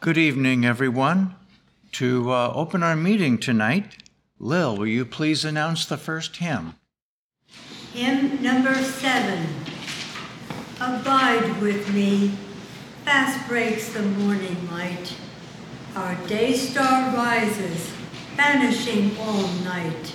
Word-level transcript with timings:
Good 0.00 0.16
evening, 0.16 0.64
everyone. 0.64 1.34
To 1.92 2.32
uh, 2.32 2.52
open 2.54 2.82
our 2.82 2.96
meeting 2.96 3.36
tonight, 3.36 3.98
Lil, 4.38 4.78
will 4.78 4.86
you 4.86 5.04
please 5.04 5.44
announce 5.44 5.84
the 5.84 5.98
first 5.98 6.36
hymn? 6.36 6.76
Hymn 7.92 8.42
number 8.42 8.74
seven. 8.76 9.46
Abide 10.80 11.60
with 11.60 11.92
me, 11.92 12.32
fast 13.04 13.46
breaks 13.46 13.92
the 13.92 14.00
morning 14.00 14.70
light. 14.70 15.14
Our 15.94 16.14
day 16.26 16.54
star 16.54 17.14
rises, 17.14 17.92
banishing 18.38 19.18
all 19.18 19.48
night. 19.64 20.14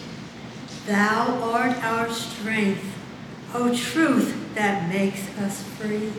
Thou 0.88 1.44
art 1.44 1.78
our 1.84 2.10
strength, 2.10 2.84
O 3.54 3.72
truth 3.76 4.36
that 4.56 4.90
makes 4.90 5.30
us 5.38 5.62
free. 5.62 6.12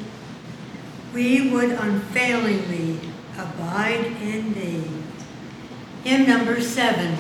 We 1.13 1.51
would 1.51 1.73
unfailingly 1.73 3.01
abide 3.39 4.07
in 4.23 4.55
thee. 4.55 4.85
Hymn 6.05 6.27
number 6.27 6.61
seven. 6.61 7.17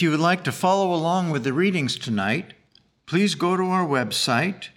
If 0.00 0.04
you 0.04 0.10
would 0.12 0.18
like 0.18 0.44
to 0.44 0.50
follow 0.50 0.94
along 0.94 1.28
with 1.28 1.44
the 1.44 1.52
readings 1.52 1.98
tonight, 1.98 2.54
please 3.04 3.34
go 3.34 3.54
to 3.54 3.64
our 3.64 3.86
website, 3.86 4.68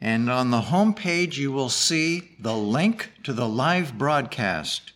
and 0.00 0.30
on 0.30 0.52
the 0.52 0.60
home 0.60 0.94
page 0.94 1.36
you 1.36 1.50
will 1.50 1.68
see 1.68 2.36
the 2.38 2.54
link 2.54 3.10
to 3.24 3.32
the 3.32 3.48
live 3.48 3.98
broadcast. 3.98 4.92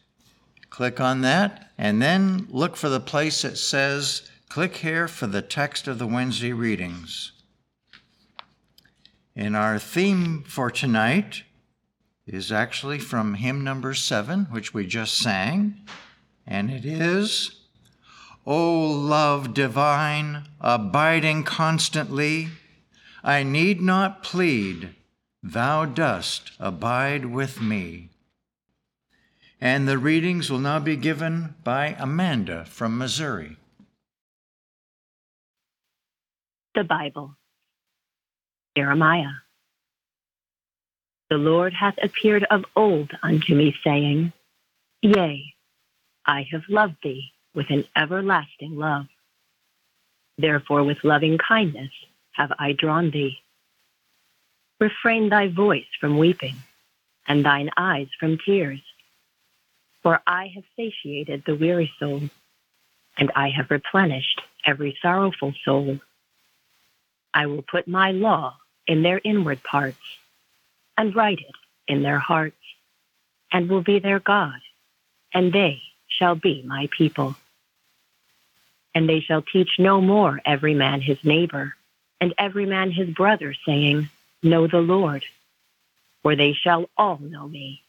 Click 0.70 1.00
on 1.00 1.22
that, 1.22 1.72
and 1.76 2.00
then 2.00 2.46
look 2.48 2.76
for 2.76 2.88
the 2.88 3.00
place 3.00 3.42
that 3.42 3.58
says, 3.58 4.30
click 4.48 4.76
here 4.76 5.08
for 5.08 5.26
the 5.26 5.42
text 5.42 5.88
of 5.88 5.98
the 5.98 6.06
Wednesday 6.06 6.52
readings. 6.52 7.32
And 9.34 9.56
our 9.56 9.80
theme 9.80 10.44
for 10.44 10.70
tonight 10.70 11.42
is 12.24 12.52
actually 12.52 13.00
from 13.00 13.34
hymn 13.34 13.64
number 13.64 13.94
seven, 13.94 14.44
which 14.44 14.72
we 14.72 14.86
just 14.86 15.18
sang, 15.18 15.80
and 16.46 16.70
it 16.70 16.84
is. 16.84 17.65
O 18.48 18.86
love 18.92 19.54
divine, 19.54 20.44
abiding 20.60 21.42
constantly, 21.42 22.50
I 23.24 23.42
need 23.42 23.80
not 23.80 24.22
plead, 24.22 24.94
thou 25.42 25.84
dost 25.84 26.52
abide 26.60 27.26
with 27.26 27.60
me. 27.60 28.10
And 29.60 29.88
the 29.88 29.98
readings 29.98 30.48
will 30.48 30.60
now 30.60 30.78
be 30.78 30.94
given 30.94 31.56
by 31.64 31.96
Amanda 31.98 32.66
from 32.66 32.96
Missouri. 32.96 33.56
The 36.76 36.84
Bible, 36.84 37.34
Jeremiah. 38.76 39.40
The 41.30 41.38
Lord 41.38 41.72
hath 41.72 41.96
appeared 42.00 42.46
of 42.48 42.64
old 42.76 43.10
unto 43.24 43.56
me, 43.56 43.74
saying, 43.82 44.32
Yea, 45.02 45.54
I 46.24 46.46
have 46.52 46.62
loved 46.68 46.98
thee 47.02 47.32
with 47.56 47.70
an 47.70 47.84
everlasting 47.96 48.76
love. 48.76 49.06
Therefore, 50.38 50.84
with 50.84 51.02
loving 51.02 51.38
kindness 51.38 51.90
have 52.32 52.52
I 52.58 52.72
drawn 52.72 53.10
thee. 53.10 53.38
Refrain 54.78 55.30
thy 55.30 55.48
voice 55.48 55.86
from 55.98 56.18
weeping, 56.18 56.54
and 57.26 57.44
thine 57.44 57.70
eyes 57.78 58.08
from 58.20 58.38
tears. 58.44 58.82
For 60.02 60.20
I 60.26 60.52
have 60.54 60.64
satiated 60.76 61.44
the 61.44 61.56
weary 61.56 61.90
soul, 61.98 62.20
and 63.16 63.32
I 63.34 63.48
have 63.48 63.70
replenished 63.70 64.42
every 64.66 64.96
sorrowful 65.00 65.54
soul. 65.64 65.98
I 67.32 67.46
will 67.46 67.62
put 67.62 67.88
my 67.88 68.12
law 68.12 68.58
in 68.86 69.02
their 69.02 69.20
inward 69.24 69.62
parts, 69.62 69.96
and 70.98 71.16
write 71.16 71.40
it 71.40 71.54
in 71.88 72.02
their 72.02 72.18
hearts, 72.18 72.56
and 73.50 73.70
will 73.70 73.82
be 73.82 73.98
their 73.98 74.20
God, 74.20 74.60
and 75.32 75.54
they 75.54 75.80
shall 76.08 76.34
be 76.34 76.62
my 76.62 76.88
people 76.96 77.34
and 78.96 79.06
they 79.06 79.20
shall 79.20 79.42
teach 79.42 79.72
no 79.78 80.00
more 80.00 80.40
every 80.46 80.72
man 80.72 81.02
his 81.02 81.18
neighbor, 81.22 81.74
and 82.18 82.32
every 82.38 82.64
man 82.64 82.90
his 82.90 83.10
brother, 83.10 83.54
saying, 83.66 84.08
Know 84.42 84.66
the 84.66 84.78
Lord, 84.78 85.22
for 86.22 86.34
they 86.34 86.54
shall 86.54 86.88
all 86.96 87.18
know 87.18 87.46
me, 87.46 87.82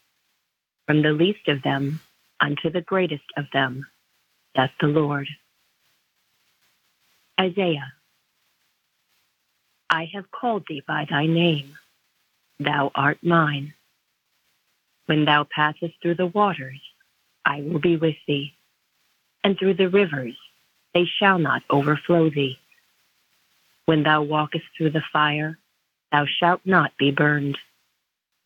from 0.86 1.00
the 1.00 1.12
least 1.12 1.48
of 1.48 1.62
them 1.62 2.00
unto 2.40 2.68
the 2.68 2.82
greatest 2.82 3.24
of 3.38 3.46
them, 3.54 3.86
saith 4.54 4.70
the 4.82 4.88
Lord. 4.88 5.26
Isaiah, 7.40 7.94
I 9.88 10.10
have 10.12 10.30
called 10.30 10.64
thee 10.68 10.82
by 10.86 11.06
thy 11.08 11.24
name, 11.24 11.78
thou 12.60 12.90
art 12.94 13.16
mine. 13.22 13.72
When 15.06 15.24
thou 15.24 15.44
passest 15.44 15.94
through 16.02 16.16
the 16.16 16.26
waters, 16.26 16.82
I 17.46 17.62
will 17.62 17.80
be 17.80 17.96
with 17.96 18.16
thee, 18.26 18.52
and 19.42 19.58
through 19.58 19.72
the 19.72 19.88
rivers, 19.88 20.36
they 20.94 21.04
shall 21.04 21.38
not 21.38 21.62
overflow 21.70 22.30
thee. 22.30 22.58
When 23.86 24.02
thou 24.02 24.22
walkest 24.22 24.64
through 24.76 24.90
the 24.90 25.04
fire, 25.12 25.58
thou 26.12 26.26
shalt 26.26 26.60
not 26.64 26.96
be 26.98 27.10
burned, 27.10 27.58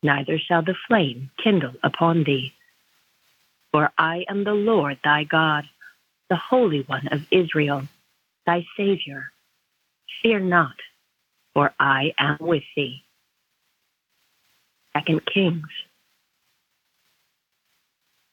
neither 0.01 0.37
shall 0.39 0.61
the 0.61 0.75
flame 0.87 1.31
kindle 1.43 1.73
upon 1.83 2.23
thee. 2.23 2.53
For 3.71 3.91
I 3.97 4.25
am 4.29 4.43
the 4.43 4.53
Lord 4.53 4.99
thy 5.03 5.23
God, 5.23 5.65
the 6.29 6.35
Holy 6.35 6.81
One 6.81 7.07
of 7.07 7.25
Israel, 7.31 7.83
thy 8.45 8.65
Savior. 8.77 9.31
Fear 10.21 10.41
not, 10.41 10.75
for 11.53 11.73
I 11.79 12.13
am 12.19 12.37
with 12.39 12.63
thee. 12.75 13.03
Second 14.95 15.25
Kings. 15.25 15.67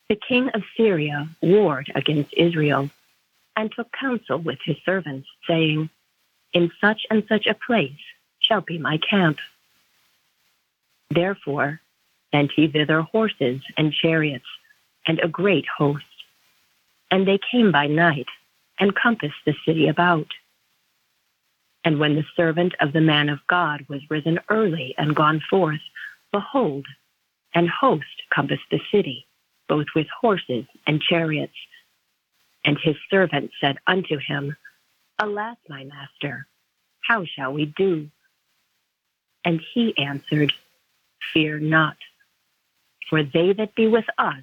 The 0.09 0.16
king 0.29 0.51
of 0.55 0.62
Syria 0.77 1.29
warred 1.40 1.90
against 1.94 2.35
Israel 2.35 2.90
and 3.56 3.70
took 3.72 3.88
counsel 3.92 4.38
with 4.38 4.58
his 4.64 4.76
servants, 4.84 5.28
saying, 5.46 5.90
in 6.52 6.70
such 6.80 7.02
and 7.10 7.24
such 7.28 7.46
a 7.46 7.54
place 7.54 7.90
shall 8.40 8.60
be 8.60 8.78
my 8.78 8.98
camp. 8.98 9.38
Therefore 11.10 11.80
sent 12.32 12.52
he 12.54 12.68
thither 12.68 13.02
horses 13.02 13.60
and 13.76 13.92
chariots 13.92 14.46
and 15.06 15.18
a 15.20 15.28
great 15.28 15.66
host. 15.76 16.04
And 17.10 17.26
they 17.26 17.38
came 17.50 17.72
by 17.72 17.86
night 17.86 18.26
and 18.78 18.94
compassed 18.94 19.34
the 19.44 19.54
city 19.66 19.88
about. 19.88 20.28
And 21.84 21.98
when 21.98 22.14
the 22.14 22.24
servant 22.36 22.74
of 22.80 22.92
the 22.92 23.00
man 23.00 23.28
of 23.28 23.38
God 23.48 23.84
was 23.88 24.00
risen 24.10 24.38
early 24.48 24.94
and 24.98 25.16
gone 25.16 25.42
forth, 25.50 25.80
behold, 26.32 26.86
an 27.54 27.66
host 27.68 28.04
compassed 28.32 28.70
the 28.70 28.80
city, 28.92 29.26
both 29.68 29.86
with 29.94 30.06
horses 30.20 30.66
and 30.86 31.00
chariots. 31.00 31.54
And 32.64 32.79
his 32.83 32.96
servant 33.11 33.51
said 33.61 33.79
unto 33.87 34.18
him, 34.18 34.57
Alas, 35.18 35.57
my 35.68 35.85
master, 35.85 36.46
how 37.03 37.25
shall 37.25 37.53
we 37.53 37.66
do? 37.66 38.11
And 39.44 39.61
he 39.75 39.94
answered, 39.96 40.53
Fear 41.33 41.61
not, 41.61 41.96
for 43.09 43.23
they 43.23 43.53
that 43.53 43.75
be 43.75 43.87
with 43.87 44.07
us 44.18 44.42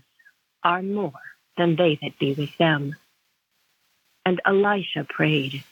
are 0.63 0.81
more 0.81 1.11
than 1.57 1.75
they 1.75 1.99
that 2.01 2.19
be 2.19 2.33
with 2.33 2.55
them. 2.57 2.95
And 4.25 4.41
Elisha 4.45 5.05
prayed 5.09 5.63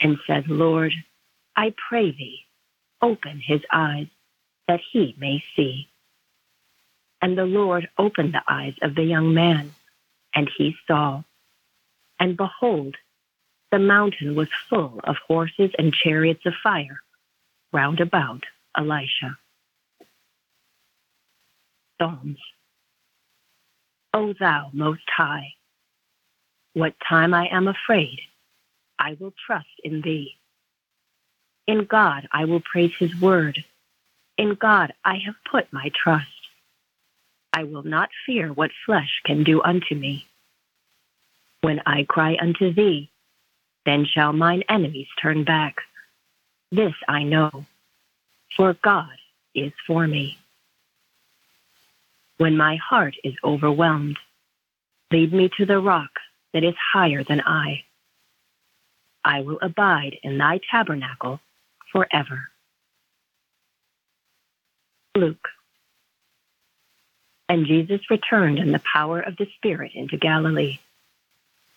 and 0.00 0.18
said, 0.26 0.48
Lord, 0.48 0.92
I 1.56 1.74
pray 1.88 2.10
thee, 2.10 2.46
open 3.02 3.40
his 3.44 3.60
eyes, 3.72 4.06
that 4.66 4.80
he 4.92 5.14
may 5.18 5.42
see. 5.56 5.88
And 7.20 7.36
the 7.36 7.44
Lord 7.44 7.88
opened 7.98 8.32
the 8.32 8.42
eyes 8.48 8.74
of 8.82 8.94
the 8.94 9.04
young 9.04 9.34
man, 9.34 9.74
and 10.34 10.50
he 10.56 10.76
saw. 10.86 11.22
And 12.20 12.36
behold, 12.36 12.96
the 13.72 13.78
mountain 13.78 14.36
was 14.36 14.48
full 14.68 15.00
of 15.04 15.16
horses 15.26 15.70
and 15.78 15.92
chariots 15.92 16.44
of 16.44 16.52
fire 16.62 17.00
round 17.72 18.00
about 18.00 18.44
Elisha. 18.76 19.38
Psalms. 21.98 22.38
O 24.12 24.34
thou 24.38 24.70
most 24.72 25.02
high, 25.16 25.54
what 26.74 26.94
time 27.08 27.32
I 27.32 27.46
am 27.46 27.68
afraid, 27.68 28.18
I 28.98 29.16
will 29.18 29.32
trust 29.46 29.68
in 29.84 30.02
thee. 30.02 30.36
In 31.66 31.84
God 31.84 32.28
I 32.32 32.44
will 32.44 32.60
praise 32.60 32.92
his 32.98 33.14
word. 33.20 33.64
In 34.36 34.54
God 34.54 34.92
I 35.04 35.16
have 35.24 35.36
put 35.50 35.72
my 35.72 35.90
trust. 35.94 36.26
I 37.52 37.64
will 37.64 37.82
not 37.82 38.10
fear 38.26 38.52
what 38.52 38.70
flesh 38.84 39.20
can 39.24 39.44
do 39.44 39.62
unto 39.62 39.94
me. 39.94 40.26
When 41.62 41.80
I 41.84 42.04
cry 42.04 42.36
unto 42.40 42.72
thee, 42.72 43.10
then 43.84 44.06
shall 44.06 44.32
mine 44.32 44.62
enemies 44.68 45.08
turn 45.20 45.44
back. 45.44 45.76
This 46.72 46.94
I 47.08 47.22
know, 47.22 47.66
for 48.56 48.74
God 48.82 49.16
is 49.54 49.72
for 49.86 50.06
me. 50.06 50.38
When 52.38 52.56
my 52.56 52.76
heart 52.76 53.16
is 53.22 53.34
overwhelmed, 53.44 54.18
lead 55.10 55.32
me 55.32 55.50
to 55.58 55.66
the 55.66 55.80
rock 55.80 56.10
that 56.54 56.64
is 56.64 56.74
higher 56.92 57.22
than 57.22 57.42
I. 57.42 57.84
I 59.24 59.42
will 59.42 59.58
abide 59.60 60.16
in 60.22 60.38
thy 60.38 60.60
tabernacle 60.70 61.40
forever. 61.92 62.48
Luke. 65.14 65.48
And 67.48 67.66
Jesus 67.66 68.00
returned 68.08 68.58
in 68.58 68.72
the 68.72 68.82
power 68.92 69.20
of 69.20 69.36
the 69.36 69.48
Spirit 69.56 69.92
into 69.94 70.16
Galilee 70.16 70.78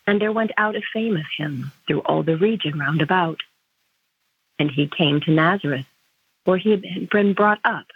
and 0.06 0.20
there 0.20 0.32
went 0.32 0.50
out 0.56 0.76
a 0.76 0.82
fame 0.92 1.16
of 1.16 1.24
him 1.36 1.72
through 1.86 2.00
all 2.00 2.22
the 2.22 2.36
region 2.36 2.78
round 2.78 3.00
about. 3.00 3.40
And 4.58 4.70
he 4.70 4.86
came 4.86 5.20
to 5.22 5.30
Nazareth, 5.30 5.86
where 6.44 6.58
he 6.58 6.70
had 6.70 7.08
been 7.10 7.32
brought 7.32 7.60
up. 7.64 7.86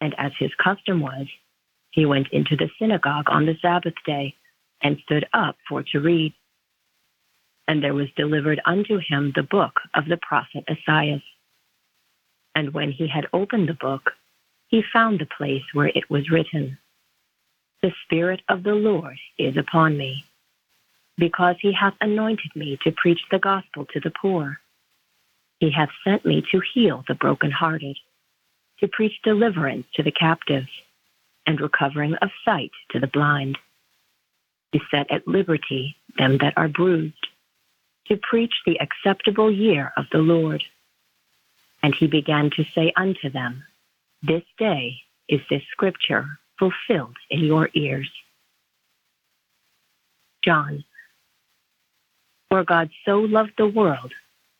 And 0.00 0.14
as 0.18 0.32
his 0.38 0.52
custom 0.62 1.00
was, 1.00 1.26
he 1.90 2.06
went 2.06 2.28
into 2.32 2.56
the 2.56 2.70
synagogue 2.78 3.28
on 3.28 3.46
the 3.46 3.56
Sabbath 3.60 3.94
day 4.06 4.36
and 4.80 4.98
stood 5.04 5.26
up 5.32 5.56
for 5.68 5.82
to 5.82 5.98
read. 5.98 6.32
And 7.66 7.82
there 7.82 7.94
was 7.94 8.08
delivered 8.16 8.60
unto 8.64 8.98
him 8.98 9.32
the 9.34 9.42
book 9.42 9.80
of 9.94 10.06
the 10.06 10.18
prophet 10.18 10.64
Esaias. 10.70 11.22
And 12.54 12.72
when 12.72 12.92
he 12.92 13.08
had 13.08 13.26
opened 13.32 13.68
the 13.68 13.74
book, 13.74 14.12
he 14.68 14.82
found 14.92 15.18
the 15.18 15.26
place 15.26 15.64
where 15.72 15.88
it 15.88 16.08
was 16.08 16.30
written, 16.30 16.78
The 17.82 17.92
Spirit 18.04 18.42
of 18.48 18.62
the 18.62 18.74
Lord 18.74 19.18
is 19.38 19.56
upon 19.56 19.98
me 19.98 20.24
because 21.18 21.56
he 21.60 21.72
hath 21.72 21.94
anointed 22.00 22.54
me 22.54 22.78
to 22.84 22.92
preach 22.92 23.20
the 23.30 23.38
gospel 23.38 23.86
to 23.92 24.00
the 24.00 24.12
poor. 24.22 24.58
He 25.58 25.70
hath 25.70 25.90
sent 26.04 26.24
me 26.24 26.44
to 26.52 26.62
heal 26.72 27.04
the 27.08 27.14
brokenhearted, 27.14 27.96
to 28.78 28.88
preach 28.88 29.14
deliverance 29.24 29.86
to 29.94 30.02
the 30.02 30.12
captives, 30.12 30.68
and 31.46 31.60
recovering 31.60 32.14
of 32.22 32.30
sight 32.44 32.70
to 32.90 33.00
the 33.00 33.06
blind, 33.08 33.58
to 34.72 34.80
set 34.90 35.10
at 35.10 35.26
liberty 35.26 35.96
them 36.18 36.38
that 36.38 36.54
are 36.56 36.68
bruised, 36.68 37.26
to 38.06 38.16
preach 38.16 38.52
the 38.64 38.78
acceptable 38.80 39.50
year 39.50 39.92
of 39.96 40.04
the 40.12 40.18
Lord. 40.18 40.62
And 41.82 41.94
he 41.94 42.06
began 42.06 42.50
to 42.50 42.64
say 42.74 42.92
unto 42.96 43.30
them, 43.30 43.64
This 44.22 44.42
day 44.58 44.98
is 45.28 45.40
this 45.50 45.62
scripture 45.72 46.26
fulfilled 46.58 47.16
in 47.30 47.40
your 47.40 47.70
ears. 47.74 48.10
John 50.44 50.84
for 52.50 52.64
God 52.64 52.90
so 53.04 53.20
loved 53.20 53.52
the 53.56 53.66
world 53.66 54.12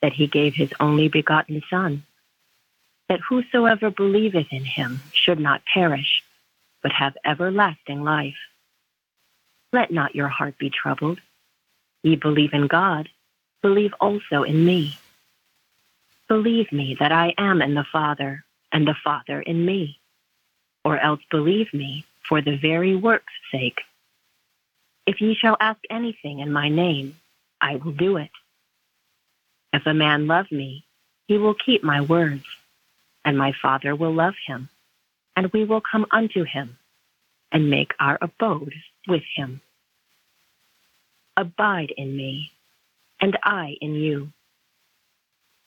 that 0.02 0.12
he 0.12 0.26
gave 0.26 0.54
his 0.54 0.72
only 0.78 1.08
begotten 1.08 1.62
Son, 1.70 2.04
that 3.08 3.20
whosoever 3.20 3.90
believeth 3.90 4.48
in 4.50 4.64
him 4.64 5.00
should 5.12 5.40
not 5.40 5.62
perish, 5.72 6.22
but 6.82 6.92
have 6.92 7.16
everlasting 7.24 8.02
life. 8.02 8.36
Let 9.72 9.90
not 9.90 10.14
your 10.14 10.28
heart 10.28 10.58
be 10.58 10.70
troubled. 10.70 11.20
Ye 12.02 12.16
believe 12.16 12.52
in 12.52 12.66
God, 12.66 13.08
believe 13.62 13.94
also 14.00 14.42
in 14.42 14.64
me. 14.64 14.96
Believe 16.28 16.70
me 16.72 16.96
that 17.00 17.12
I 17.12 17.34
am 17.38 17.62
in 17.62 17.74
the 17.74 17.86
Father, 17.90 18.44
and 18.70 18.86
the 18.86 18.96
Father 19.02 19.40
in 19.40 19.64
me, 19.64 19.98
or 20.84 20.98
else 20.98 21.20
believe 21.30 21.72
me 21.72 22.04
for 22.28 22.42
the 22.42 22.56
very 22.56 22.94
work's 22.94 23.32
sake. 23.50 23.80
If 25.06 25.22
ye 25.22 25.34
shall 25.34 25.56
ask 25.58 25.80
anything 25.88 26.40
in 26.40 26.52
my 26.52 26.68
name, 26.68 27.16
I 27.60 27.76
will 27.76 27.92
do 27.92 28.16
it. 28.16 28.30
If 29.72 29.86
a 29.86 29.94
man 29.94 30.26
love 30.26 30.50
me, 30.50 30.84
he 31.26 31.38
will 31.38 31.54
keep 31.54 31.84
my 31.84 32.00
words, 32.00 32.44
and 33.24 33.36
my 33.36 33.52
Father 33.60 33.94
will 33.94 34.14
love 34.14 34.34
him, 34.46 34.68
and 35.36 35.52
we 35.52 35.64
will 35.64 35.82
come 35.82 36.06
unto 36.10 36.44
him 36.44 36.78
and 37.52 37.70
make 37.70 37.92
our 38.00 38.18
abode 38.20 38.74
with 39.06 39.22
him. 39.36 39.60
Abide 41.36 41.92
in 41.96 42.16
me, 42.16 42.50
and 43.20 43.38
I 43.44 43.76
in 43.80 43.94
you. 43.94 44.32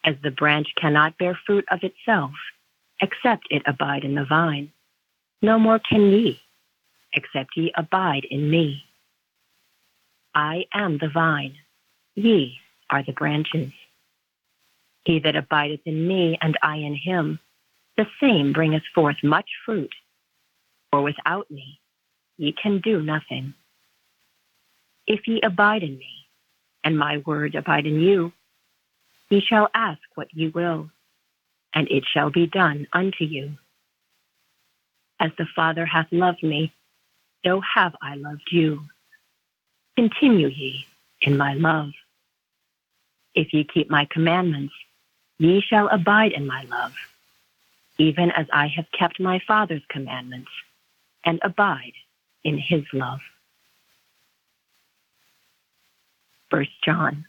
As 0.04 0.16
the 0.24 0.32
branch 0.32 0.68
cannot 0.76 1.18
bear 1.18 1.40
fruit 1.46 1.66
of 1.70 1.84
itself, 1.84 2.32
except 3.00 3.48
it 3.50 3.62
abide 3.66 4.04
in 4.04 4.16
the 4.16 4.26
vine, 4.26 4.72
no 5.42 5.60
more 5.60 5.80
can 5.80 6.12
ye, 6.12 6.40
except 7.14 7.56
ye 7.56 7.72
abide 7.76 8.26
in 8.30 8.50
me. 8.50 8.84
I 10.34 10.66
am 10.74 10.98
the 10.98 11.10
vine 11.10 11.58
Ye 12.16 12.60
are 12.90 13.04
the 13.04 13.14
branches. 13.14 13.72
He 15.04 15.20
that 15.20 15.36
abideth 15.36 15.82
in 15.86 16.08
me, 16.08 16.38
and 16.42 16.58
I 16.62 16.78
in 16.78 16.96
him, 16.96 17.40
the 17.98 18.06
same 18.20 18.54
bringeth 18.54 18.84
forth 18.94 19.18
much 19.24 19.50
fruit. 19.66 19.94
For 20.92 21.02
without 21.02 21.50
me 21.50 21.80
ye 22.38 22.54
can 22.54 22.80
do 22.80 23.02
nothing. 23.02 23.54
If 25.08 25.28
ye 25.28 25.42
abide 25.42 25.84
in 25.84 25.98
me, 25.98 26.28
and 26.84 26.98
my 26.98 27.18
word 27.26 27.56
abide 27.56 27.86
in 27.86 28.00
you, 28.00 28.34
ye 29.30 29.42
shall 29.42 29.70
ask 29.74 30.02
what 30.16 30.28
ye 30.34 30.50
will, 30.50 30.90
and 31.74 31.88
it 31.90 32.04
shall 32.12 32.30
be 32.30 32.48
done 32.48 32.88
unto 32.94 33.24
you. 33.24 33.58
As 35.20 35.32
the 35.38 35.46
Father 35.56 35.86
hath 35.86 36.08
loved 36.12 36.44
me, 36.44 36.74
so 37.46 37.62
have 37.76 37.96
I 38.02 38.16
loved 38.16 38.50
you. 38.52 38.82
Continue 39.96 40.48
ye 40.48 40.86
in 41.22 41.38
my 41.38 41.54
love. 41.54 41.92
If 43.34 43.54
ye 43.54 43.64
keep 43.64 43.90
my 43.90 44.08
commandments, 44.12 44.74
ye 45.40 45.62
shall 45.62 45.88
abide 45.88 46.34
in 46.34 46.46
my 46.46 46.64
love, 46.64 46.94
even 47.98 48.32
as 48.32 48.48
I 48.52 48.68
have 48.76 48.86
kept 48.98 49.20
my 49.20 49.40
Father's 49.48 49.84
commandments 49.90 50.52
and 51.26 51.40
abide 51.44 51.94
in 52.44 52.58
his 52.58 52.84
love. 52.94 53.20
First 56.50 56.72
John. 56.84 57.26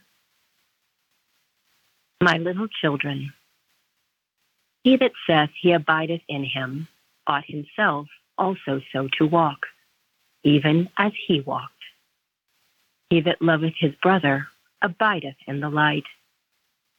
My 2.21 2.37
little 2.37 2.67
children, 2.67 3.33
he 4.83 4.97
that 4.97 5.11
saith 5.27 5.49
he 5.61 5.71
abideth 5.71 6.21
in 6.27 6.43
him 6.43 6.87
ought 7.25 7.45
himself 7.45 8.07
also 8.37 8.81
so 8.91 9.07
to 9.17 9.25
walk, 9.25 9.65
even 10.43 10.89
as 10.97 11.13
he 11.27 11.41
walked. 11.41 11.71
He 13.09 13.21
that 13.21 13.41
loveth 13.41 13.75
his 13.77 13.93
brother 14.01 14.47
abideth 14.83 15.37
in 15.47 15.61
the 15.61 15.69
light, 15.69 16.03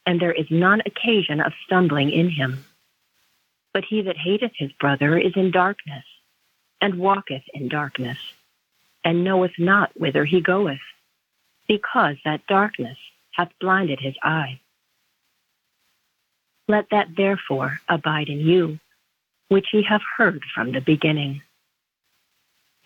and 0.06 0.20
there 0.20 0.32
is 0.32 0.46
none 0.50 0.82
occasion 0.84 1.40
of 1.40 1.52
stumbling 1.66 2.10
in 2.10 2.30
him. 2.30 2.64
But 3.72 3.84
he 3.84 4.02
that 4.02 4.16
hateth 4.16 4.52
his 4.56 4.72
brother 4.72 5.16
is 5.18 5.32
in 5.36 5.50
darkness, 5.50 6.04
and 6.80 6.98
walketh 6.98 7.44
in 7.52 7.68
darkness, 7.68 8.18
and 9.04 9.22
knoweth 9.24 9.52
not 9.58 9.90
whither 9.98 10.24
he 10.24 10.40
goeth, 10.40 10.78
because 11.68 12.16
that 12.24 12.46
darkness 12.46 12.98
hath 13.32 13.50
blinded 13.60 14.00
his 14.00 14.14
eye. 14.22 14.60
Let 16.68 16.86
that 16.90 17.08
therefore 17.16 17.80
abide 17.88 18.28
in 18.28 18.40
you, 18.40 18.78
which 19.48 19.66
ye 19.72 19.82
have 19.82 20.02
heard 20.16 20.42
from 20.54 20.72
the 20.72 20.80
beginning. 20.80 21.42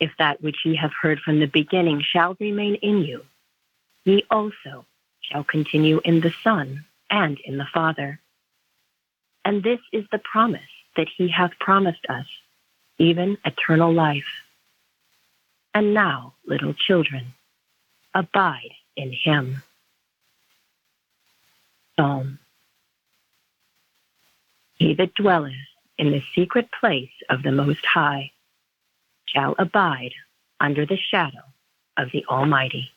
If 0.00 0.10
that 0.18 0.42
which 0.42 0.58
ye 0.64 0.76
have 0.76 0.92
heard 1.00 1.20
from 1.20 1.40
the 1.40 1.46
beginning 1.46 2.02
shall 2.02 2.36
remain 2.40 2.76
in 2.76 2.98
you, 2.98 3.24
ye 4.08 4.24
also 4.30 4.86
shall 5.20 5.44
continue 5.44 6.00
in 6.02 6.20
the 6.20 6.32
Son 6.42 6.84
and 7.10 7.38
in 7.44 7.58
the 7.58 7.66
Father. 7.72 8.20
And 9.44 9.62
this 9.62 9.80
is 9.92 10.04
the 10.10 10.18
promise 10.18 10.72
that 10.96 11.08
he 11.16 11.28
hath 11.28 11.52
promised 11.60 12.06
us, 12.08 12.26
even 12.98 13.36
eternal 13.44 13.92
life. 13.92 14.30
And 15.74 15.92
now, 15.92 16.34
little 16.46 16.74
children, 16.74 17.34
abide 18.14 18.74
in 18.96 19.12
him. 19.12 19.62
Psalm 21.96 22.38
He 24.74 24.94
that 24.94 25.14
dwelleth 25.14 25.52
in 25.98 26.10
the 26.12 26.22
secret 26.34 26.68
place 26.80 27.16
of 27.28 27.42
the 27.42 27.52
Most 27.52 27.84
High 27.84 28.30
shall 29.26 29.54
abide 29.58 30.14
under 30.60 30.86
the 30.86 30.96
shadow 30.96 31.44
of 31.96 32.10
the 32.12 32.24
Almighty. 32.26 32.92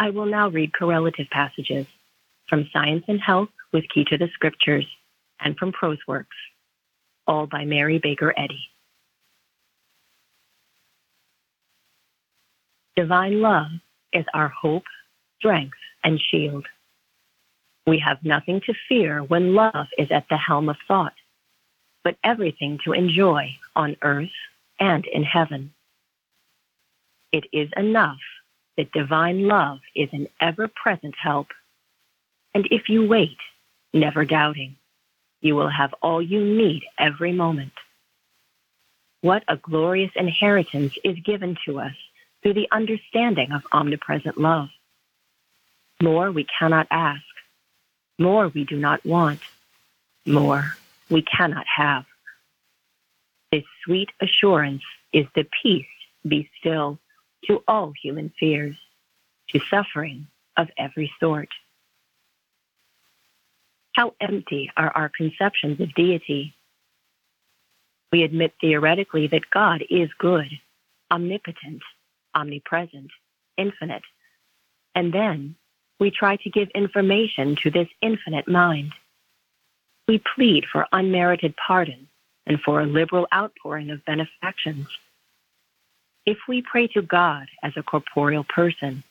I 0.00 0.08
will 0.08 0.24
now 0.24 0.48
read 0.48 0.72
correlative 0.72 1.28
passages 1.28 1.86
from 2.48 2.70
Science 2.72 3.04
and 3.06 3.20
Health 3.20 3.50
with 3.70 3.84
Key 3.94 4.06
to 4.06 4.16
the 4.16 4.30
Scriptures 4.32 4.86
and 5.40 5.54
from 5.58 5.72
Prose 5.72 5.98
Works, 6.08 6.36
all 7.26 7.46
by 7.46 7.66
Mary 7.66 7.98
Baker 7.98 8.32
Eddy. 8.34 8.62
Divine 12.96 13.42
love 13.42 13.66
is 14.10 14.24
our 14.32 14.48
hope, 14.48 14.84
strength, 15.38 15.76
and 16.02 16.18
shield. 16.18 16.64
We 17.86 17.98
have 17.98 18.24
nothing 18.24 18.62
to 18.64 18.74
fear 18.88 19.22
when 19.22 19.54
love 19.54 19.86
is 19.98 20.08
at 20.10 20.24
the 20.30 20.38
helm 20.38 20.70
of 20.70 20.76
thought, 20.88 21.12
but 22.04 22.16
everything 22.24 22.78
to 22.86 22.94
enjoy 22.94 23.50
on 23.76 23.96
earth 24.00 24.32
and 24.78 25.04
in 25.04 25.24
heaven. 25.24 25.74
It 27.32 27.44
is 27.52 27.68
enough 27.76 28.16
that 28.80 28.92
divine 28.92 29.46
love 29.46 29.78
is 29.94 30.08
an 30.12 30.26
ever 30.40 30.66
present 30.66 31.14
help. 31.22 31.48
And 32.54 32.66
if 32.70 32.88
you 32.88 33.06
wait, 33.06 33.36
never 33.92 34.24
doubting, 34.24 34.76
you 35.42 35.54
will 35.54 35.68
have 35.68 35.92
all 36.00 36.22
you 36.22 36.42
need 36.42 36.84
every 36.98 37.32
moment. 37.32 37.72
What 39.20 39.44
a 39.48 39.58
glorious 39.58 40.12
inheritance 40.16 40.94
is 41.04 41.18
given 41.18 41.58
to 41.66 41.78
us 41.78 41.92
through 42.42 42.54
the 42.54 42.68
understanding 42.72 43.52
of 43.52 43.60
omnipresent 43.70 44.38
love. 44.38 44.70
More 46.00 46.32
we 46.32 46.46
cannot 46.58 46.86
ask, 46.90 47.20
more 48.18 48.48
we 48.48 48.64
do 48.64 48.76
not 48.76 49.04
want, 49.04 49.40
more 50.24 50.74
we 51.10 51.20
cannot 51.20 51.66
have. 51.76 52.06
This 53.52 53.64
sweet 53.84 54.08
assurance 54.22 54.84
is 55.12 55.26
the 55.34 55.46
peace, 55.62 55.84
be 56.26 56.48
still, 56.58 56.98
to 57.46 57.62
all 57.66 57.92
human 58.02 58.32
fears, 58.38 58.76
to 59.50 59.60
suffering 59.70 60.26
of 60.56 60.68
every 60.78 61.12
sort. 61.20 61.48
How 63.94 64.14
empty 64.20 64.70
are 64.76 64.90
our 64.94 65.10
conceptions 65.16 65.80
of 65.80 65.94
deity? 65.94 66.54
We 68.12 68.22
admit 68.22 68.54
theoretically 68.60 69.26
that 69.28 69.50
God 69.50 69.84
is 69.88 70.10
good, 70.18 70.48
omnipotent, 71.10 71.82
omnipresent, 72.34 73.10
infinite, 73.56 74.02
and 74.94 75.12
then 75.12 75.56
we 75.98 76.10
try 76.10 76.36
to 76.36 76.50
give 76.50 76.68
information 76.74 77.56
to 77.62 77.70
this 77.70 77.88
infinite 78.00 78.48
mind. 78.48 78.92
We 80.08 80.22
plead 80.34 80.64
for 80.72 80.86
unmerited 80.92 81.54
pardon 81.56 82.08
and 82.46 82.60
for 82.60 82.80
a 82.80 82.86
liberal 82.86 83.28
outpouring 83.32 83.90
of 83.90 84.04
benefactions. 84.04 84.86
If 86.26 86.38
we 86.48 86.62
pray 86.62 86.86
to 86.88 87.02
God 87.02 87.48
as 87.62 87.72
a 87.76 87.82
corporeal 87.82 88.44
person, 88.44 89.02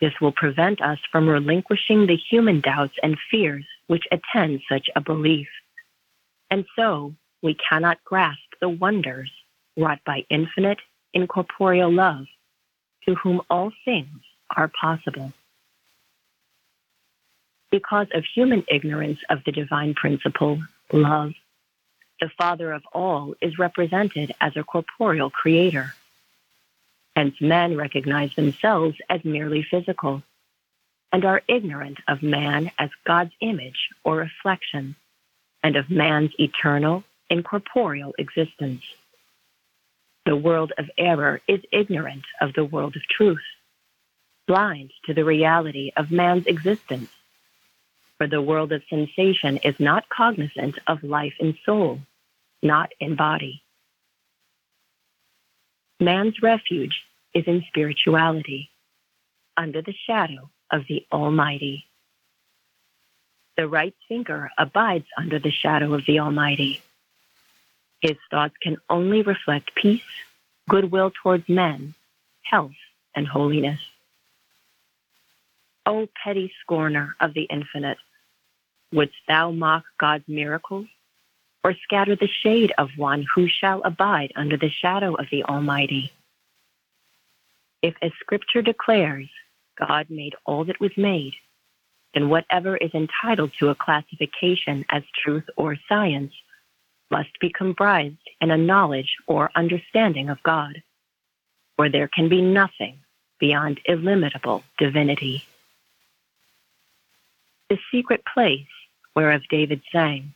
this 0.00 0.12
will 0.20 0.32
prevent 0.32 0.80
us 0.82 0.98
from 1.10 1.28
relinquishing 1.28 2.06
the 2.06 2.16
human 2.16 2.60
doubts 2.60 2.94
and 3.02 3.16
fears 3.30 3.64
which 3.86 4.04
attend 4.12 4.60
such 4.70 4.88
a 4.94 5.00
belief. 5.00 5.48
And 6.50 6.64
so 6.76 7.14
we 7.42 7.54
cannot 7.68 8.02
grasp 8.04 8.40
the 8.60 8.68
wonders 8.68 9.30
wrought 9.76 10.00
by 10.04 10.24
infinite, 10.30 10.78
incorporeal 11.12 11.92
love, 11.92 12.26
to 13.06 13.14
whom 13.14 13.40
all 13.50 13.72
things 13.84 14.22
are 14.56 14.70
possible. 14.80 15.32
Because 17.70 18.06
of 18.14 18.24
human 18.34 18.64
ignorance 18.68 19.18
of 19.28 19.40
the 19.44 19.52
divine 19.52 19.94
principle, 19.94 20.60
love, 20.92 21.32
the 22.20 22.30
Father 22.38 22.72
of 22.72 22.82
all 22.92 23.34
is 23.42 23.58
represented 23.58 24.32
as 24.40 24.56
a 24.56 24.64
corporeal 24.64 25.30
creator. 25.30 25.94
Hence, 27.16 27.40
men 27.40 27.78
recognize 27.78 28.34
themselves 28.34 28.98
as 29.08 29.24
merely 29.24 29.62
physical 29.62 30.22
and 31.10 31.24
are 31.24 31.40
ignorant 31.48 31.96
of 32.06 32.22
man 32.22 32.70
as 32.78 32.90
God's 33.06 33.32
image 33.40 33.88
or 34.04 34.16
reflection 34.16 34.96
and 35.62 35.76
of 35.76 35.88
man's 35.88 36.32
eternal, 36.38 37.04
incorporeal 37.30 38.12
existence. 38.18 38.82
The 40.26 40.36
world 40.36 40.74
of 40.76 40.90
error 40.98 41.40
is 41.48 41.60
ignorant 41.72 42.24
of 42.42 42.52
the 42.52 42.66
world 42.66 42.96
of 42.96 43.02
truth, 43.08 43.46
blind 44.46 44.92
to 45.06 45.14
the 45.14 45.24
reality 45.24 45.92
of 45.96 46.10
man's 46.10 46.46
existence. 46.46 47.08
For 48.18 48.26
the 48.26 48.42
world 48.42 48.72
of 48.72 48.82
sensation 48.90 49.56
is 49.58 49.80
not 49.80 50.10
cognizant 50.10 50.78
of 50.86 51.02
life 51.02 51.34
in 51.40 51.56
soul, 51.64 52.00
not 52.62 52.92
in 53.00 53.16
body. 53.16 53.62
Man's 55.98 56.42
refuge 56.42 57.05
is 57.36 57.44
in 57.46 57.62
spirituality, 57.68 58.70
under 59.58 59.82
the 59.82 59.94
shadow 60.06 60.48
of 60.70 60.86
the 60.88 61.04
Almighty. 61.12 61.84
The 63.58 63.68
right 63.68 63.94
thinker 64.08 64.50
abides 64.56 65.04
under 65.18 65.38
the 65.38 65.50
shadow 65.50 65.92
of 65.92 66.06
the 66.06 66.20
Almighty. 66.20 66.80
His 68.00 68.16
thoughts 68.30 68.54
can 68.62 68.78
only 68.88 69.20
reflect 69.20 69.74
peace, 69.74 70.00
goodwill 70.66 71.12
towards 71.22 71.46
men, 71.46 71.94
health, 72.40 72.80
and 73.14 73.28
holiness. 73.28 73.80
O 75.84 76.08
petty 76.24 76.50
scorner 76.62 77.16
of 77.20 77.34
the 77.34 77.42
infinite, 77.42 77.98
wouldst 78.94 79.18
thou 79.28 79.50
mock 79.50 79.84
God's 79.98 80.26
miracles 80.26 80.86
or 81.62 81.74
scatter 81.82 82.16
the 82.16 82.30
shade 82.42 82.72
of 82.78 82.88
one 82.96 83.26
who 83.34 83.46
shall 83.46 83.82
abide 83.82 84.32
under 84.36 84.56
the 84.56 84.70
shadow 84.70 85.14
of 85.14 85.26
the 85.30 85.44
Almighty. 85.44 86.12
If, 87.86 87.94
as 88.02 88.10
Scripture 88.18 88.62
declares, 88.62 89.28
God 89.78 90.06
made 90.10 90.34
all 90.44 90.64
that 90.64 90.80
was 90.80 90.90
made, 90.96 91.34
then 92.14 92.28
whatever 92.28 92.76
is 92.76 92.90
entitled 92.94 93.52
to 93.60 93.68
a 93.68 93.76
classification 93.76 94.84
as 94.90 95.04
truth 95.22 95.44
or 95.56 95.76
science 95.88 96.32
must 97.12 97.28
be 97.40 97.48
comprised 97.48 98.28
in 98.40 98.50
a 98.50 98.56
knowledge 98.56 99.14
or 99.28 99.52
understanding 99.54 100.28
of 100.30 100.42
God, 100.42 100.82
or 101.78 101.88
there 101.88 102.08
can 102.08 102.28
be 102.28 102.42
nothing 102.42 102.98
beyond 103.38 103.78
illimitable 103.84 104.64
divinity. 104.78 105.44
The 107.70 107.78
secret 107.92 108.24
place 108.34 108.66
whereof 109.14 109.42
David 109.48 109.80
sang 109.92 110.34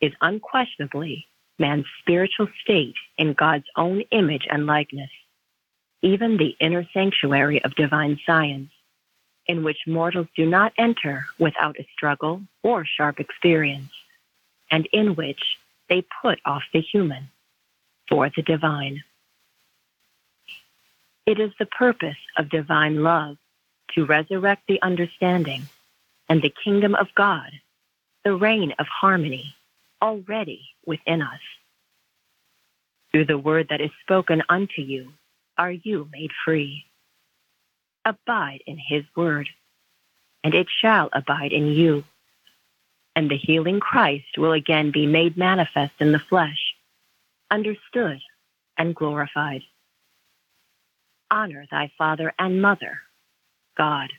is 0.00 0.12
unquestionably 0.22 1.26
man's 1.58 1.84
spiritual 2.00 2.48
state 2.62 2.96
in 3.18 3.34
God's 3.34 3.68
own 3.76 4.00
image 4.12 4.46
and 4.48 4.64
likeness, 4.64 5.10
even 6.06 6.36
the 6.36 6.54
inner 6.60 6.86
sanctuary 6.94 7.60
of 7.64 7.74
divine 7.74 8.16
science, 8.24 8.70
in 9.48 9.64
which 9.64 9.78
mortals 9.88 10.28
do 10.36 10.46
not 10.46 10.72
enter 10.78 11.26
without 11.36 11.76
a 11.80 11.88
struggle 11.92 12.40
or 12.62 12.84
sharp 12.84 13.18
experience, 13.18 13.90
and 14.70 14.86
in 14.92 15.16
which 15.16 15.40
they 15.88 16.06
put 16.22 16.38
off 16.44 16.62
the 16.72 16.80
human 16.80 17.28
for 18.08 18.30
the 18.36 18.42
divine. 18.42 19.02
It 21.26 21.40
is 21.40 21.50
the 21.58 21.66
purpose 21.66 22.22
of 22.38 22.50
divine 22.50 23.02
love 23.02 23.36
to 23.94 24.06
resurrect 24.06 24.62
the 24.68 24.80
understanding 24.82 25.62
and 26.28 26.40
the 26.40 26.54
kingdom 26.64 26.94
of 26.94 27.08
God, 27.16 27.50
the 28.24 28.36
reign 28.36 28.74
of 28.78 28.86
harmony 28.86 29.56
already 30.00 30.68
within 30.86 31.20
us. 31.20 31.40
Through 33.10 33.24
the 33.24 33.38
word 33.38 33.66
that 33.70 33.80
is 33.80 33.90
spoken 34.04 34.44
unto 34.48 34.82
you 34.82 35.12
are 35.58 35.72
you 35.72 36.08
made 36.12 36.30
free. 36.44 36.84
Abide 38.04 38.62
in 38.66 38.78
his 38.78 39.04
word, 39.16 39.48
and 40.44 40.54
it 40.54 40.68
shall 40.80 41.08
abide 41.12 41.52
in 41.52 41.66
you. 41.68 42.04
And 43.14 43.30
the 43.30 43.36
healing 43.36 43.80
Christ 43.80 44.36
will 44.36 44.52
again 44.52 44.90
be 44.92 45.06
made 45.06 45.36
manifest 45.36 45.94
in 46.00 46.12
the 46.12 46.18
flesh, 46.18 46.74
understood 47.50 48.20
and 48.78 48.94
glorified. 48.94 49.62
Honor 51.30 51.64
thy 51.70 51.90
father 51.98 52.32
and 52.38 52.62
mother, 52.62 53.00
God. 53.76 54.12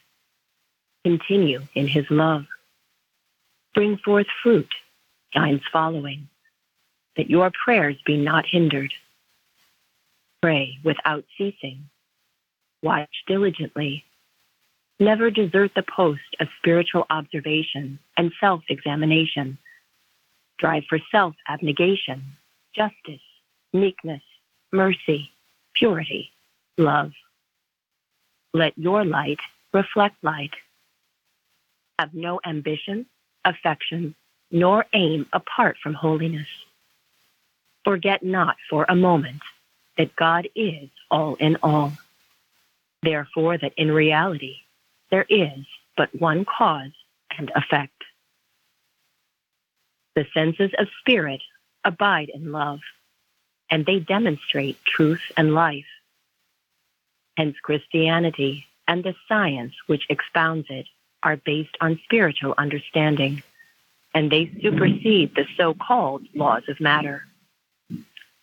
Continue 1.06 1.62
in 1.74 1.88
his 1.88 2.06
love. 2.10 2.46
Bring 3.74 3.98
forth 3.98 4.28
fruit 4.44 4.68
signs 5.34 5.62
following, 5.72 6.28
that 7.16 7.30
your 7.30 7.52
prayers 7.64 7.96
be 8.06 8.18
not 8.18 8.46
hindered. 8.46 8.94
Pray 10.42 10.78
without 10.84 11.26
ceasing. 11.38 11.90
Watch 12.84 13.10
diligently. 13.28 14.04
Never 15.00 15.32
desert 15.32 15.72
the 15.76 15.84
post 15.84 16.36
of 16.40 16.48
spiritual 16.60 17.06
observation 17.10 18.00
and 18.18 18.32
self 18.40 18.62
examination. 18.70 19.58
Strive 20.56 20.84
for 20.88 21.00
self 21.12 21.36
abnegation, 21.48 22.24
justice, 22.76 23.22
meekness, 23.74 24.22
mercy, 24.72 25.32
purity, 25.76 26.32
love. 26.78 27.12
Let 28.54 28.78
your 28.78 29.06
light 29.06 29.40
reflect 29.74 30.16
light. 30.24 30.54
Have 32.00 32.14
no 32.14 32.40
ambition, 32.46 33.08
affection, 33.44 34.16
nor 34.52 34.86
aim 34.94 35.28
apart 35.34 35.78
from 35.82 35.94
holiness. 35.96 36.48
Forget 37.84 38.24
not 38.24 38.56
for 38.70 38.86
a 38.88 38.96
moment 38.96 39.42
that 39.98 40.16
God 40.16 40.48
is 40.56 40.90
all 41.10 41.36
in 41.36 41.58
all. 41.64 41.94
Therefore, 43.02 43.58
that 43.58 43.74
in 43.78 43.92
reality 43.92 44.58
there 45.12 45.26
is 45.30 45.66
but 45.96 46.14
one 46.20 46.46
cause 46.46 46.92
and 47.38 47.52
effect. 47.56 48.04
The 50.16 50.26
senses 50.34 50.72
of 50.78 50.88
spirit 51.00 51.42
abide 51.84 52.30
in 52.34 52.52
love, 52.52 52.80
and 53.70 53.86
they 53.86 54.00
demonstrate 54.00 54.84
truth 54.84 55.22
and 55.36 55.54
life. 55.54 55.86
Hence, 57.38 57.56
Christianity 57.62 58.66
and 58.88 59.04
the 59.04 59.16
science 59.28 59.74
which 59.86 60.06
expounds 60.10 60.68
it 60.70 60.88
are 61.22 61.38
based 61.38 61.76
on 61.82 62.00
spiritual 62.06 62.56
understanding 62.58 63.44
and 64.14 64.32
they 64.32 64.52
supersede 64.64 65.36
the 65.36 65.46
so 65.56 65.76
called 65.76 66.24
laws 66.34 66.64
of 66.68 66.80
matter. 66.80 67.28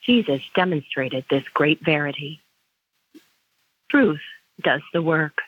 Jesus 0.05 0.43
demonstrated 0.55 1.25
this 1.31 1.45
great 1.55 1.83
verity. 1.85 2.41
Truth 3.91 4.21
does 4.63 4.83
the 4.93 5.03
work, 5.03 5.39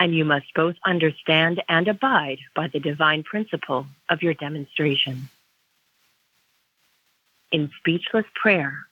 and 0.00 0.14
you 0.14 0.24
must 0.24 0.46
both 0.54 0.76
understand 0.84 1.62
and 1.68 1.86
abide 1.88 2.38
by 2.54 2.68
the 2.68 2.80
divine 2.80 3.22
principle 3.22 3.86
of 4.08 4.22
your 4.22 4.34
demonstration. 4.34 5.28
In 7.52 7.70
speechless 7.78 8.26
prayer, 8.34 8.86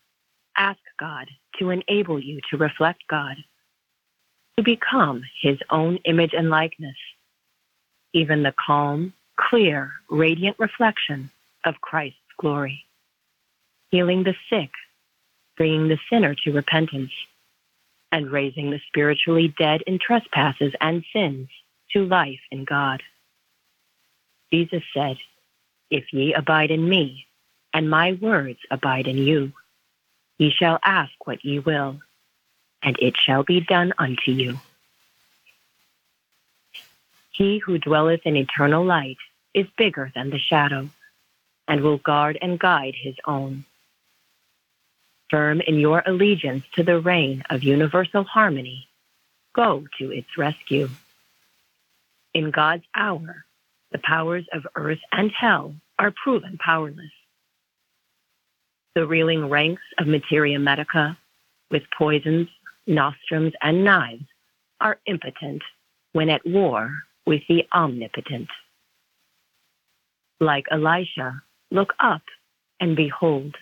ask 0.57 0.79
God 0.99 1.29
to 1.59 1.71
enable 1.71 2.21
you 2.21 2.41
to 2.51 2.57
reflect 2.57 3.03
God, 3.09 3.37
to 4.57 4.63
become 4.63 5.23
His 5.43 5.59
own 5.71 5.99
image 6.05 6.33
and 6.33 6.51
likeness, 6.51 6.97
even 8.13 8.43
the 8.43 8.55
calm, 8.65 9.13
clear, 9.37 9.93
radiant 10.09 10.57
reflection 10.59 11.31
of 11.65 11.81
Christ's 11.81 12.19
glory, 12.39 12.86
healing 13.91 14.25
the 14.25 14.35
sick, 14.51 14.71
bringing 15.57 15.89
the 15.89 15.99
sinner 16.11 16.35
to 16.35 16.53
repentance, 16.53 17.13
and 18.13 18.31
raising 18.31 18.71
the 18.71 18.81
spiritually 18.87 19.55
dead 19.59 19.83
in 19.87 19.99
trespasses 19.99 20.73
and 20.81 21.05
sins 21.13 21.49
to 21.93 22.05
life 22.07 22.41
in 22.51 22.65
God. 22.65 23.03
Jesus 24.53 24.83
said, 24.95 25.17
If 25.91 26.13
ye 26.13 26.35
abide 26.35 26.71
in 26.71 26.89
me, 26.89 27.27
and 27.75 27.91
my 27.91 28.13
words 28.21 28.59
abide 28.71 29.07
in 29.07 29.19
you, 29.19 29.53
ye 30.39 30.51
shall 30.51 30.79
ask 30.85 31.13
what 31.25 31.45
ye 31.45 31.59
will, 31.59 32.01
and 32.83 32.97
it 33.01 33.17
shall 33.17 33.43
be 33.43 33.61
done 33.61 33.93
unto 33.99 34.31
you. 34.31 34.59
He 37.33 37.59
who 37.59 37.79
dwelleth 37.79 38.23
in 38.25 38.37
eternal 38.37 38.85
light 38.85 39.19
is 39.53 39.67
bigger 39.77 40.11
than 40.15 40.31
the 40.31 40.39
shadow 40.39 40.89
and 41.69 41.83
will 41.83 41.99
guard 41.99 42.39
and 42.41 42.59
guide 42.59 42.95
his 42.97 43.15
own. 43.27 43.65
Firm 45.31 45.61
in 45.61 45.81
your 45.81 46.03
allegiance 46.07 46.65
to 46.75 46.85
the 46.85 47.01
reign 47.01 47.43
of 47.51 47.65
universal 47.65 48.25
harmony, 48.25 48.89
go 49.55 49.87
to 49.99 50.13
its 50.13 50.39
rescue. 50.39 50.89
In 52.33 52.51
God's 52.51 52.85
hour, 52.95 53.45
the 53.91 53.99
powers 53.99 54.47
of 54.53 54.67
earth 54.77 55.01
and 55.11 55.33
hell 55.33 55.75
are 55.99 56.13
proven 56.23 56.59
powerless. 56.59 57.13
The 58.95 59.07
reeling 59.07 59.49
ranks 59.49 59.83
of 59.99 60.07
materia 60.07 60.59
medica, 60.59 61.19
with 61.71 61.83
poisons, 61.97 62.49
nostrums, 62.87 63.53
and 63.61 63.85
knives, 63.85 64.25
are 64.81 64.99
impotent 65.07 65.63
when 66.13 66.31
at 66.31 66.47
war 66.47 66.91
with 67.27 67.43
the 67.49 67.67
omnipotent. 67.75 68.49
Like 70.41 70.67
Elisha, 70.71 71.43
look 71.71 71.95
up 71.99 72.23
and 72.81 72.95
behold, 72.95 73.57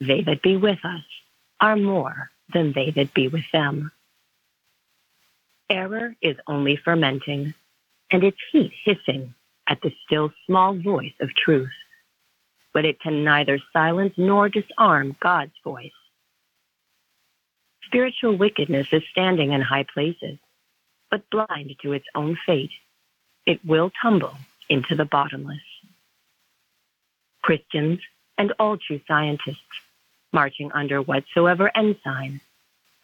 they 0.00 0.22
that 0.22 0.42
be 0.42 0.56
with 0.56 0.78
us 0.84 1.04
are 1.60 1.76
more 1.76 2.30
than 2.52 2.72
they 2.72 2.90
that 2.90 3.14
be 3.14 3.28
with 3.28 3.44
them. 3.52 3.90
Error 5.68 6.14
is 6.20 6.36
only 6.46 6.76
fermenting, 6.76 7.54
and 8.10 8.22
its 8.22 8.38
heat 8.52 8.72
hissing 8.84 9.34
at 9.68 9.80
the 9.82 9.92
still 10.04 10.32
small 10.46 10.74
voice 10.74 11.14
of 11.20 11.34
truth, 11.34 11.72
but 12.72 12.84
it 12.84 13.00
can 13.00 13.24
neither 13.24 13.58
silence 13.72 14.14
nor 14.16 14.48
disarm 14.48 15.16
God's 15.20 15.54
voice. 15.64 15.90
Spiritual 17.84 18.36
wickedness 18.36 18.88
is 18.92 19.02
standing 19.10 19.52
in 19.52 19.60
high 19.60 19.86
places, 19.92 20.38
but 21.10 21.28
blind 21.30 21.74
to 21.82 21.92
its 21.92 22.06
own 22.14 22.36
fate, 22.46 22.70
it 23.46 23.64
will 23.64 23.90
tumble 24.02 24.36
into 24.68 24.94
the 24.94 25.04
bottomless. 25.04 25.58
Christians 27.42 28.00
and 28.38 28.52
all 28.58 28.76
true 28.76 29.00
scientists, 29.06 29.56
marching 30.36 30.70
under 30.72 31.00
whatsoever 31.00 31.70
ensign, 31.74 32.42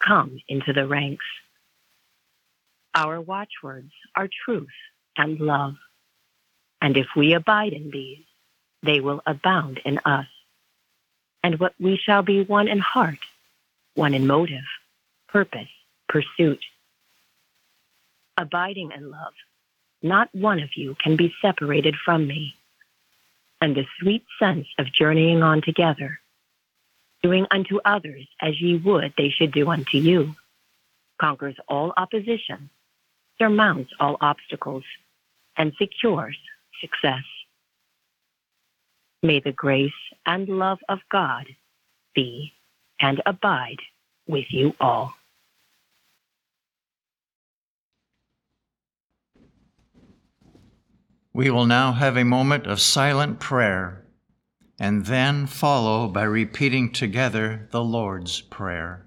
come 0.07 0.39
into 0.49 0.71
the 0.75 0.87
ranks. 0.87 1.25
Our 2.95 3.23
watchwords 3.23 3.95
are 4.15 4.29
truth 4.45 4.79
and 5.17 5.41
love, 5.41 5.77
and 6.83 6.95
if 6.99 7.07
we 7.17 7.33
abide 7.33 7.73
in 7.73 7.91
these, 7.91 8.27
they 8.83 9.01
will 9.01 9.23
abound 9.25 9.81
in 9.83 9.99
us. 10.05 10.27
And 11.43 11.59
what 11.59 11.73
we 11.81 11.97
shall 11.97 12.23
be 12.23 12.43
one 12.45 12.69
in 12.69 12.81
heart, 12.81 13.23
one 13.95 14.13
in 14.13 14.27
motive, 14.27 14.69
purpose, 15.29 15.73
pursuit. 16.11 16.63
Abiding 18.37 18.91
in 18.95 19.11
love, 19.11 19.33
not 20.03 20.29
one 20.35 20.61
of 20.61 20.77
you 20.77 20.97
can 21.03 21.17
be 21.17 21.33
separated 21.41 21.97
from 22.05 22.27
me 22.27 22.55
and 23.63 23.75
the 23.75 23.87
sweet 23.99 24.25
sense 24.39 24.67
of 24.79 24.93
journeying 24.93 25.43
on 25.43 25.63
together, 25.63 26.21
doing 27.23 27.47
unto 27.51 27.79
others 27.85 28.27
as 28.41 28.61
ye 28.61 28.77
would 28.77 29.15
they 29.17 29.31
should 29.31 29.53
do 29.53 29.71
unto 29.71 29.99
you, 29.99 30.35
conquers 31.21 31.57
all 31.69 31.93
opposition, 31.97 32.69
surmounts 33.39 33.93
all 34.01 34.17
obstacles, 34.21 34.85
and 35.57 35.73
secures 35.79 36.37
success. 36.81 37.25
May 39.23 39.41
the 39.41 39.53
grace 39.53 39.93
and 40.27 40.49
love 40.49 40.79
of 40.89 40.99
God 41.11 41.47
be 42.15 42.53
and 43.01 43.23
abide 43.25 43.81
with 44.27 44.47
you 44.51 44.75
all. 44.81 45.15
We 51.33 51.51
will 51.51 51.67
now 51.67 51.93
have 51.93 52.17
a 52.17 52.25
moment 52.25 52.67
of 52.67 52.81
silent 52.81 53.41
prayer 53.41 54.02
and 54.83 55.07
then 55.07 55.47
follow 55.47 56.09
by 56.09 56.25
repeating 56.25 56.91
together 56.91 57.69
the 57.71 57.85
Lord's 57.85 58.41
Prayer. 58.41 59.07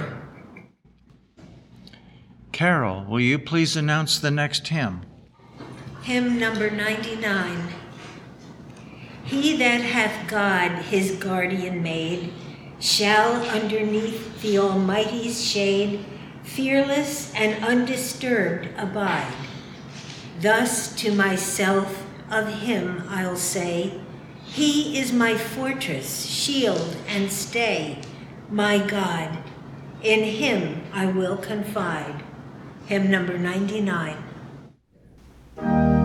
Carol, 2.51 3.05
will 3.05 3.19
you 3.19 3.39
please 3.39 3.75
announce 3.75 4.19
the 4.19 4.31
next 4.31 4.67
hymn? 4.67 5.01
Hymn 6.03 6.37
number 6.37 6.69
99. 6.69 7.69
He 9.23 9.55
that 9.57 9.81
hath 9.81 10.29
God 10.29 10.71
his 10.83 11.11
guardian 11.11 11.81
made 11.81 12.33
shall 12.79 13.41
underneath 13.49 14.41
the 14.41 14.57
Almighty's 14.57 15.43
shade 15.43 16.03
fearless 16.43 17.33
and 17.35 17.63
undisturbed 17.63 18.67
abide. 18.77 19.33
Thus 20.41 20.93
to 20.95 21.13
myself 21.13 22.05
of 22.29 22.47
him 22.61 23.03
I'll 23.07 23.37
say, 23.37 24.01
He 24.43 24.99
is 24.99 25.13
my 25.13 25.37
fortress, 25.37 26.25
shield, 26.25 26.97
and 27.07 27.31
stay, 27.31 28.01
my 28.49 28.79
God. 28.79 29.37
In 30.03 30.23
him 30.23 30.83
I 30.91 31.05
will 31.05 31.37
confide. 31.37 32.23
Hymn 32.91 33.09
number 33.09 33.37
99. 33.37 36.00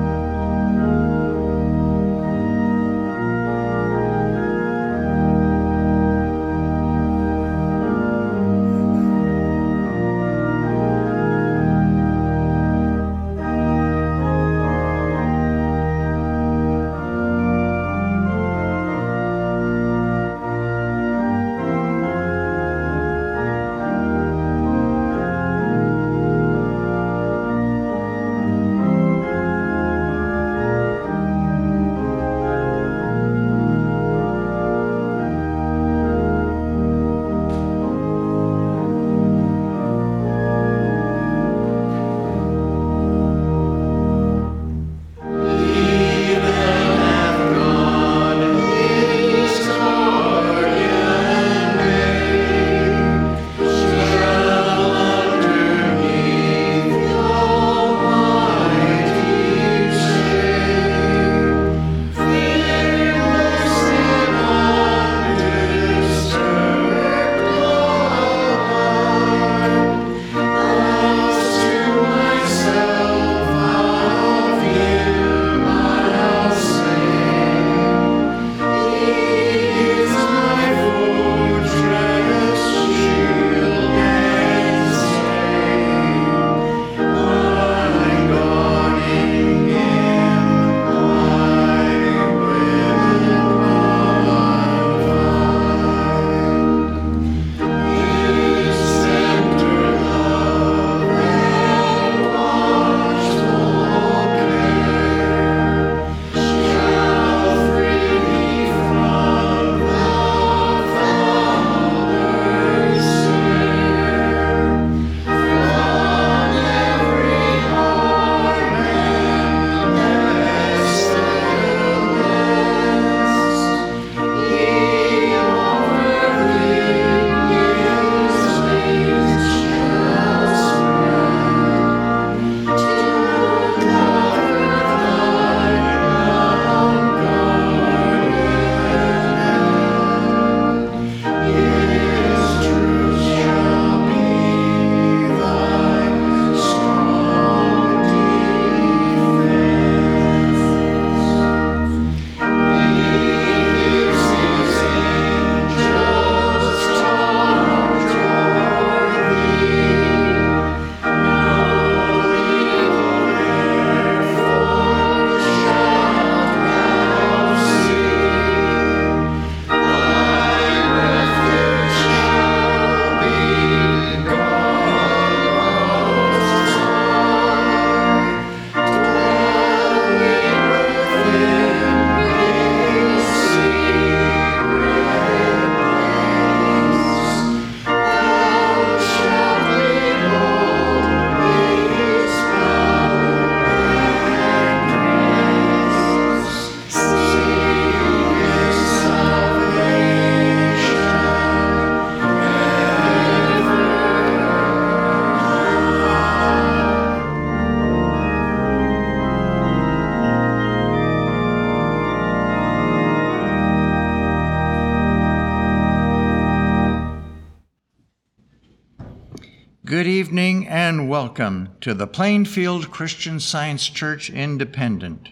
To 221.87 221.95
the 221.95 222.09
Plainfield 222.09 222.91
Christian 222.91 223.39
Science 223.39 223.89
Church 223.89 224.29
Independent. 224.29 225.29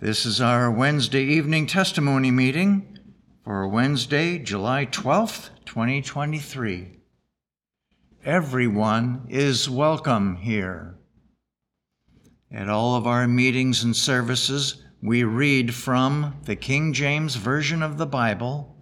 This 0.00 0.26
is 0.26 0.40
our 0.40 0.68
Wednesday 0.72 1.22
evening 1.22 1.68
testimony 1.68 2.32
meeting 2.32 2.98
for 3.44 3.68
Wednesday, 3.68 4.38
July 4.38 4.86
12th, 4.86 5.50
2023. 5.64 6.98
Everyone 8.24 9.24
is 9.28 9.70
welcome 9.70 10.34
here. 10.34 10.98
At 12.50 12.68
all 12.68 12.96
of 12.96 13.06
our 13.06 13.28
meetings 13.28 13.84
and 13.84 13.94
services, 13.94 14.82
we 15.00 15.22
read 15.22 15.72
from 15.72 16.40
the 16.42 16.56
King 16.56 16.92
James 16.92 17.36
Version 17.36 17.84
of 17.84 17.98
the 17.98 18.06
Bible 18.06 18.76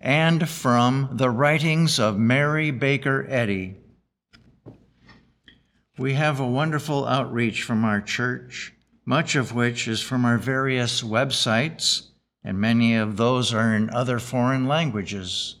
and 0.00 0.48
from 0.48 1.08
the 1.14 1.30
writings 1.30 1.98
of 1.98 2.20
Mary 2.20 2.70
Baker 2.70 3.26
Eddy. 3.28 3.78
We 5.98 6.14
have 6.14 6.40
a 6.40 6.46
wonderful 6.46 7.06
outreach 7.06 7.62
from 7.62 7.84
our 7.84 8.00
church 8.00 8.72
much 9.08 9.34
of 9.34 9.54
which 9.54 9.88
is 9.88 10.02
from 10.02 10.26
our 10.26 10.36
various 10.36 11.00
websites, 11.00 12.08
and 12.44 12.60
many 12.60 12.94
of 12.94 13.16
those 13.16 13.54
are 13.54 13.74
in 13.74 13.88
other 13.88 14.18
foreign 14.18 14.68
languages. 14.68 15.56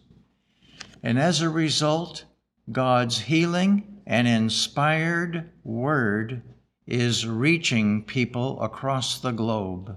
And 1.02 1.18
as 1.18 1.40
a 1.40 1.48
result, 1.48 2.26
God's 2.70 3.20
healing 3.20 4.02
and 4.06 4.28
inspired 4.28 5.48
word 5.64 6.42
is 6.86 7.26
reaching 7.26 8.04
people 8.04 8.60
across 8.60 9.18
the 9.18 9.32
globe. 9.32 9.96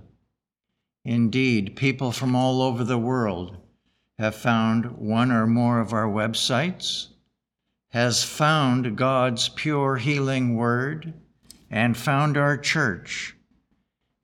Indeed, 1.04 1.76
people 1.76 2.14
from 2.14 2.34
all 2.34 2.62
over 2.62 2.86
the 2.86 2.98
world 2.98 3.58
have 4.18 4.34
found 4.34 4.94
one 4.94 5.30
or 5.30 5.46
more 5.46 5.82
of 5.82 5.92
our 5.92 6.08
websites, 6.08 7.10
has 7.92 8.24
found 8.24 8.98
God's 8.98 9.48
pure 9.48 9.96
healing 9.96 10.56
word, 10.56 11.14
and 11.70 11.96
found 11.96 12.36
our 12.36 12.58
church 12.58 13.36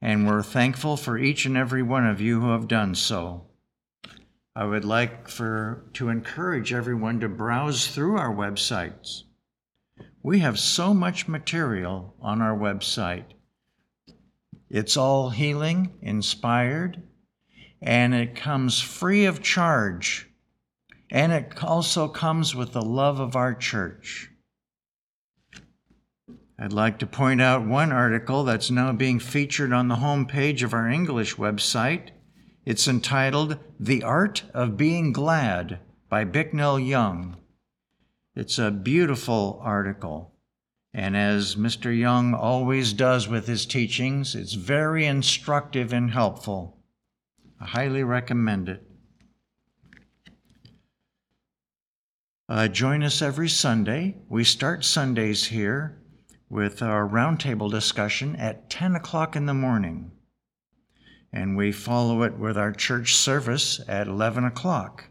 and 0.01 0.27
we're 0.27 0.43
thankful 0.43 0.95
for 0.95 1.17
each 1.17 1.45
and 1.45 1.57
every 1.57 1.81
one 1.81 2.05
of 2.05 2.21
you 2.21 2.41
who 2.41 2.51
have 2.51 2.67
done 2.67 2.93
so. 2.93 3.45
I 4.55 4.65
would 4.65 4.85
like 4.85 5.27
for 5.27 5.85
to 5.93 6.09
encourage 6.09 6.73
everyone 6.73 7.19
to 7.19 7.29
browse 7.29 7.87
through 7.87 8.17
our 8.17 8.33
websites. 8.33 9.23
We 10.23 10.39
have 10.39 10.59
so 10.59 10.93
much 10.93 11.27
material 11.27 12.15
on 12.21 12.41
our 12.41 12.57
website. 12.57 13.25
It's 14.69 14.97
all 14.97 15.29
healing, 15.29 15.93
inspired, 16.01 17.01
and 17.81 18.13
it 18.13 18.35
comes 18.35 18.81
free 18.81 19.25
of 19.25 19.41
charge. 19.41 20.26
And 21.09 21.31
it 21.31 21.63
also 21.63 22.07
comes 22.07 22.53
with 22.53 22.73
the 22.73 22.81
love 22.81 23.19
of 23.19 23.35
our 23.35 23.53
church. 23.53 24.29
I'd 26.59 26.73
like 26.73 26.97
to 26.99 27.07
point 27.07 27.39
out 27.39 27.67
one 27.67 27.91
article 27.91 28.43
that's 28.43 28.71
now 28.71 28.91
being 28.91 29.19
featured 29.19 29.71
on 29.71 29.87
the 29.87 29.97
home 29.97 30.25
page 30.25 30.63
of 30.63 30.73
our 30.73 30.89
English 30.89 31.35
website. 31.35 32.09
It's 32.65 32.87
entitled 32.87 33.59
The 33.79 34.03
Art 34.03 34.43
of 34.53 34.75
Being 34.75 35.13
Glad 35.13 35.79
by 36.09 36.23
Bicknell 36.23 36.79
Young. 36.79 37.37
It's 38.35 38.57
a 38.57 38.71
beautiful 38.71 39.59
article. 39.63 40.33
And 40.93 41.15
as 41.15 41.55
Mr. 41.55 41.95
Young 41.95 42.33
always 42.33 42.91
does 42.91 43.27
with 43.27 43.45
his 43.45 43.67
teachings, 43.67 44.33
it's 44.33 44.53
very 44.53 45.05
instructive 45.05 45.93
and 45.93 46.09
helpful. 46.09 46.79
I 47.61 47.65
highly 47.65 48.03
recommend 48.03 48.67
it. 48.67 48.86
Uh, 52.49 52.65
join 52.65 53.03
us 53.03 53.21
every 53.21 53.49
Sunday. 53.49 54.15
We 54.29 54.45
start 54.45 54.85
Sundays 54.85 55.47
here 55.47 55.99
with 56.49 56.81
our 56.81 57.05
roundtable 57.05 57.69
discussion 57.69 58.37
at 58.37 58.69
10 58.69 58.95
o'clock 58.95 59.35
in 59.35 59.47
the 59.47 59.53
morning. 59.53 60.11
And 61.33 61.57
we 61.57 61.73
follow 61.73 62.23
it 62.23 62.37
with 62.37 62.57
our 62.57 62.71
church 62.71 63.15
service 63.15 63.81
at 63.89 64.07
11 64.07 64.45
o'clock. 64.45 65.09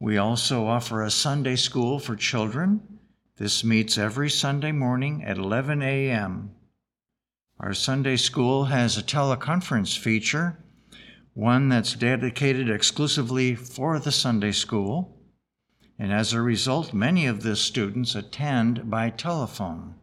We 0.00 0.18
also 0.18 0.66
offer 0.66 1.04
a 1.04 1.10
Sunday 1.10 1.54
school 1.54 2.00
for 2.00 2.16
children. 2.16 2.98
This 3.36 3.62
meets 3.62 3.96
every 3.96 4.28
Sunday 4.28 4.72
morning 4.72 5.22
at 5.22 5.38
11 5.38 5.82
a.m. 5.82 6.50
Our 7.60 7.74
Sunday 7.74 8.16
school 8.16 8.64
has 8.64 8.98
a 8.98 9.04
teleconference 9.04 9.96
feature, 9.96 10.58
one 11.32 11.68
that's 11.68 11.94
dedicated 11.94 12.68
exclusively 12.68 13.54
for 13.54 14.00
the 14.00 14.10
Sunday 14.10 14.50
school. 14.50 15.14
And 15.98 16.12
as 16.12 16.32
a 16.32 16.42
result, 16.42 16.92
many 16.92 17.26
of 17.26 17.42
the 17.42 17.54
students 17.54 18.14
attend 18.14 18.90
by 18.90 19.10
telephone. 19.10 19.94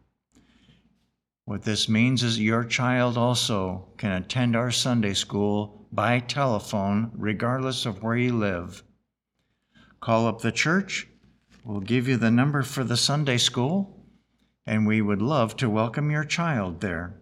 What 1.44 1.62
this 1.62 1.88
means 1.88 2.22
is 2.22 2.40
your 2.40 2.64
child 2.64 3.18
also 3.18 3.88
can 3.98 4.12
attend 4.12 4.56
our 4.56 4.70
Sunday 4.70 5.12
school 5.12 5.86
by 5.92 6.20
telephone, 6.20 7.10
regardless 7.14 7.84
of 7.84 8.02
where 8.02 8.16
you 8.16 8.32
live. 8.32 8.82
Call 10.00 10.26
up 10.26 10.40
the 10.40 10.52
church, 10.52 11.08
we'll 11.64 11.80
give 11.80 12.08
you 12.08 12.16
the 12.16 12.30
number 12.30 12.62
for 12.62 12.84
the 12.84 12.96
Sunday 12.96 13.36
school, 13.36 14.06
and 14.64 14.86
we 14.86 15.02
would 15.02 15.20
love 15.20 15.56
to 15.56 15.68
welcome 15.68 16.10
your 16.10 16.24
child 16.24 16.80
there. 16.80 17.20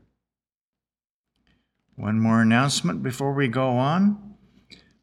One 1.97 2.21
more 2.21 2.41
announcement 2.41 3.03
before 3.03 3.35
we 3.35 3.49
go 3.49 3.71
on. 3.71 4.37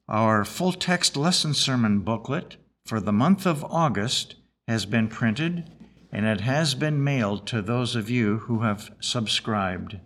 Our 0.08 0.46
full 0.46 0.72
text 0.72 1.18
lesson 1.18 1.54
sermon 1.54 2.00
booklet 2.00 2.58
for 2.88 3.02
the 3.02 3.12
month 3.12 3.46
of 3.46 3.66
August 3.66 4.36
has 4.68 4.86
been 4.86 5.10
printed 5.10 5.70
and 6.12 6.26
it 6.26 6.42
has 6.42 6.74
been 6.74 7.04
mailed 7.04 7.46
to 7.46 7.62
those 7.62 7.96
of 7.96 8.10
you 8.10 8.38
who 8.40 8.62
have 8.62 8.90
subscribed. 9.02 10.00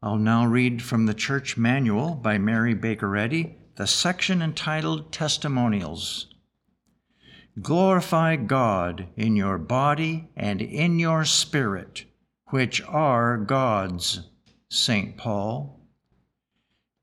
I'll 0.00 0.16
now 0.16 0.46
read 0.46 0.80
from 0.80 1.06
the 1.06 1.14
Church 1.14 1.56
Manual 1.56 2.14
by 2.14 2.38
Mary 2.38 2.72
Baker 2.72 3.16
Eddy, 3.16 3.58
the 3.74 3.86
section 3.86 4.40
entitled 4.40 5.12
Testimonials. 5.12 6.28
Glorify 7.60 8.36
God 8.36 9.08
in 9.16 9.34
your 9.34 9.58
body 9.58 10.30
and 10.36 10.62
in 10.62 11.00
your 11.00 11.24
spirit, 11.24 12.04
which 12.50 12.80
are 12.82 13.36
God's. 13.36 14.20
St. 14.70 15.16
Paul. 15.16 15.79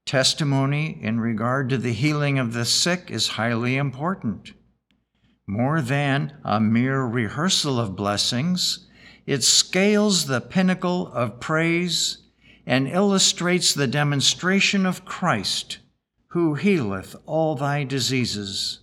Testimony 0.07 0.97
in 1.01 1.19
regard 1.19 1.67
to 1.67 1.77
the 1.77 1.91
healing 1.91 2.39
of 2.39 2.53
the 2.53 2.63
sick 2.63 3.11
is 3.11 3.27
highly 3.27 3.75
important. 3.75 4.53
More 5.45 5.81
than 5.81 6.37
a 6.45 6.61
mere 6.61 7.01
rehearsal 7.01 7.77
of 7.77 7.97
blessings, 7.97 8.87
it 9.25 9.43
scales 9.43 10.27
the 10.27 10.39
pinnacle 10.39 11.11
of 11.11 11.41
praise 11.41 12.19
and 12.65 12.87
illustrates 12.87 13.73
the 13.73 13.85
demonstration 13.85 14.85
of 14.85 15.03
Christ, 15.03 15.79
who 16.27 16.55
healeth 16.55 17.13
all 17.25 17.55
thy 17.55 17.83
diseases. 17.83 18.79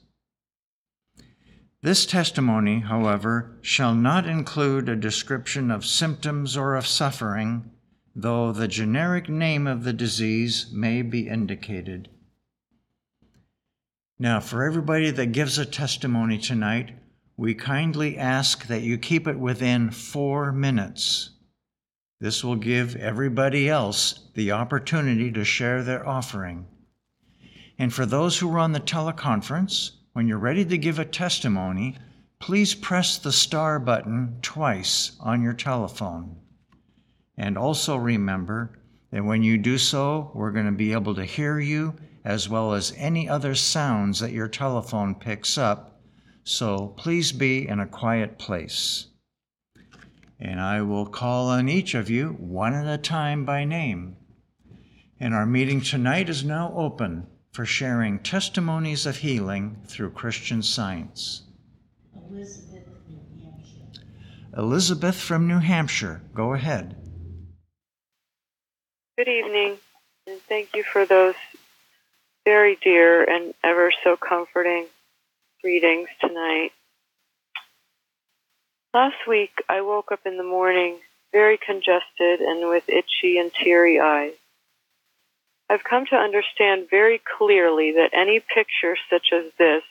This 1.81 2.05
testimony, 2.05 2.81
however, 2.81 3.57
shall 3.63 3.95
not 3.95 4.27
include 4.27 4.91
a 4.91 4.97
description 4.97 5.71
of 5.71 5.87
symptoms 5.87 6.55
or 6.55 6.75
of 6.75 6.87
suffering, 6.87 7.71
though 8.15 8.53
the 8.53 8.69
generic 8.69 9.29
name 9.29 9.67
of 9.67 9.85
the 9.85 9.93
disease 9.93 10.71
may 10.73 11.03
be 11.03 11.29
indicated. 11.29 12.09
Now, 14.19 14.39
for 14.39 14.63
everybody 14.63 15.11
that 15.11 15.33
gives 15.33 15.59
a 15.59 15.67
testimony 15.67 16.39
tonight, 16.39 16.93
we 17.37 17.55
kindly 17.55 18.17
ask 18.17 18.69
that 18.69 18.83
you 18.83 18.97
keep 18.97 19.27
it 19.27 19.39
within 19.39 19.91
four 19.91 20.53
minutes. 20.53 21.31
This 22.21 22.45
will 22.45 22.57
give 22.57 22.95
everybody 22.95 23.69
else 23.69 24.21
the 24.35 24.53
opportunity 24.53 25.33
to 25.33 25.45
share 25.45 25.83
their 25.83 26.09
offering. 26.09 26.67
And 27.77 27.93
for 27.93 28.07
those 28.07 28.39
who 28.39 28.55
are 28.55 28.61
on 28.61 28.71
the 28.71 28.81
teleconference, 28.81 29.91
when 30.13 30.29
you're 30.29 30.39
ready 30.39 30.65
to 30.65 30.79
give 30.79 31.01
a 31.01 31.05
testimony, 31.05 31.99
please 32.39 32.75
press 32.75 33.19
the 33.19 33.33
star 33.33 33.81
button 33.81 34.39
twice 34.43 35.17
on 35.19 35.43
your 35.43 35.55
telephone. 35.55 36.37
And 37.37 37.59
also 37.59 37.97
remember 37.97 38.79
that 39.11 39.25
when 39.25 39.43
you 39.43 39.59
do 39.59 39.79
so, 39.79 40.31
we're 40.35 40.53
going 40.53 40.67
to 40.67 40.73
be 40.73 40.93
able 40.93 41.15
to 41.15 41.25
hear 41.25 41.59
you 41.59 41.95
as 42.25 42.49
well 42.49 42.73
as 42.73 42.95
any 42.97 43.29
other 43.29 43.55
sounds 43.55 44.21
that 44.21 44.33
your 44.33 44.49
telephone 44.49 45.15
picks 45.15 45.59
up, 45.59 46.01
so 46.43 46.89
please 46.97 47.33
be 47.33 47.69
in 47.69 47.81
a 47.81 47.87
quiet 47.87 48.39
place. 48.39 49.09
And 50.41 50.61
I 50.61 50.83
will 50.83 51.07
call 51.07 51.49
on 51.49 51.69
each 51.69 51.95
of 51.95 52.09
you 52.09 52.31
one 52.41 52.75
at 52.75 52.93
a 52.93 53.01
time 53.01 53.45
by 53.45 53.65
name. 53.65 54.17
And 55.21 55.35
our 55.35 55.47
meeting 55.47 55.81
tonight 55.81 56.29
is 56.29 56.45
now 56.45 56.73
open 56.75 57.27
for 57.53 57.65
sharing 57.65 58.19
testimonies 58.19 59.07
of 59.07 59.19
healing 59.19 59.77
through 59.87 60.11
Christian 60.11 60.63
science. 60.63 61.43
Elizabeth, 62.17 62.85
from 62.85 63.15
New 63.37 63.45
Hampshire. 63.45 64.03
Elizabeth 64.57 65.17
from 65.17 65.47
New 65.47 65.59
Hampshire, 65.59 66.23
go 66.35 66.55
ahead. 66.55 66.97
Good 69.17 69.29
evening, 69.29 69.77
and 70.27 70.41
thank 70.41 70.75
you 70.75 70.83
for 70.83 71.07
those 71.07 71.37
very 72.45 72.77
dear 72.83 73.23
and 73.23 73.55
ever 73.63 73.93
so 74.03 74.17
comforting 74.17 74.87
readings 75.63 76.09
tonight. 76.21 76.73
Last 78.93 79.15
week, 79.29 79.53
I 79.69 79.83
woke 79.83 80.11
up 80.11 80.19
in 80.27 80.37
the 80.37 80.43
morning 80.43 80.97
very 81.31 81.57
congested 81.65 82.41
and 82.41 82.69
with 82.69 82.89
itchy 82.89 83.39
and 83.39 83.53
teary 83.55 84.01
eyes. 84.01 84.35
I've 85.71 85.85
come 85.85 86.07
to 86.07 86.17
understand 86.17 86.89
very 86.91 87.21
clearly 87.39 87.93
that 87.93 88.11
any 88.13 88.41
picture 88.41 88.97
such 89.09 89.29
as 89.33 89.45
this 89.61 89.85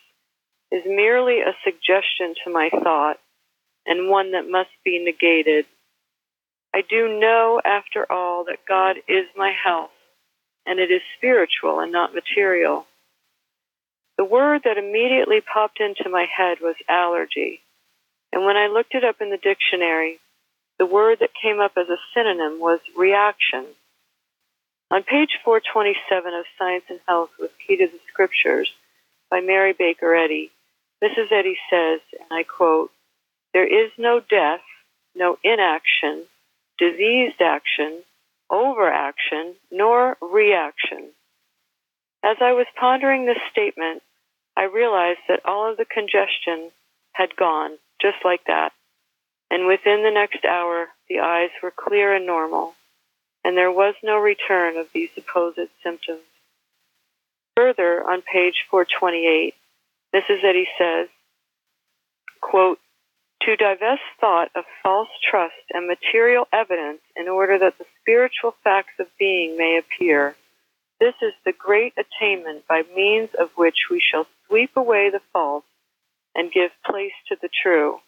is 0.70 0.84
merely 0.86 1.40
a 1.40 1.56
suggestion 1.64 2.36
to 2.44 2.52
my 2.52 2.70
thought 2.70 3.22
and 3.86 4.10
one 4.10 4.34
that 4.34 4.50
must 4.50 4.72
be 4.84 5.00
negated. 5.00 5.66
I 6.74 6.82
do 6.82 7.20
know, 7.20 7.62
after 7.64 8.12
all, 8.12 8.46
that 8.46 8.66
God 8.68 8.98
is 9.08 9.26
my 9.38 9.52
health, 9.52 9.92
and 10.66 10.80
it 10.80 10.92
is 10.92 11.02
spiritual 11.18 11.80
and 11.80 11.92
not 11.92 12.16
material. 12.16 12.86
The 14.18 14.26
word 14.26 14.62
that 14.66 14.78
immediately 14.78 15.42
popped 15.42 15.80
into 15.80 16.10
my 16.10 16.26
head 16.26 16.58
was 16.62 16.76
allergy, 16.90 17.62
and 18.32 18.46
when 18.46 18.58
I 18.58 18.68
looked 18.68 18.96
it 18.96 19.04
up 19.04 19.18
in 19.22 19.30
the 19.30 19.38
dictionary, 19.38 20.20
the 20.80 20.86
word 20.88 21.20
that 21.20 21.30
came 21.40 21.60
up 21.60 21.74
as 21.78 21.88
a 21.90 22.02
synonym 22.16 22.60
was 22.60 22.80
reaction. 22.98 23.66
On 24.90 25.04
page 25.04 25.38
427 25.46 26.34
of 26.34 26.46
Science 26.58 26.86
and 26.90 27.00
Health 27.08 27.30
with 27.40 27.52
Key 27.66 27.78
to 27.78 27.88
the 27.88 28.00
Scriptures 28.12 28.70
by 29.30 29.42
Mary 29.42 29.74
Baker 29.78 30.16
Eddy, 30.16 30.52
Mrs. 31.04 31.32
Eddy 31.32 31.58
says, 31.70 32.00
and 32.20 32.30
I 32.32 32.44
quote, 32.44 32.92
There 33.54 33.68
is 33.68 33.92
no 33.98 34.20
death, 34.20 34.62
no 35.16 35.38
inaction, 35.44 36.26
diseased 36.78 37.42
action, 37.42 38.04
overaction, 38.52 39.56
nor 39.72 40.18
reaction. 40.22 41.10
As 42.24 42.38
I 42.42 42.54
was 42.54 42.68
pondering 42.80 43.26
this 43.26 43.42
statement, 43.52 44.02
I 44.56 44.64
realized 44.64 45.20
that 45.28 45.46
all 45.46 45.70
of 45.70 45.78
the 45.78 45.86
congestion 45.86 46.72
had 47.12 47.36
gone, 47.36 47.72
just 48.02 48.18
like 48.24 48.46
that. 48.48 48.72
And 49.50 49.68
within 49.68 50.04
the 50.04 50.12
next 50.12 50.46
hour, 50.46 50.88
the 51.10 51.20
eyes 51.20 51.50
were 51.62 51.74
clear 51.76 52.16
and 52.16 52.26
normal, 52.26 52.74
and 53.44 53.58
there 53.58 53.72
was 53.72 53.96
no 54.04 54.18
return 54.18 54.78
of 54.78 54.88
these 54.94 55.10
supposed 55.14 55.70
symptoms. 55.84 56.22
Further, 57.56 58.04
on 58.04 58.22
page 58.22 58.66
428, 58.72 59.54
Mrs. 60.16 60.44
Eddy 60.44 60.68
says, 60.78 61.08
quote, 62.42 62.80
to 63.46 63.56
divest 63.56 64.02
thought 64.20 64.50
of 64.56 64.64
false 64.82 65.10
trust 65.30 65.54
and 65.72 65.88
material 65.88 66.48
evidence 66.54 67.02
in 67.16 67.28
order 67.28 67.58
that 67.60 67.78
the 67.78 67.86
spiritual 68.02 68.56
facts 68.64 68.94
of 69.00 69.08
being 69.18 69.58
may 69.58 69.78
appear. 69.78 70.36
This 71.00 71.16
is 71.22 71.34
the 71.46 71.52
great 71.52 71.94
attainment 71.98 72.68
by 72.68 72.84
means 72.96 73.30
of 73.38 73.50
which 73.56 73.88
we 73.92 74.02
shall 74.02 74.28
sweep 74.48 74.72
away 74.76 75.10
the 75.10 75.22
false 75.34 75.66
and 76.36 76.52
give 76.52 76.72
place 76.86 77.12
to 77.30 77.38
the 77.42 77.50
true. 77.62 78.00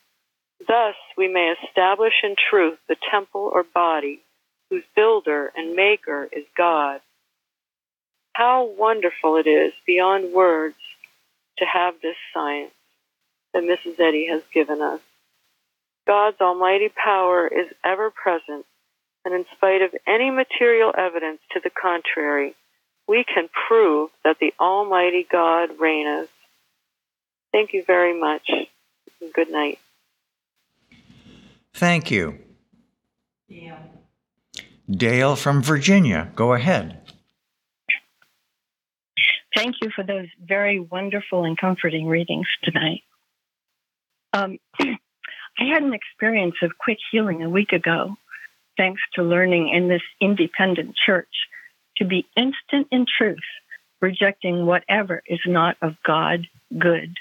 Thus 0.65 0.95
we 1.17 1.27
may 1.27 1.53
establish 1.63 2.13
in 2.23 2.35
truth 2.49 2.79
the 2.87 2.95
temple 3.11 3.49
or 3.53 3.63
body 3.63 4.21
whose 4.69 4.83
builder 4.95 5.51
and 5.55 5.75
maker 5.75 6.27
is 6.31 6.45
God. 6.57 7.01
How 8.33 8.65
wonderful 8.65 9.37
it 9.37 9.47
is 9.47 9.73
beyond 9.85 10.33
words 10.33 10.75
to 11.57 11.65
have 11.65 11.95
this 12.01 12.15
science 12.33 12.71
that 13.53 13.63
Mrs. 13.63 13.99
Eddy 13.99 14.27
has 14.27 14.41
given 14.53 14.81
us. 14.81 14.99
God's 16.07 16.39
almighty 16.39 16.89
power 16.89 17.47
is 17.47 17.67
ever 17.83 18.11
present, 18.11 18.65
and 19.23 19.33
in 19.33 19.45
spite 19.55 19.81
of 19.81 19.91
any 20.07 20.29
material 20.29 20.93
evidence 20.95 21.39
to 21.53 21.59
the 21.63 21.69
contrary, 21.69 22.55
we 23.07 23.23
can 23.23 23.49
prove 23.67 24.09
that 24.23 24.37
the 24.39 24.53
Almighty 24.59 25.25
God 25.29 25.79
reigneth. 25.79 26.29
Thank 27.51 27.73
you 27.73 27.83
very 27.83 28.19
much. 28.19 28.49
Good 29.33 29.49
night. 29.49 29.79
Thank 31.73 32.11
you. 32.11 32.39
Dale. 33.49 33.77
Dale 34.89 35.35
from 35.35 35.61
Virginia. 35.61 36.31
Go 36.35 36.53
ahead. 36.53 37.01
Thank 39.55 39.75
you 39.81 39.89
for 39.95 40.03
those 40.03 40.27
very 40.43 40.79
wonderful 40.79 41.45
and 41.45 41.57
comforting 41.57 42.07
readings 42.07 42.47
tonight. 42.63 43.03
Um, 44.33 44.59
I 45.57 45.65
had 45.65 45.83
an 45.83 45.93
experience 45.93 46.55
of 46.61 46.77
quick 46.77 46.97
healing 47.11 47.43
a 47.43 47.49
week 47.49 47.71
ago, 47.71 48.17
thanks 48.77 49.01
to 49.13 49.23
learning 49.23 49.69
in 49.69 49.87
this 49.87 50.01
independent 50.19 50.95
church 51.05 51.29
to 51.97 52.05
be 52.05 52.27
instant 52.35 52.87
in 52.91 53.05
truth, 53.05 53.37
rejecting 54.01 54.65
whatever 54.65 55.23
is 55.25 55.39
not 55.45 55.77
of 55.81 55.95
God 56.05 56.47
good. 56.77 57.15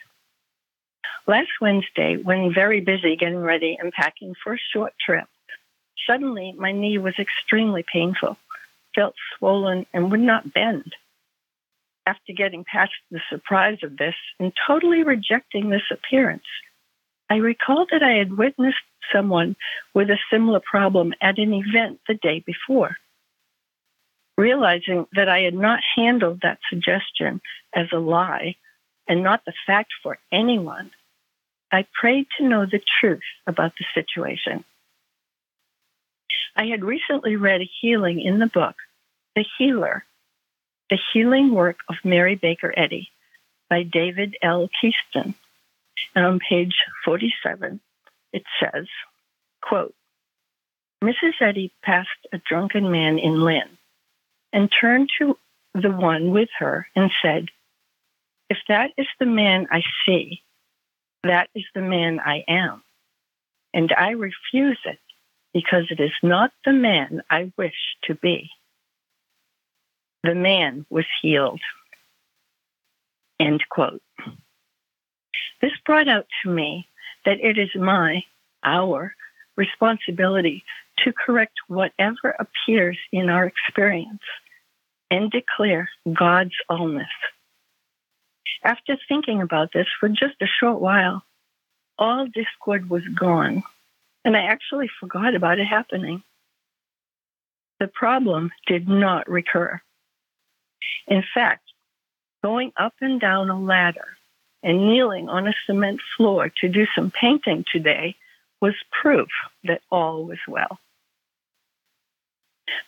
Last 1.27 1.51
Wednesday, 1.61 2.17
when 2.17 2.53
very 2.53 2.81
busy 2.81 3.17
getting 3.17 3.39
ready 3.39 3.79
and 3.81 3.93
packing 3.93 4.35
for 4.43 4.55
a 4.55 4.59
short 4.73 4.93
trip, 4.99 5.29
suddenly 6.07 6.55
my 6.59 6.73
knee 6.73 6.99
was 6.99 7.15
extremely 7.19 7.85
painful, 7.91 8.37
felt 8.95 9.15
swollen, 9.39 9.87
and 9.95 10.11
would 10.11 10.21
not 10.21 10.53
bend. 10.53 10.93
After 12.05 12.33
getting 12.33 12.65
past 12.65 12.93
the 13.11 13.21
surprise 13.31 13.79
of 13.83 13.97
this 13.97 14.17
and 14.39 14.53
totally 14.67 15.05
rejecting 15.05 15.71
this 15.71 15.89
appearance, 15.91 16.43
I 17.35 17.39
recalled 17.39 17.89
that 17.91 18.05
I 18.05 18.13
had 18.13 18.39
witnessed 18.39 18.79
someone 19.13 19.57
with 19.93 20.09
a 20.09 20.21
similar 20.31 20.61
problem 20.61 21.15
at 21.21 21.37
an 21.37 21.53
event 21.53 21.99
the 22.07 22.15
day 22.15 22.45
before. 22.47 22.97
Realizing 24.39 25.07
that 25.17 25.29
I 25.29 25.41
had 25.41 25.55
not 25.55 25.81
handled 25.97 26.43
that 26.43 26.61
suggestion 26.71 27.41
as 27.75 27.89
a 27.93 27.99
lie 27.99 28.55
and 29.09 29.25
not 29.25 29.45
the 29.45 29.53
fact 29.67 29.91
for 30.01 30.17
anyone, 30.31 30.93
I 31.73 31.89
prayed 32.01 32.29
to 32.39 32.49
know 32.49 32.67
the 32.67 32.81
truth 33.01 33.27
about 33.49 33.73
the 33.81 33.85
situation. 34.01 34.65
I 36.55 36.67
had 36.67 36.85
recently 36.85 37.35
read 37.35 37.63
a 37.63 37.71
healing 37.81 38.21
in 38.21 38.39
the 38.39 38.47
book, 38.47 38.77
The 39.35 39.45
Healer, 39.59 40.05
The 40.89 41.01
Healing 41.13 41.53
Work 41.53 41.79
of 41.89 41.97
Mary 42.05 42.37
Baker 42.37 42.73
Eddy 42.77 43.09
by 43.69 43.83
David 43.83 44.37
L. 44.41 44.69
Keyston. 44.81 45.35
And 46.15 46.25
on 46.25 46.39
page 46.39 46.75
47, 47.05 47.81
it 48.33 48.43
says, 48.61 48.87
quote, 49.63 49.95
Mrs. 51.03 51.35
Eddy 51.41 51.73
passed 51.83 52.09
a 52.33 52.39
drunken 52.39 52.91
man 52.91 53.19
in 53.19 53.41
Lynn 53.41 53.79
and 54.53 54.71
turned 54.81 55.11
to 55.19 55.37
the 55.75 55.91
one 55.91 56.31
with 56.31 56.49
her 56.59 56.87
and 56.97 57.11
said, 57.23 57.47
If 58.49 58.59
that 58.69 58.91
is 58.97 59.07
the 59.19 59.27
man 59.27 59.67
I 59.71 59.83
see, 60.07 60.43
that 61.25 61.49
is 61.55 61.65
the 61.75 61.83
man 61.83 62.21
I 62.21 62.45
am. 62.49 62.83
And 63.73 63.93
I 63.93 64.11
refuse 64.11 64.79
it 64.85 65.01
because 65.53 65.85
it 65.91 66.01
is 66.01 66.13
not 66.23 66.53
the 66.65 66.73
man 66.73 67.23
I 67.29 67.53
wish 67.57 67.75
to 68.05 68.15
be. 68.15 68.51
The 70.23 70.35
man 70.35 70.87
was 70.89 71.05
healed. 71.21 71.61
End 73.41 73.63
quote. 73.69 74.03
This 75.65 75.73
brought 75.87 76.09
out 76.09 76.27
to 76.43 76.51
me 76.51 76.87
that 77.25 77.41
it 77.41 77.57
is 77.57 77.71
my, 77.75 78.23
our, 78.63 79.15
responsibility 79.57 80.63
to 80.99 81.11
correct 81.15 81.55
whatever 81.69 82.37
appears 82.39 82.99
in 83.13 83.31
our 83.31 83.47
experience 83.47 84.21
and 85.11 85.31
declare 85.31 85.89
God's 86.13 86.53
allness. 86.71 87.07
After 88.63 88.99
thinking 89.09 89.41
about 89.41 89.71
this 89.73 89.87
for 89.99 90.11
just 90.11 90.35
a 90.43 90.47
short 90.61 90.83
while, 90.83 91.23
all 91.99 92.27
discord 92.27 92.91
was 92.91 93.05
gone, 93.19 93.63
and 94.23 94.37
I 94.37 94.41
actually 94.41 94.91
forgot 95.01 95.35
about 95.35 95.59
it 95.59 95.65
happening. 95.65 96.23
The 97.81 97.89
problem 97.89 98.51
did 98.67 98.87
not 98.87 99.31
recur. 99.31 99.81
In 101.07 101.25
fact, 101.33 101.63
going 102.43 102.71
up 102.77 102.93
and 103.01 103.19
down 103.19 103.49
a 103.49 103.59
ladder 103.59 104.19
and 104.65 104.89
kneeling 104.89 105.29
on 105.29 105.47
a 105.47 105.55
cement 105.67 106.01
floor 106.17 106.51
to 106.63 106.69
do 106.69 106.87
some 106.97 107.13
painting 107.13 107.65
today 107.71 108.17
was 108.61 108.75
proof 108.91 109.29
that 109.63 109.83
all 109.93 110.25
was 110.25 110.39
well. 110.49 110.79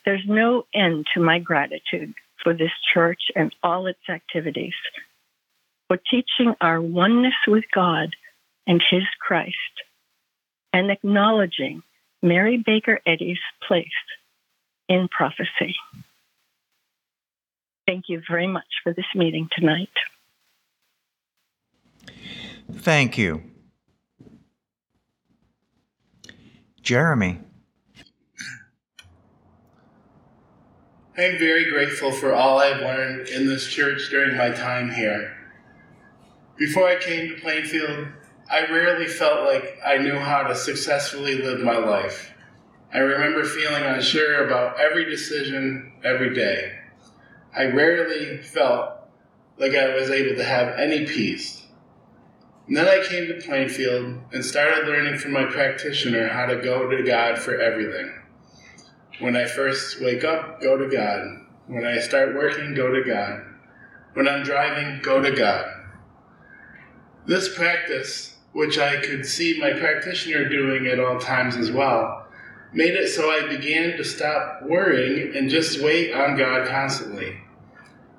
There's 0.06 0.24
no 0.26 0.64
end 0.74 1.06
to 1.14 1.20
my 1.20 1.38
gratitude 1.38 2.14
for 2.42 2.54
this 2.54 2.72
church 2.94 3.20
and 3.36 3.54
all 3.62 3.86
its 3.86 4.08
activities, 4.08 4.72
for 5.86 5.98
teaching 5.98 6.54
our 6.62 6.80
oneness 6.80 7.34
with 7.46 7.64
God 7.74 8.16
and 8.66 8.82
His 8.90 9.04
Christ, 9.20 9.54
and 10.72 10.90
acknowledging 10.90 11.82
Mary 12.22 12.56
Baker 12.56 13.00
Eddy's 13.04 13.38
place 13.68 13.86
in 14.88 15.08
prophecy. 15.08 15.76
Thank 17.86 18.06
you 18.08 18.22
very 18.28 18.46
much 18.46 18.64
for 18.82 18.94
this 18.94 19.06
meeting 19.14 19.48
tonight. 19.52 19.90
Thank 22.72 23.18
you. 23.18 23.42
Jeremy. 26.82 27.40
I'm 31.18 31.38
very 31.38 31.70
grateful 31.70 32.12
for 32.12 32.34
all 32.34 32.58
I've 32.58 32.80
learned 32.80 33.28
in 33.28 33.46
this 33.46 33.66
church 33.66 34.10
during 34.10 34.36
my 34.36 34.50
time 34.50 34.90
here. 34.90 35.34
Before 36.56 36.86
I 36.86 36.96
came 36.96 37.28
to 37.28 37.40
Plainfield, 37.40 38.08
I 38.50 38.70
rarely 38.70 39.06
felt 39.06 39.46
like 39.46 39.78
I 39.84 39.98
knew 39.98 40.18
how 40.18 40.42
to 40.42 40.54
successfully 40.54 41.42
live 41.42 41.60
my 41.60 41.78
life. 41.78 42.32
I 42.92 42.98
remember 42.98 43.44
feeling 43.44 43.82
unsure 43.82 44.46
about 44.46 44.78
every 44.78 45.04
decision 45.04 45.92
every 46.04 46.34
day. 46.34 46.78
I 47.56 47.64
rarely 47.64 48.38
felt 48.38 48.92
like 49.58 49.74
I 49.74 49.94
was 49.94 50.10
able 50.10 50.36
to 50.36 50.44
have 50.44 50.78
any 50.78 51.06
peace. 51.06 51.65
And 52.66 52.76
then 52.76 52.88
I 52.88 53.06
came 53.06 53.28
to 53.28 53.40
Plainfield 53.40 54.18
and 54.32 54.44
started 54.44 54.86
learning 54.86 55.18
from 55.18 55.32
my 55.32 55.44
practitioner 55.44 56.28
how 56.28 56.46
to 56.46 56.56
go 56.56 56.90
to 56.90 57.02
God 57.04 57.38
for 57.38 57.60
everything. 57.60 58.12
When 59.20 59.36
I 59.36 59.46
first 59.46 60.00
wake 60.00 60.24
up, 60.24 60.60
go 60.60 60.76
to 60.76 60.88
God. 60.88 61.46
When 61.68 61.86
I 61.86 61.98
start 61.98 62.34
working, 62.34 62.74
go 62.74 62.92
to 62.92 63.04
God. 63.04 63.42
When 64.14 64.28
I'm 64.28 64.42
driving, 64.42 65.00
go 65.02 65.22
to 65.22 65.30
God. 65.30 65.66
This 67.26 67.54
practice, 67.54 68.36
which 68.52 68.78
I 68.78 69.00
could 69.00 69.26
see 69.26 69.60
my 69.60 69.72
practitioner 69.72 70.48
doing 70.48 70.86
at 70.86 70.98
all 70.98 71.18
times 71.20 71.56
as 71.56 71.70
well, 71.70 72.26
made 72.72 72.94
it 72.94 73.08
so 73.08 73.30
I 73.30 73.48
began 73.48 73.96
to 73.96 74.04
stop 74.04 74.62
worrying 74.62 75.36
and 75.36 75.48
just 75.48 75.82
wait 75.82 76.12
on 76.14 76.36
God 76.36 76.66
constantly. 76.68 77.38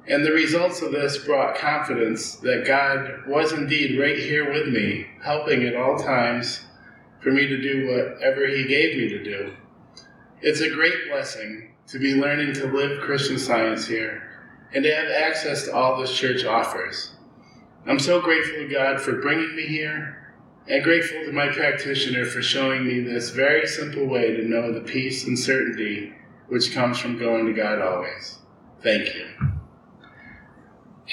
And 0.08 0.26
the 0.26 0.32
results 0.32 0.82
of 0.82 0.92
this 0.94 1.18
brought 1.18 1.58
confidence 1.58 2.38
that 2.38 2.66
God 2.66 3.28
was 3.28 3.52
indeed 3.52 4.00
right 4.00 4.18
here 4.18 4.52
with 4.54 4.70
me, 4.70 5.06
helping 5.22 5.64
at 5.64 5.76
all 5.76 5.98
times 5.98 6.62
for 7.20 7.32
me 7.32 7.46
to 7.48 7.62
do 7.62 7.88
whatever 7.88 8.48
He 8.48 8.66
gave 8.66 8.98
me 8.98 9.10
to 9.10 9.24
do. 9.24 9.54
It's 10.42 10.62
a 10.62 10.70
great 10.70 11.10
blessing 11.10 11.74
to 11.88 12.00
be 12.00 12.16
learning 12.16 12.54
to 12.54 12.68
live 12.68 13.02
Christian 13.02 13.38
science 13.38 13.88
here 13.88 14.24
and 14.74 14.84
to 14.84 14.94
have 14.94 15.10
access 15.10 15.64
to 15.66 15.76
all 15.76 16.00
this 16.00 16.16
church 16.16 16.46
offers. 16.46 17.12
I'm 17.86 18.00
so 18.00 18.22
grateful 18.22 18.58
to 18.58 18.68
God 18.68 19.02
for 19.02 19.22
bringing 19.22 19.56
me 19.56 19.66
here 19.66 20.36
and 20.68 20.84
grateful 20.84 21.26
to 21.26 21.32
my 21.32 21.50
practitioner 21.50 22.26
for 22.26 22.42
showing 22.42 22.86
me 22.86 23.00
this 23.00 23.30
very 23.30 23.66
simple 23.66 24.06
way 24.06 24.36
to 24.36 24.48
know 24.48 24.72
the 24.72 24.82
peace 24.82 25.26
and 25.26 25.40
certainty 25.40 26.14
which 26.50 26.74
comes 26.74 26.98
from 27.00 27.18
going 27.18 27.46
to 27.46 27.54
God 27.54 27.82
always. 27.82 28.40
Thank 28.84 29.16
you. 29.16 29.47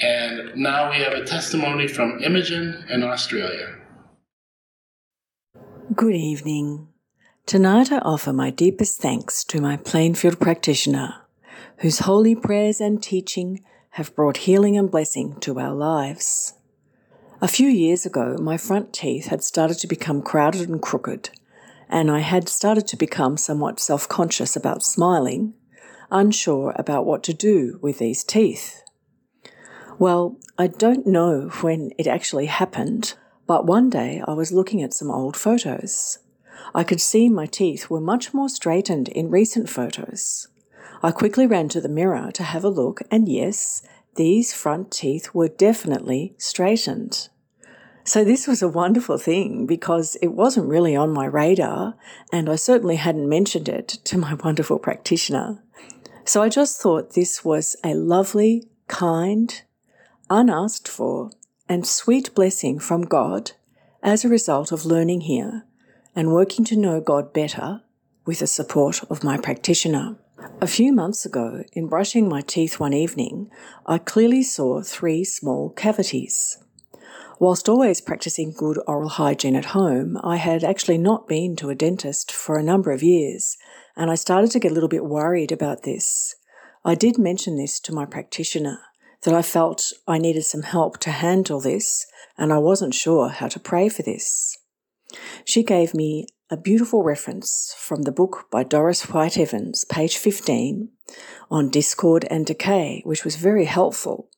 And 0.01 0.57
now 0.57 0.91
we 0.91 0.97
have 0.97 1.13
a 1.13 1.23
testimony 1.23 1.87
from 1.87 2.21
Imogen 2.21 2.83
in 2.89 3.03
Australia. 3.03 3.75
Good 5.95 6.15
evening. 6.15 6.89
Tonight 7.45 7.91
I 7.91 7.99
offer 7.99 8.33
my 8.33 8.49
deepest 8.49 8.99
thanks 8.99 9.43
to 9.45 9.61
my 9.61 9.77
Plainfield 9.77 10.39
practitioner, 10.39 11.13
whose 11.77 11.99
holy 11.99 12.35
prayers 12.35 12.81
and 12.81 13.01
teaching 13.01 13.63
have 13.91 14.15
brought 14.15 14.37
healing 14.37 14.77
and 14.77 14.91
blessing 14.91 15.39
to 15.39 15.59
our 15.59 15.73
lives. 15.73 16.55
A 17.39 17.47
few 17.47 17.69
years 17.69 18.05
ago, 18.05 18.35
my 18.41 18.57
front 18.57 18.91
teeth 18.91 19.27
had 19.27 19.43
started 19.43 19.77
to 19.79 19.87
become 19.87 20.21
crowded 20.21 20.67
and 20.67 20.81
crooked, 20.81 21.29
and 21.87 22.11
I 22.11 22.19
had 22.19 22.49
started 22.49 22.87
to 22.87 22.97
become 22.97 23.37
somewhat 23.37 23.79
self 23.79 24.09
conscious 24.09 24.57
about 24.57 24.83
smiling, 24.83 25.53
unsure 26.11 26.73
about 26.75 27.05
what 27.05 27.23
to 27.23 27.33
do 27.33 27.79
with 27.81 27.99
these 27.99 28.25
teeth. 28.25 28.81
Well, 29.97 30.37
I 30.57 30.67
don't 30.67 31.07
know 31.07 31.49
when 31.61 31.91
it 31.97 32.05
actually 32.05 32.47
happened, 32.47 33.13
but 33.47 33.65
one 33.65 33.89
day 33.89 34.21
I 34.27 34.33
was 34.33 34.51
looking 34.51 34.83
at 34.83 34.93
some 34.93 35.09
old 35.09 35.37
photos. 35.37 36.19
I 36.73 36.83
could 36.83 36.99
see 36.99 37.29
my 37.29 37.45
teeth 37.45 37.89
were 37.89 38.01
much 38.01 38.33
more 38.33 38.49
straightened 38.49 39.07
in 39.07 39.29
recent 39.29 39.69
photos. 39.69 40.47
I 41.01 41.11
quickly 41.11 41.47
ran 41.47 41.69
to 41.69 41.79
the 41.79 41.87
mirror 41.87 42.29
to 42.33 42.43
have 42.43 42.65
a 42.65 42.69
look, 42.69 43.01
and 43.09 43.29
yes, 43.29 43.83
these 44.15 44.53
front 44.53 44.91
teeth 44.91 45.33
were 45.33 45.47
definitely 45.47 46.35
straightened. 46.37 47.29
So, 48.03 48.23
this 48.23 48.47
was 48.47 48.61
a 48.61 48.67
wonderful 48.67 49.17
thing 49.17 49.65
because 49.65 50.17
it 50.21 50.27
wasn't 50.27 50.67
really 50.67 50.95
on 50.95 51.11
my 51.11 51.25
radar, 51.25 51.95
and 52.33 52.49
I 52.49 52.55
certainly 52.55 52.97
hadn't 52.97 53.29
mentioned 53.29 53.69
it 53.69 53.87
to 53.87 54.17
my 54.17 54.33
wonderful 54.43 54.77
practitioner. 54.77 55.63
So, 56.25 56.41
I 56.41 56.49
just 56.49 56.81
thought 56.81 57.13
this 57.13 57.45
was 57.45 57.77
a 57.83 57.93
lovely, 57.93 58.67
kind, 58.87 59.61
unasked 60.29 60.87
for, 60.87 61.31
and 61.67 61.85
sweet 61.85 62.33
blessing 62.35 62.79
from 62.79 63.03
God 63.03 63.51
as 64.03 64.23
a 64.23 64.29
result 64.29 64.71
of 64.71 64.85
learning 64.85 65.21
here 65.21 65.65
and 66.15 66.31
working 66.31 66.63
to 66.65 66.77
know 66.77 67.01
God 67.01 67.33
better 67.33 67.81
with 68.25 68.39
the 68.39 68.47
support 68.47 69.03
of 69.09 69.23
my 69.23 69.37
practitioner. 69.37 70.17
A 70.61 70.67
few 70.67 70.93
months 70.93 71.25
ago, 71.25 71.63
in 71.73 71.87
brushing 71.87 72.29
my 72.29 72.41
teeth 72.41 72.79
one 72.79 72.93
evening, 72.93 73.49
I 73.85 73.97
clearly 73.97 74.43
saw 74.43 74.81
three 74.81 75.23
small 75.23 75.69
cavities. 75.69 76.57
Whilst 77.39 77.67
always 77.67 77.99
practicing 77.99 78.53
good 78.53 78.79
oral 78.87 79.09
hygiene 79.09 79.55
at 79.55 79.65
home, 79.65 80.17
I 80.23 80.37
had 80.37 80.63
actually 80.63 80.97
not 80.97 81.27
been 81.27 81.55
to 81.57 81.69
a 81.69 81.75
dentist 81.75 82.31
for 82.31 82.57
a 82.57 82.63
number 82.63 82.91
of 82.91 83.03
years, 83.03 83.57
and 83.95 84.09
I 84.09 84.15
started 84.15 84.51
to 84.51 84.59
get 84.59 84.71
a 84.71 84.73
little 84.73 84.89
bit 84.89 85.05
worried 85.05 85.51
about 85.51 85.83
this. 85.83 86.35
I 86.85 86.95
did 86.95 87.17
mention 87.17 87.57
this 87.57 87.79
to 87.81 87.93
my 87.93 88.05
practitioner, 88.05 88.79
that 89.25 89.33
I 89.33 89.41
felt 89.41 89.91
I 90.07 90.17
needed 90.17 90.45
some 90.45 90.61
help 90.61 90.99
to 90.99 91.11
handle 91.11 91.59
this, 91.59 92.05
and 92.37 92.53
I 92.53 92.57
wasn't 92.59 92.93
sure 92.93 93.29
how 93.29 93.47
to 93.49 93.59
pray 93.59 93.89
for 93.89 94.03
this. 94.03 94.57
She 95.43 95.63
gave 95.63 95.93
me 95.93 96.27
a 96.49 96.57
beautiful 96.57 97.03
reference 97.03 97.75
from 97.77 98.03
the 98.03 98.11
book 98.11 98.45
by 98.51 98.63
Doris 98.63 99.09
White 99.09 99.37
Evans, 99.37 99.83
page 99.85 100.17
15, 100.17 100.89
on 101.49 101.69
discord 101.69 102.25
and 102.29 102.45
decay, 102.45 103.01
which 103.03 103.25
was 103.25 103.35
very 103.35 103.65
helpful. 103.65 104.29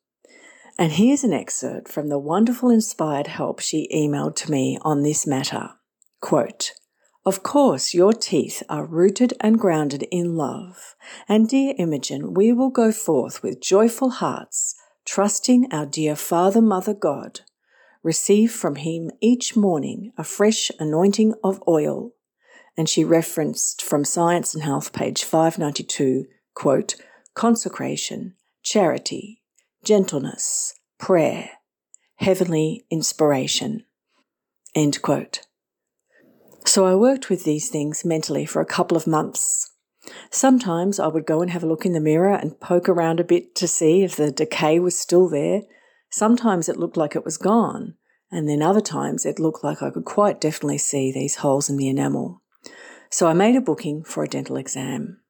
And 0.79 0.93
here's 0.93 1.23
an 1.23 1.33
excerpt 1.33 1.89
from 1.89 2.07
the 2.07 2.19
wonderful 2.19 2.69
inspired 2.69 3.27
help 3.27 3.59
she 3.59 3.89
emailed 3.93 4.35
to 4.37 4.51
me 4.51 4.77
on 4.83 5.03
this 5.03 5.27
matter. 5.27 5.71
Quote, 6.21 6.71
of 7.27 7.43
course, 7.43 7.93
your 7.93 8.13
teeth 8.13 8.63
are 8.69 8.85
rooted 8.85 9.33
and 9.41 9.59
grounded 9.59 10.03
in 10.11 10.37
love. 10.37 10.95
And 11.27 11.49
dear 11.49 11.73
Imogen, 11.77 12.33
we 12.33 12.53
will 12.53 12.69
go 12.69 12.93
forth 12.93 13.43
with 13.43 13.59
joyful 13.59 14.11
hearts, 14.11 14.75
trusting 15.07 15.71
our 15.71 15.85
dear 15.85 16.15
Father, 16.17 16.61
Mother 16.61 16.93
God. 16.93 17.39
Receive 18.03 18.51
from 18.51 18.75
him 18.75 19.09
each 19.21 19.55
morning 19.55 20.11
a 20.17 20.23
fresh 20.23 20.69
anointing 20.79 21.33
of 21.43 21.63
oil. 21.65 22.11
And 22.75 22.89
she 22.89 23.03
referenced 23.03 23.81
from 23.81 24.03
Science 24.03 24.53
and 24.53 24.63
Health, 24.63 24.91
page 24.91 25.23
592, 25.23 26.25
quote, 26.53 26.95
consecration, 27.33 28.35
charity, 28.61 29.41
gentleness, 29.83 30.75
prayer, 30.99 31.51
heavenly 32.17 32.85
inspiration, 32.91 33.85
end 34.75 35.01
quote. 35.01 35.47
So 36.65 36.85
I 36.85 36.95
worked 36.95 37.29
with 37.29 37.45
these 37.45 37.69
things 37.69 38.03
mentally 38.03 38.45
for 38.45 38.61
a 38.61 38.65
couple 38.65 38.97
of 38.97 39.07
months. 39.07 39.66
Sometimes 40.31 40.99
I 40.99 41.07
would 41.07 41.25
go 41.25 41.41
and 41.41 41.51
have 41.51 41.63
a 41.63 41.67
look 41.67 41.85
in 41.85 41.93
the 41.93 41.99
mirror 41.99 42.33
and 42.33 42.59
poke 42.59 42.87
around 42.87 43.19
a 43.19 43.25
bit 43.25 43.55
to 43.55 43.67
see 43.67 44.03
if 44.03 44.15
the 44.15 44.31
decay 44.31 44.79
was 44.79 44.97
still 44.97 45.27
there. 45.27 45.61
Sometimes 46.09 46.69
it 46.69 46.77
looked 46.77 46.97
like 46.97 47.15
it 47.15 47.25
was 47.25 47.37
gone, 47.37 47.95
and 48.31 48.47
then 48.47 48.61
other 48.61 48.81
times 48.81 49.25
it 49.25 49.39
looked 49.39 49.63
like 49.63 49.81
I 49.81 49.89
could 49.89 50.05
quite 50.05 50.39
definitely 50.39 50.77
see 50.77 51.11
these 51.11 51.37
holes 51.37 51.69
in 51.69 51.77
the 51.77 51.89
enamel. 51.89 52.41
So 53.09 53.27
I 53.27 53.33
made 53.33 53.55
a 53.55 53.61
booking 53.61 54.03
for 54.03 54.23
a 54.23 54.27
dental 54.27 54.57
exam. 54.57 55.21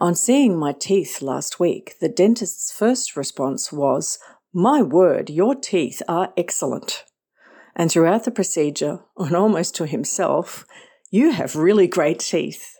On 0.00 0.14
seeing 0.14 0.56
my 0.56 0.72
teeth 0.72 1.20
last 1.20 1.60
week, 1.60 1.94
the 2.00 2.08
dentist's 2.08 2.72
first 2.72 3.16
response 3.16 3.72
was, 3.72 4.18
My 4.52 4.82
word, 4.82 5.30
your 5.30 5.54
teeth 5.54 6.02
are 6.08 6.32
excellent 6.36 7.04
and 7.78 7.90
throughout 7.90 8.24
the 8.24 8.32
procedure, 8.32 8.98
and 9.16 9.36
almost 9.36 9.76
to 9.76 9.86
himself, 9.86 10.66
you 11.10 11.30
have 11.30 11.54
really 11.54 11.86
great 11.86 12.18
teeth. 12.18 12.74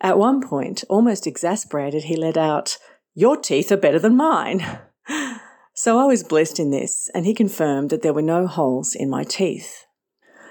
At 0.00 0.18
one 0.18 0.40
point, 0.46 0.84
almost 0.88 1.26
exasperated, 1.26 2.04
he 2.04 2.16
let 2.16 2.36
out, 2.36 2.78
Your 3.14 3.36
teeth 3.36 3.72
are 3.72 3.76
better 3.76 3.98
than 3.98 4.16
mine. 4.16 4.80
So 5.78 5.98
I 5.98 6.04
was 6.04 6.24
blessed 6.24 6.58
in 6.58 6.70
this, 6.70 7.10
and 7.14 7.26
he 7.26 7.34
confirmed 7.34 7.90
that 7.90 8.00
there 8.00 8.14
were 8.14 8.22
no 8.22 8.46
holes 8.46 8.94
in 8.94 9.10
my 9.10 9.24
teeth. 9.24 9.84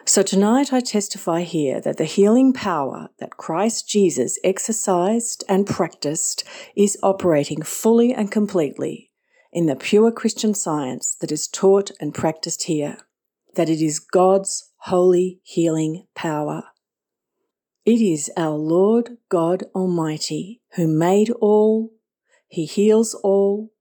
So 0.05 0.21
tonight 0.21 0.71
I 0.71 0.81
testify 0.81 1.41
here 1.41 1.81
that 1.81 1.97
the 1.97 2.05
healing 2.05 2.53
power 2.53 3.09
that 3.17 3.35
Christ 3.35 3.89
Jesus 3.89 4.37
exercised 4.43 5.43
and 5.49 5.65
practiced 5.65 6.43
is 6.75 6.99
operating 7.01 7.63
fully 7.63 8.13
and 8.13 8.31
completely 8.31 9.09
in 9.51 9.65
the 9.65 9.75
pure 9.75 10.11
Christian 10.11 10.53
science 10.53 11.17
that 11.21 11.31
is 11.31 11.47
taught 11.47 11.89
and 11.99 12.13
practiced 12.13 12.65
here 12.65 12.99
that 13.55 13.67
it 13.67 13.81
is 13.81 13.99
God's 13.99 14.71
holy 14.81 15.39
healing 15.41 16.05
power. 16.13 16.65
It 17.85 18.01
is 18.01 18.31
our 18.35 18.57
Lord 18.57 19.17
God 19.29 19.65
Almighty 19.75 20.59
who 20.75 20.87
made 20.87 21.29
all, 21.39 21.91
He 22.47 22.65
heals 22.65 23.13
all, 23.13 23.73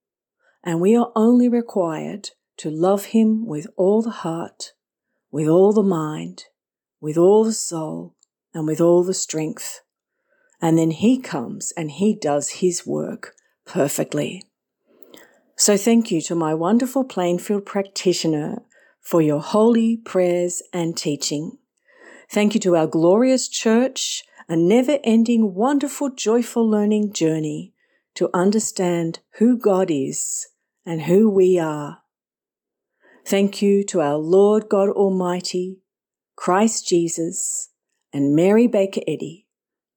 and 0.63 0.79
we 0.79 0.95
are 0.95 1.11
only 1.17 1.49
required 1.49 2.29
to 2.59 2.69
love 2.69 3.07
Him 3.07 3.47
with 3.47 3.67
all 3.79 4.03
the 4.03 4.11
heart, 4.11 4.73
with 5.31 5.49
all 5.49 5.73
the 5.73 5.83
mind, 5.83 6.45
with 7.01 7.17
all 7.17 7.45
the 7.45 7.55
soul, 7.55 8.15
and 8.53 8.67
with 8.67 8.79
all 8.79 9.05
the 9.05 9.15
strength. 9.15 9.81
And 10.61 10.77
then 10.77 10.91
He 10.91 11.19
comes 11.19 11.73
and 11.75 11.91
He 11.93 12.15
does 12.15 12.61
His 12.61 12.87
work 12.87 13.35
perfectly. 13.65 14.43
So 15.57 15.79
thank 15.79 16.11
you 16.11 16.21
to 16.23 16.35
my 16.35 16.53
wonderful 16.53 17.05
Plainfield 17.05 17.65
practitioner 17.65 18.65
for 19.01 19.23
your 19.23 19.41
holy 19.41 19.97
prayers 19.97 20.63
and 20.75 20.95
teaching. 20.95 21.57
Thank 22.31 22.55
you 22.55 22.61
to 22.61 22.77
our 22.77 22.87
glorious 22.87 23.49
church, 23.49 24.25
a 24.49 24.57
never 24.57 24.99
ending, 25.05 25.55
wonderful, 25.55 26.11
joyful 26.11 26.69
learning 26.69 27.13
journey 27.13 27.73
to 28.15 28.31
understand 28.33 29.21
who 29.39 29.59
God 29.59 29.91
is 29.91 30.49
and 30.87 31.03
who 31.03 31.29
we 31.31 31.59
are. 31.59 31.99
Thank 33.27 33.63
you 33.63 33.85
to 33.85 34.01
our 34.01 34.17
Lord 34.17 34.69
God 34.69 34.91
Almighty, 34.91 35.79
Christ 36.37 36.87
Jesus, 36.87 37.71
and 38.13 38.37
Mary 38.37 38.67
Baker 38.67 39.01
Eddy, 39.09 39.47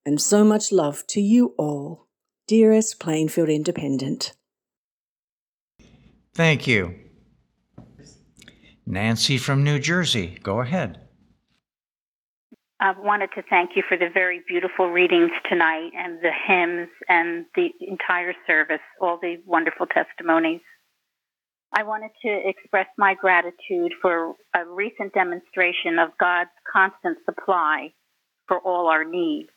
and 0.05 0.21
so 0.21 0.43
much 0.43 0.71
love 0.71 1.05
to 1.07 1.21
you 1.21 1.53
all, 1.57 2.07
dearest 2.47 2.99
Plainfield 2.99 3.49
Independent. 3.49 4.33
Thank 6.33 6.67
you. 6.67 6.95
Nancy 8.85 9.37
from 9.37 9.63
New 9.63 9.79
Jersey, 9.79 10.37
go 10.41 10.61
ahead. 10.61 11.06
I 12.79 12.91
wanted 12.91 13.31
to 13.35 13.41
thank 13.49 13.71
you 13.75 13.83
for 13.87 13.97
the 13.97 14.09
very 14.13 14.41
beautiful 14.47 14.89
readings 14.89 15.31
tonight 15.49 15.91
and 15.97 16.19
the 16.21 16.31
hymns 16.47 16.89
and 17.09 17.45
the 17.55 17.69
entire 17.81 18.35
service, 18.45 18.81
all 19.01 19.17
the 19.19 19.37
wonderful 19.47 19.87
testimonies. 19.87 20.61
I 21.75 21.83
wanted 21.83 22.11
to 22.23 22.41
express 22.47 22.87
my 22.97 23.15
gratitude 23.15 23.93
for 23.99 24.35
a 24.55 24.65
recent 24.65 25.13
demonstration 25.13 25.97
of 25.97 26.09
God's 26.19 26.51
constant 26.71 27.17
supply 27.25 27.93
for 28.47 28.59
all 28.59 28.87
our 28.87 29.03
needs. 29.03 29.49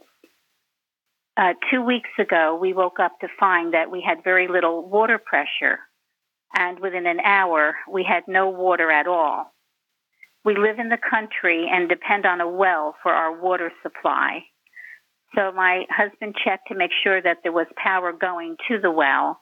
Uh, 1.37 1.53
two 1.71 1.83
weeks 1.83 2.11
ago, 2.19 2.59
we 2.61 2.73
woke 2.73 2.99
up 3.01 3.13
to 3.21 3.29
find 3.39 3.75
that 3.75 3.91
we 3.91 4.03
had 4.07 4.25
very 4.25 4.49
little 4.49 4.89
water 4.89 5.19
pressure, 5.19 5.79
and 6.55 6.81
within 6.81 7.07
an 7.07 7.21
hour, 7.21 7.77
we 7.91 8.03
had 8.03 8.25
no 8.27 8.49
water 8.49 8.91
at 8.91 9.07
all. 9.07 9.53
We 10.45 10.57
live 10.57 10.79
in 10.79 10.89
the 10.89 10.99
country 10.99 11.69
and 11.71 11.89
depend 11.89 12.25
on 12.25 12.41
a 12.41 12.49
well 12.49 12.95
for 13.03 13.13
our 13.13 13.41
water 13.41 13.71
supply. 13.83 14.45
So 15.35 15.53
my 15.53 15.85
husband 15.91 16.35
checked 16.43 16.69
to 16.69 16.75
make 16.75 16.91
sure 17.05 17.21
that 17.21 17.39
there 17.43 17.53
was 17.53 17.67
power 17.77 18.13
going 18.13 18.57
to 18.69 18.81
the 18.81 18.91
well, 18.91 19.41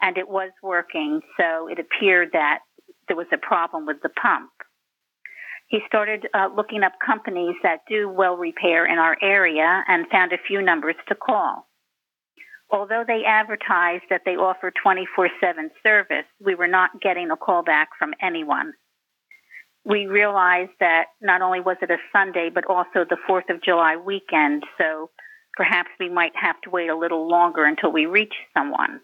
and 0.00 0.16
it 0.16 0.28
was 0.28 0.50
working. 0.62 1.20
So 1.36 1.68
it 1.68 1.78
appeared 1.78 2.30
that 2.32 2.60
there 3.06 3.16
was 3.16 3.26
a 3.32 3.38
problem 3.38 3.86
with 3.86 3.98
the 4.02 4.08
pump. 4.08 4.50
He 5.68 5.80
started 5.86 6.26
uh, 6.34 6.48
looking 6.56 6.82
up 6.82 6.94
companies 7.04 7.54
that 7.62 7.80
do 7.88 8.08
well 8.08 8.36
repair 8.36 8.86
in 8.86 8.98
our 8.98 9.16
area 9.22 9.84
and 9.86 10.08
found 10.10 10.32
a 10.32 10.38
few 10.48 10.62
numbers 10.62 10.96
to 11.08 11.14
call. 11.14 11.68
Although 12.72 13.04
they 13.06 13.22
advertised 13.26 14.04
that 14.10 14.22
they 14.24 14.36
offer 14.36 14.72
24 14.82 15.28
7 15.40 15.70
service, 15.82 16.24
we 16.44 16.54
were 16.54 16.66
not 16.66 17.00
getting 17.00 17.30
a 17.30 17.36
call 17.36 17.62
back 17.62 17.90
from 17.98 18.14
anyone 18.22 18.72
we 19.84 20.06
realized 20.06 20.72
that 20.80 21.06
not 21.20 21.42
only 21.42 21.60
was 21.60 21.76
it 21.82 21.90
a 21.90 21.96
Sunday, 22.12 22.50
but 22.52 22.66
also 22.66 23.04
the 23.08 23.16
4th 23.28 23.48
of 23.48 23.62
July 23.62 23.96
weekend, 23.96 24.64
so 24.78 25.10
perhaps 25.54 25.90
we 25.98 26.08
might 26.08 26.32
have 26.34 26.60
to 26.62 26.70
wait 26.70 26.90
a 26.90 26.96
little 26.96 27.28
longer 27.28 27.64
until 27.64 27.90
we 27.90 28.06
reach 28.06 28.34
someone. 28.56 29.00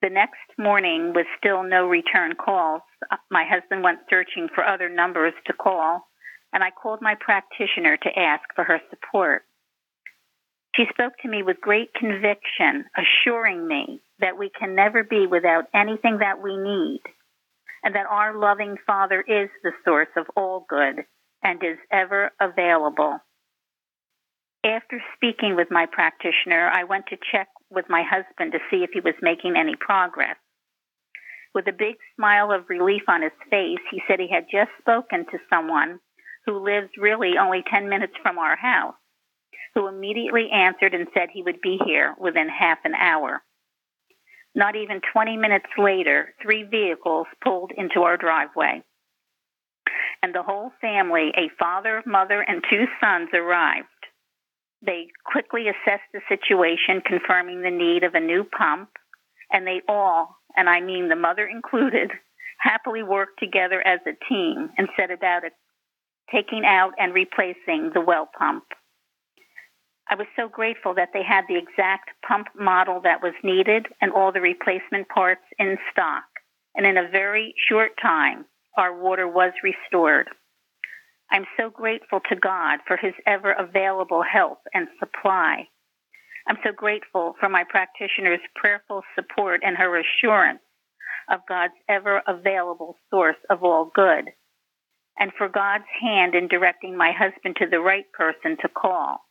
The 0.00 0.10
next 0.10 0.36
morning, 0.58 1.12
with 1.12 1.26
still 1.38 1.64
no 1.64 1.88
return 1.88 2.34
calls, 2.34 2.82
my 3.30 3.44
husband 3.44 3.82
went 3.82 3.98
searching 4.08 4.48
for 4.54 4.64
other 4.64 4.88
numbers 4.88 5.34
to 5.46 5.52
call, 5.52 6.06
and 6.52 6.62
I 6.62 6.70
called 6.70 7.02
my 7.02 7.16
practitioner 7.18 7.96
to 7.96 8.18
ask 8.18 8.42
for 8.54 8.62
her 8.62 8.80
support. 8.90 9.42
She 10.76 10.84
spoke 10.90 11.14
to 11.22 11.28
me 11.28 11.42
with 11.42 11.60
great 11.60 11.92
conviction, 11.94 12.84
assuring 12.96 13.66
me 13.66 14.00
that 14.20 14.38
we 14.38 14.50
can 14.56 14.76
never 14.76 15.02
be 15.02 15.26
without 15.26 15.64
anything 15.74 16.18
that 16.18 16.40
we 16.40 16.56
need 16.56 17.00
and 17.82 17.94
that 17.94 18.06
our 18.10 18.38
loving 18.38 18.76
Father 18.86 19.20
is 19.20 19.48
the 19.62 19.72
source 19.84 20.08
of 20.16 20.26
all 20.36 20.66
good 20.68 21.04
and 21.42 21.62
is 21.62 21.78
ever 21.92 22.30
available. 22.40 23.18
After 24.64 25.00
speaking 25.14 25.54
with 25.56 25.68
my 25.70 25.86
practitioner, 25.86 26.68
I 26.72 26.84
went 26.84 27.06
to 27.06 27.16
check 27.30 27.48
with 27.70 27.86
my 27.88 28.02
husband 28.02 28.52
to 28.52 28.58
see 28.70 28.82
if 28.82 28.90
he 28.92 29.00
was 29.00 29.14
making 29.22 29.54
any 29.56 29.76
progress. 29.78 30.36
With 31.54 31.66
a 31.68 31.72
big 31.72 31.96
smile 32.16 32.52
of 32.52 32.68
relief 32.68 33.02
on 33.08 33.22
his 33.22 33.32
face, 33.50 33.80
he 33.90 34.02
said 34.06 34.20
he 34.20 34.28
had 34.28 34.46
just 34.50 34.70
spoken 34.80 35.26
to 35.26 35.38
someone 35.48 36.00
who 36.44 36.64
lives 36.64 36.90
really 36.98 37.34
only 37.38 37.62
10 37.70 37.88
minutes 37.88 38.14
from 38.22 38.38
our 38.38 38.56
house, 38.56 38.94
who 39.74 39.86
immediately 39.86 40.50
answered 40.52 40.94
and 40.94 41.08
said 41.14 41.28
he 41.30 41.42
would 41.42 41.60
be 41.60 41.78
here 41.84 42.14
within 42.18 42.48
half 42.48 42.78
an 42.84 42.94
hour. 42.94 43.42
Not 44.54 44.76
even 44.76 45.00
20 45.12 45.36
minutes 45.36 45.68
later, 45.76 46.34
three 46.42 46.64
vehicles 46.64 47.26
pulled 47.42 47.72
into 47.76 48.00
our 48.00 48.16
driveway. 48.16 48.82
And 50.22 50.34
the 50.34 50.42
whole 50.42 50.72
family, 50.80 51.30
a 51.36 51.50
father, 51.58 52.02
mother, 52.06 52.40
and 52.40 52.64
two 52.68 52.86
sons, 53.00 53.28
arrived. 53.32 53.86
They 54.82 55.08
quickly 55.24 55.66
assessed 55.68 56.10
the 56.12 56.20
situation, 56.28 57.02
confirming 57.04 57.62
the 57.62 57.70
need 57.70 58.04
of 58.04 58.14
a 58.14 58.20
new 58.20 58.44
pump, 58.44 58.90
and 59.52 59.66
they 59.66 59.82
all, 59.88 60.36
and 60.56 60.68
I 60.68 60.80
mean 60.80 61.08
the 61.08 61.16
mother 61.16 61.46
included, 61.46 62.10
happily 62.60 63.02
worked 63.02 63.38
together 63.38 63.80
as 63.86 64.00
a 64.06 64.18
team 64.28 64.70
and 64.76 64.88
set 64.96 65.10
about 65.10 65.44
it, 65.44 65.52
taking 66.32 66.64
out 66.64 66.92
and 66.98 67.14
replacing 67.14 67.90
the 67.94 68.00
well 68.00 68.28
pump. 68.36 68.64
I 70.10 70.14
was 70.14 70.26
so 70.36 70.48
grateful 70.48 70.94
that 70.94 71.10
they 71.12 71.22
had 71.22 71.44
the 71.48 71.58
exact 71.58 72.10
pump 72.26 72.48
model 72.58 73.00
that 73.02 73.22
was 73.22 73.34
needed 73.42 73.86
and 74.00 74.10
all 74.12 74.32
the 74.32 74.40
replacement 74.40 75.08
parts 75.08 75.42
in 75.58 75.76
stock. 75.92 76.24
And 76.74 76.86
in 76.86 76.96
a 76.96 77.08
very 77.10 77.54
short 77.68 77.92
time, 78.00 78.46
our 78.76 78.98
water 78.98 79.28
was 79.28 79.52
restored. 79.62 80.28
I'm 81.30 81.44
so 81.58 81.68
grateful 81.68 82.20
to 82.30 82.36
God 82.36 82.78
for 82.86 82.96
his 82.96 83.12
ever 83.26 83.52
available 83.52 84.22
help 84.22 84.60
and 84.72 84.88
supply. 84.98 85.68
I'm 86.46 86.56
so 86.64 86.72
grateful 86.72 87.34
for 87.38 87.50
my 87.50 87.64
practitioner's 87.68 88.40
prayerful 88.54 89.02
support 89.14 89.60
and 89.62 89.76
her 89.76 90.00
assurance 90.00 90.60
of 91.30 91.40
God's 91.46 91.74
ever 91.86 92.22
available 92.26 92.96
source 93.10 93.36
of 93.50 93.62
all 93.62 93.92
good, 93.94 94.30
and 95.18 95.30
for 95.36 95.50
God's 95.50 95.84
hand 96.00 96.34
in 96.34 96.48
directing 96.48 96.96
my 96.96 97.12
husband 97.12 97.56
to 97.56 97.66
the 97.66 97.80
right 97.80 98.10
person 98.16 98.56
to 98.62 98.68
call 98.68 99.27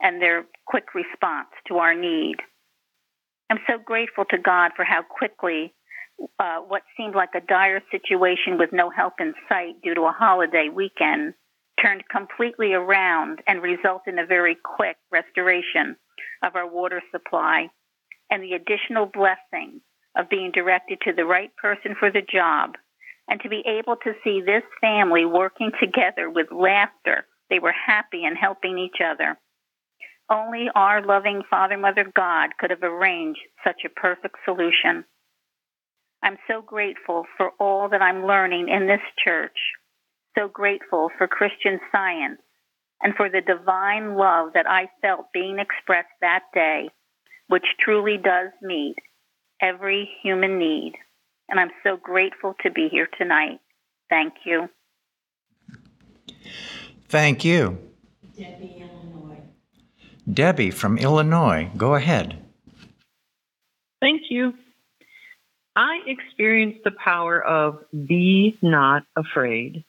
and 0.00 0.20
their 0.20 0.46
quick 0.66 0.94
response 0.94 1.48
to 1.68 1.76
our 1.76 1.94
need. 1.94 2.36
I'm 3.50 3.58
so 3.68 3.78
grateful 3.84 4.24
to 4.30 4.38
God 4.38 4.72
for 4.74 4.84
how 4.84 5.02
quickly 5.02 5.74
uh, 6.38 6.58
what 6.60 6.82
seemed 6.96 7.14
like 7.14 7.30
a 7.34 7.46
dire 7.46 7.82
situation 7.90 8.58
with 8.58 8.70
no 8.72 8.90
help 8.90 9.14
in 9.20 9.34
sight 9.48 9.82
due 9.82 9.94
to 9.94 10.02
a 10.02 10.14
holiday 10.16 10.68
weekend 10.72 11.34
turned 11.82 12.04
completely 12.08 12.72
around 12.72 13.40
and 13.46 13.60
resulted 13.62 14.14
in 14.14 14.18
a 14.18 14.26
very 14.26 14.56
quick 14.62 14.96
restoration 15.10 15.96
of 16.42 16.54
our 16.54 16.68
water 16.68 17.02
supply 17.10 17.68
and 18.30 18.42
the 18.42 18.52
additional 18.52 19.06
blessing 19.06 19.80
of 20.16 20.28
being 20.28 20.52
directed 20.52 20.98
to 21.02 21.12
the 21.12 21.24
right 21.24 21.50
person 21.56 21.96
for 21.98 22.10
the 22.10 22.22
job 22.22 22.74
and 23.28 23.40
to 23.40 23.48
be 23.48 23.62
able 23.66 23.96
to 23.96 24.12
see 24.22 24.40
this 24.40 24.62
family 24.80 25.24
working 25.24 25.72
together 25.80 26.30
with 26.30 26.46
laughter. 26.52 27.26
They 27.50 27.58
were 27.58 27.74
happy 27.74 28.24
and 28.24 28.36
helping 28.36 28.78
each 28.78 29.00
other. 29.04 29.38
Only 30.30 30.68
our 30.74 31.04
loving 31.04 31.42
Father, 31.50 31.76
Mother, 31.76 32.10
God 32.16 32.50
could 32.58 32.70
have 32.70 32.82
arranged 32.82 33.40
such 33.62 33.82
a 33.84 33.90
perfect 33.90 34.36
solution. 34.44 35.04
I'm 36.22 36.38
so 36.48 36.62
grateful 36.62 37.24
for 37.36 37.50
all 37.60 37.90
that 37.90 38.00
I'm 38.00 38.26
learning 38.26 38.68
in 38.70 38.86
this 38.86 39.02
church, 39.22 39.58
so 40.36 40.48
grateful 40.48 41.10
for 41.18 41.28
Christian 41.28 41.78
science, 41.92 42.40
and 43.02 43.14
for 43.14 43.28
the 43.28 43.42
divine 43.42 44.16
love 44.16 44.54
that 44.54 44.68
I 44.68 44.88
felt 45.02 45.26
being 45.34 45.58
expressed 45.58 46.08
that 46.22 46.44
day, 46.54 46.88
which 47.48 47.66
truly 47.78 48.16
does 48.16 48.48
meet 48.62 48.96
every 49.60 50.08
human 50.22 50.58
need. 50.58 50.94
And 51.50 51.60
I'm 51.60 51.70
so 51.82 51.98
grateful 51.98 52.54
to 52.62 52.70
be 52.70 52.88
here 52.90 53.08
tonight. 53.18 53.60
Thank 54.08 54.32
you. 54.46 54.70
Thank 57.08 57.44
you. 57.44 57.78
Debbie. 58.36 58.83
Debbie 60.32 60.70
from 60.70 60.98
Illinois, 60.98 61.70
go 61.76 61.94
ahead. 61.94 62.38
Thank 64.00 64.22
you. 64.30 64.54
I 65.76 65.98
experienced 66.06 66.80
the 66.84 66.92
power 66.92 67.42
of 67.42 67.84
be 67.92 68.56
not 68.62 69.02
afraid. 69.16 69.84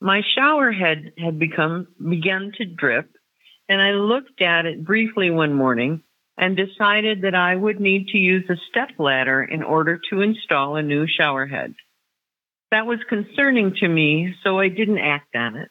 My 0.00 0.22
shower 0.34 0.72
head 0.72 1.12
had 1.18 1.38
become 1.38 1.88
begun 1.98 2.52
to 2.56 2.64
drip, 2.64 3.10
and 3.68 3.82
I 3.82 3.92
looked 3.92 4.40
at 4.40 4.66
it 4.66 4.84
briefly 4.84 5.30
one 5.30 5.52
morning 5.52 6.02
and 6.38 6.56
decided 6.56 7.22
that 7.22 7.34
I 7.34 7.54
would 7.54 7.80
need 7.80 8.08
to 8.08 8.18
use 8.18 8.48
a 8.48 8.56
step 8.70 8.98
ladder 8.98 9.42
in 9.42 9.62
order 9.62 10.00
to 10.10 10.22
install 10.22 10.76
a 10.76 10.82
new 10.82 11.06
shower 11.06 11.46
head. 11.46 11.74
That 12.70 12.86
was 12.86 13.00
concerning 13.08 13.74
to 13.80 13.88
me, 13.88 14.34
so 14.42 14.58
I 14.58 14.68
didn't 14.68 14.98
act 14.98 15.34
on 15.34 15.56
it. 15.56 15.70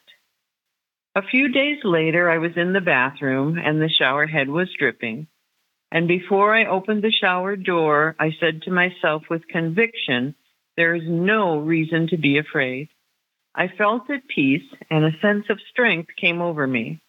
A 1.14 1.22
few 1.22 1.48
days 1.48 1.78
later, 1.82 2.30
I 2.30 2.38
was 2.38 2.52
in 2.56 2.72
the 2.72 2.80
bathroom 2.80 3.58
and 3.58 3.80
the 3.80 3.88
shower 3.88 4.26
head 4.26 4.48
was 4.48 4.68
dripping. 4.78 5.26
And 5.90 6.06
before 6.06 6.54
I 6.54 6.66
opened 6.66 7.02
the 7.02 7.10
shower 7.10 7.56
door, 7.56 8.14
I 8.18 8.30
said 8.38 8.62
to 8.62 8.70
myself 8.70 9.24
with 9.28 9.48
conviction, 9.48 10.36
there 10.76 10.94
is 10.94 11.02
no 11.04 11.58
reason 11.58 12.06
to 12.08 12.16
be 12.16 12.38
afraid. 12.38 12.88
I 13.54 13.66
felt 13.66 14.08
at 14.08 14.28
peace 14.28 14.62
and 14.88 15.04
a 15.04 15.18
sense 15.20 15.46
of 15.50 15.58
strength 15.70 16.10
came 16.16 16.40
over 16.40 16.64
me. 16.64 17.00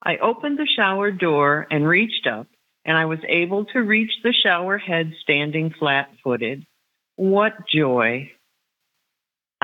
I 0.00 0.18
opened 0.18 0.58
the 0.58 0.68
shower 0.76 1.10
door 1.10 1.66
and 1.70 1.88
reached 1.88 2.28
up, 2.28 2.46
and 2.84 2.96
I 2.96 3.06
was 3.06 3.18
able 3.26 3.64
to 3.66 3.80
reach 3.80 4.12
the 4.22 4.32
shower 4.32 4.78
head 4.78 5.12
standing 5.22 5.74
flat 5.76 6.08
footed. 6.22 6.64
What 7.16 7.54
joy! 7.66 8.30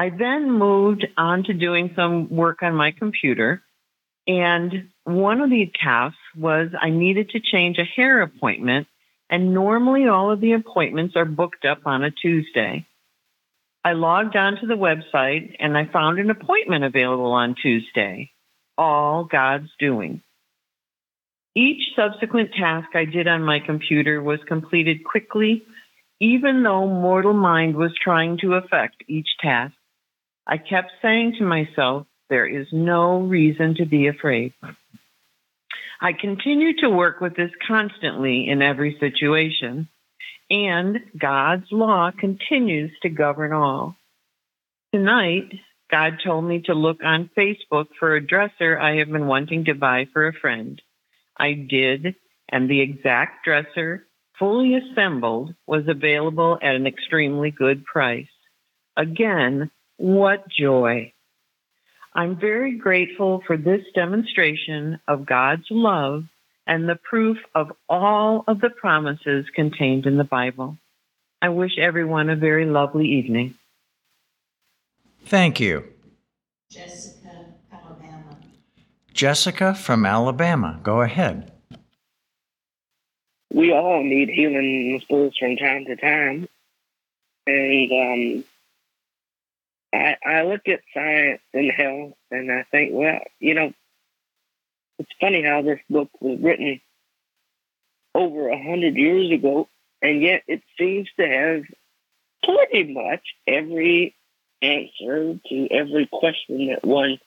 I 0.00 0.08
then 0.08 0.50
moved 0.50 1.06
on 1.18 1.44
to 1.44 1.52
doing 1.52 1.92
some 1.94 2.34
work 2.34 2.62
on 2.62 2.74
my 2.74 2.90
computer, 2.90 3.62
and 4.26 4.88
one 5.04 5.42
of 5.42 5.50
the 5.50 5.70
tasks 5.78 6.16
was 6.34 6.70
I 6.80 6.88
needed 6.88 7.28
to 7.30 7.40
change 7.40 7.76
a 7.76 7.84
hair 7.84 8.22
appointment, 8.22 8.86
and 9.28 9.52
normally 9.52 10.08
all 10.08 10.30
of 10.30 10.40
the 10.40 10.52
appointments 10.52 11.16
are 11.16 11.26
booked 11.26 11.66
up 11.66 11.80
on 11.84 12.02
a 12.02 12.10
Tuesday. 12.10 12.86
I 13.84 13.92
logged 13.92 14.36
onto 14.36 14.66
the 14.66 14.72
website 14.72 15.56
and 15.60 15.76
I 15.76 15.84
found 15.84 16.18
an 16.18 16.30
appointment 16.30 16.82
available 16.84 17.32
on 17.32 17.54
Tuesday. 17.62 18.30
All 18.78 19.24
God's 19.24 19.68
doing. 19.78 20.22
Each 21.54 21.82
subsequent 21.94 22.52
task 22.54 22.88
I 22.94 23.04
did 23.04 23.28
on 23.28 23.42
my 23.42 23.60
computer 23.60 24.22
was 24.22 24.40
completed 24.48 25.04
quickly, 25.04 25.62
even 26.20 26.62
though 26.62 26.86
mortal 26.86 27.34
mind 27.34 27.76
was 27.76 27.92
trying 28.02 28.38
to 28.38 28.54
affect 28.54 29.04
each 29.06 29.28
task. 29.42 29.74
I 30.50 30.58
kept 30.58 30.90
saying 31.00 31.36
to 31.38 31.44
myself, 31.44 32.08
there 32.28 32.44
is 32.44 32.66
no 32.72 33.20
reason 33.20 33.76
to 33.76 33.86
be 33.86 34.08
afraid. 34.08 34.52
I 36.00 36.12
continue 36.12 36.76
to 36.78 36.90
work 36.90 37.20
with 37.20 37.36
this 37.36 37.52
constantly 37.68 38.48
in 38.48 38.60
every 38.60 38.96
situation, 38.98 39.88
and 40.50 40.98
God's 41.16 41.66
law 41.70 42.10
continues 42.10 42.90
to 43.02 43.10
govern 43.10 43.52
all. 43.52 43.94
Tonight, 44.92 45.52
God 45.88 46.14
told 46.24 46.44
me 46.44 46.62
to 46.62 46.74
look 46.74 46.98
on 47.04 47.30
Facebook 47.38 47.86
for 48.00 48.16
a 48.16 48.26
dresser 48.26 48.76
I 48.76 48.96
have 48.96 49.08
been 49.08 49.28
wanting 49.28 49.66
to 49.66 49.74
buy 49.74 50.08
for 50.12 50.26
a 50.26 50.32
friend. 50.32 50.82
I 51.36 51.52
did, 51.52 52.16
and 52.48 52.68
the 52.68 52.80
exact 52.80 53.44
dresser, 53.44 54.04
fully 54.36 54.74
assembled, 54.74 55.54
was 55.68 55.84
available 55.86 56.58
at 56.60 56.74
an 56.74 56.88
extremely 56.88 57.52
good 57.52 57.84
price. 57.84 58.26
Again, 58.96 59.70
what 60.00 60.48
joy! 60.48 61.12
I'm 62.14 62.40
very 62.40 62.78
grateful 62.78 63.42
for 63.46 63.58
this 63.58 63.82
demonstration 63.94 64.98
of 65.06 65.26
God's 65.26 65.66
love 65.70 66.24
and 66.66 66.88
the 66.88 66.96
proof 66.96 67.36
of 67.54 67.72
all 67.86 68.44
of 68.48 68.62
the 68.62 68.70
promises 68.70 69.44
contained 69.54 70.06
in 70.06 70.16
the 70.16 70.24
Bible. 70.24 70.78
I 71.42 71.50
wish 71.50 71.72
everyone 71.78 72.30
a 72.30 72.36
very 72.36 72.64
lovely 72.64 73.06
evening. 73.08 73.56
Thank 75.26 75.60
you. 75.60 75.84
Jessica, 76.70 77.52
Alabama. 77.70 78.38
Jessica 79.12 79.74
from 79.74 80.06
Alabama, 80.06 80.80
go 80.82 81.02
ahead. 81.02 81.52
We 83.52 83.70
all 83.70 84.02
need 84.02 84.30
healing 84.30 84.94
in 84.94 85.00
schools 85.02 85.36
from 85.38 85.56
time 85.56 85.84
to 85.84 85.96
time. 85.96 86.48
And 87.46 87.92
um, 87.92 88.44
I, 89.92 90.16
I 90.24 90.42
look 90.42 90.68
at 90.68 90.80
science 90.94 91.42
and 91.52 91.70
health 91.70 92.14
and 92.30 92.50
I 92.50 92.64
think, 92.70 92.92
well, 92.94 93.20
you 93.40 93.54
know, 93.54 93.72
it's 94.98 95.10
funny 95.20 95.42
how 95.42 95.62
this 95.62 95.80
book 95.88 96.10
was 96.20 96.38
written 96.40 96.80
over 98.14 98.48
a 98.48 98.62
hundred 98.62 98.96
years 98.96 99.30
ago, 99.30 99.68
and 100.02 100.20
yet 100.22 100.42
it 100.46 100.62
seems 100.78 101.08
to 101.18 101.26
have 101.26 101.64
pretty 102.44 102.92
much 102.92 103.22
every 103.46 104.14
answer 104.62 105.38
to 105.48 105.68
every 105.70 106.06
question 106.06 106.66
that 106.66 106.84
one 106.84 107.18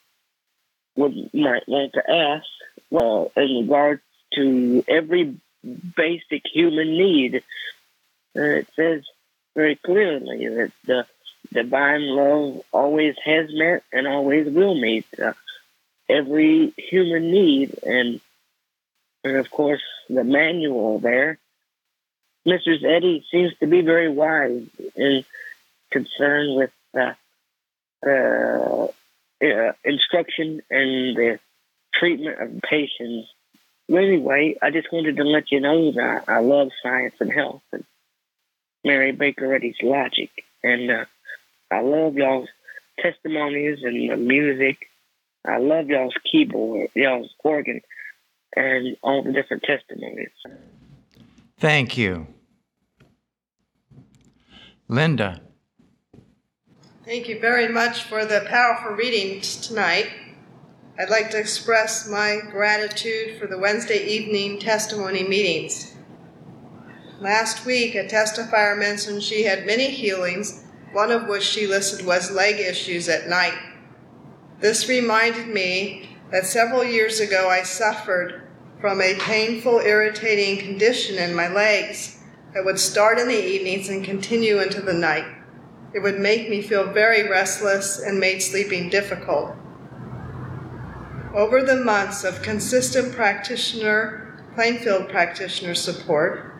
would 0.96 1.34
might 1.34 1.68
want 1.68 1.94
to 1.94 2.12
ask. 2.12 2.46
Well, 2.90 3.32
in 3.36 3.62
regards 3.62 4.02
to 4.36 4.84
every 4.88 5.36
basic 5.96 6.44
human 6.46 6.90
need, 6.90 7.44
it 8.36 8.68
says 8.76 9.04
very 9.56 9.76
clearly 9.76 10.48
that 10.48 10.72
the 10.86 11.06
divine 11.54 12.04
love 12.08 12.62
always 12.72 13.16
has 13.24 13.48
met 13.52 13.84
and 13.92 14.08
always 14.08 14.48
will 14.48 14.76
meet 14.76 15.06
uh, 15.20 15.34
every 16.10 16.74
human 16.78 17.32
need. 17.32 17.78
And, 17.84 18.20
and 19.24 19.38
of 19.38 19.50
course, 19.50 19.82
the 20.10 20.24
manual 20.24 21.00
there. 21.00 21.38
Mrs. 22.48 22.84
Eddy 22.84 23.26
seems 23.32 23.54
to 23.60 23.68
be 23.68 23.82
very 23.82 24.10
wise 24.10 24.68
in 24.96 25.24
concern 25.92 26.56
with 26.56 26.72
uh, 26.94 27.14
uh, 28.06 28.88
instruction 29.84 30.62
and 30.70 31.16
the 31.16 31.40
treatment 31.94 32.40
of 32.40 32.62
patients. 32.62 33.30
Anyway, 33.90 34.56
I 34.62 34.72
just 34.72 34.92
wanted 34.92 35.18
to 35.18 35.24
let 35.24 35.52
you 35.52 35.60
know 35.60 35.92
that 35.94 36.26
I 36.28 36.40
love 36.40 36.70
science 36.82 37.16
and 37.20 37.32
health 37.32 37.62
and 37.72 37.86
Mary 38.84 39.12
Baker 39.12 39.54
Eddy's 39.54 39.76
logic. 39.82 40.32
And 40.64 40.92
uh, 40.92 41.06
I 41.74 41.82
love 41.82 42.16
y'all's 42.16 42.50
testimonies 43.00 43.80
and 43.82 44.12
the 44.12 44.16
music. 44.16 44.78
I 45.46 45.58
love 45.58 45.88
y'all's 45.88 46.14
keyboard, 46.32 46.90
y'all's 46.94 47.34
organ, 47.44 47.82
and 48.56 48.96
all 49.02 49.24
the 49.24 49.32
different 49.32 49.64
testimonies. 49.64 50.30
Thank 51.58 51.98
you. 51.98 52.28
Linda. 54.88 55.42
Thank 57.04 57.28
you 57.28 57.40
very 57.40 57.68
much 57.68 58.04
for 58.04 58.24
the 58.26 58.46
powerful 58.48 58.92
readings 58.92 59.58
tonight. 59.68 60.12
I'd 61.00 61.10
like 61.10 61.32
to 61.32 61.40
express 61.40 62.08
my 62.08 62.40
gratitude 62.52 63.40
for 63.40 63.48
the 63.48 63.58
Wednesday 63.58 64.06
evening 64.06 64.60
testimony 64.60 65.28
meetings. 65.28 65.96
Last 67.20 67.66
week, 67.66 67.96
a 67.96 68.06
testifier 68.06 68.78
mentioned 68.78 69.24
she 69.24 69.44
had 69.44 69.66
many 69.66 69.90
healings 69.90 70.64
one 70.94 71.12
of 71.12 71.28
which 71.28 71.44
she 71.44 71.68
listed 71.68 72.06
was 72.06 72.32
leg 72.32 72.60
issues 72.60 73.10
at 73.10 73.28
night. 73.28 73.58
This 74.60 74.88
reminded 74.88 75.48
me 75.48 76.18
that 76.32 76.46
several 76.46 76.84
years 76.84 77.20
ago 77.20 77.50
I 77.50 77.64
suffered 77.64 78.44
from 78.80 79.02
a 79.02 79.16
painful, 79.16 79.80
irritating 79.80 80.58
condition 80.58 81.18
in 81.18 81.36
my 81.36 81.48
legs 81.48 82.20
that 82.54 82.64
would 82.64 82.80
start 82.80 83.18
in 83.18 83.28
the 83.28 83.46
evenings 83.46 83.90
and 83.90 84.06
continue 84.06 84.60
into 84.60 84.82
the 84.82 84.94
night. 84.94 85.26
It 85.94 86.00
would 86.00 86.20
make 86.20 86.50
me 86.50 86.62
feel 86.62 86.92
very 86.92 87.28
restless 87.30 88.00
and 88.00 88.20
made 88.20 88.42
sleeping 88.42 88.90
difficult. 88.90 89.56
Over 91.34 91.64
the 91.64 91.78
months 91.78 92.24
of 92.24 92.42
consistent 92.42 93.14
practitioner, 93.16 94.20
Plainfield 94.56 95.10
practitioner 95.10 95.74
support, 95.74 96.54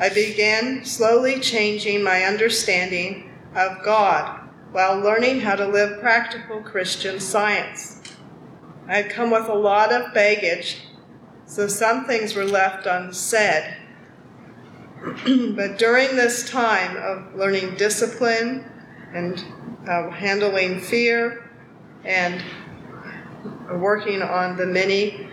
I 0.00 0.08
began 0.08 0.84
slowly 0.84 1.38
changing 1.38 2.02
my 2.02 2.24
understanding 2.24 3.27
of 3.54 3.82
God 3.84 4.48
while 4.72 4.98
learning 4.98 5.40
how 5.40 5.54
to 5.56 5.66
live 5.66 6.00
practical 6.00 6.60
Christian 6.60 7.20
science. 7.20 8.02
I 8.86 8.96
had 8.96 9.10
come 9.10 9.30
with 9.30 9.48
a 9.48 9.54
lot 9.54 9.92
of 9.92 10.14
baggage, 10.14 10.82
so 11.46 11.66
some 11.66 12.04
things 12.04 12.34
were 12.34 12.44
left 12.44 12.86
unsaid. 12.86 13.76
but 15.56 15.78
during 15.78 16.16
this 16.16 16.48
time 16.48 16.96
of 16.96 17.34
learning 17.34 17.76
discipline 17.76 18.64
and 19.14 19.44
uh, 19.88 20.10
handling 20.10 20.80
fear 20.80 21.50
and 22.04 22.42
working 23.72 24.22
on 24.22 24.56
the 24.56 24.66
many 24.66 25.28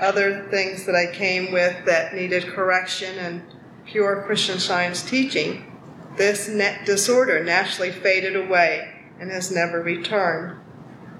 other 0.00 0.46
things 0.50 0.86
that 0.86 0.94
I 0.94 1.12
came 1.12 1.52
with 1.52 1.84
that 1.86 2.14
needed 2.14 2.46
correction 2.48 3.18
and 3.18 3.42
pure 3.86 4.22
Christian 4.26 4.58
science 4.58 5.02
teaching, 5.02 5.75
this 6.16 6.46
disorder 6.84 7.42
naturally 7.42 7.90
faded 7.90 8.36
away 8.36 8.92
and 9.20 9.30
has 9.30 9.50
never 9.50 9.82
returned. 9.82 10.58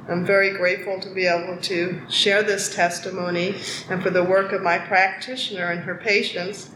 I'm 0.08 0.24
very 0.24 0.56
grateful 0.56 1.00
to 1.00 1.12
be 1.12 1.26
able 1.26 1.60
to 1.62 2.00
share 2.08 2.42
this 2.42 2.74
testimony 2.74 3.56
and 3.90 4.02
for 4.02 4.10
the 4.10 4.22
work 4.22 4.52
of 4.52 4.62
my 4.62 4.78
practitioner 4.78 5.70
and 5.70 5.80
her 5.80 5.96
patients. 5.96 6.70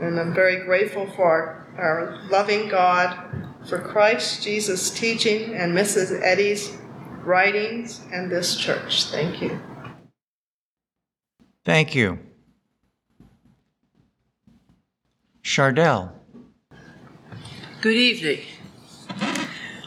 And 0.00 0.18
I'm 0.18 0.34
very 0.34 0.64
grateful 0.64 1.06
for 1.14 1.68
our 1.78 2.18
loving 2.28 2.68
God, 2.68 3.16
for 3.68 3.78
Christ 3.78 4.42
Jesus' 4.42 4.90
teaching 4.90 5.54
and 5.54 5.76
Mrs. 5.76 6.20
Eddy's 6.22 6.76
writings 7.22 8.00
and 8.12 8.30
this 8.30 8.56
church. 8.56 9.04
Thank 9.04 9.40
you. 9.40 9.60
Thank 11.64 11.94
you. 11.94 12.18
Chardell. 15.42 16.19
Good 17.80 17.96
evening. 17.96 18.40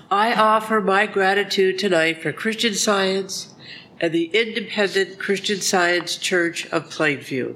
I 0.10 0.34
offer 0.34 0.82
my 0.82 1.06
gratitude 1.06 1.78
tonight 1.78 2.24
for 2.24 2.34
Christian 2.34 2.74
Science 2.74 3.54
and 4.02 4.12
the 4.12 4.32
Independent 4.34 5.20
Christian 5.20 5.62
Science 5.62 6.18
Church 6.18 6.66
of 6.72 6.89
Plainfield. 6.89 7.56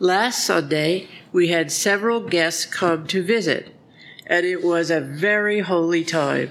Last 0.00 0.44
Sunday, 0.44 1.06
we 1.32 1.46
had 1.46 1.70
several 1.70 2.22
guests 2.22 2.66
come 2.66 3.06
to 3.06 3.22
visit, 3.22 3.72
and 4.26 4.44
it 4.44 4.64
was 4.64 4.90
a 4.90 5.00
very 5.00 5.60
holy 5.60 6.02
time. 6.02 6.50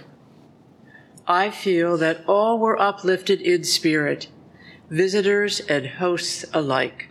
I 1.28 1.49
feel 1.49 1.97
that 1.97 2.24
all 2.28 2.59
were 2.59 2.80
uplifted 2.80 3.41
in 3.41 3.66
spirit, 3.66 4.30
visitors 4.89 5.59
and 5.59 5.86
hosts 5.86 6.45
alike. 6.53 7.09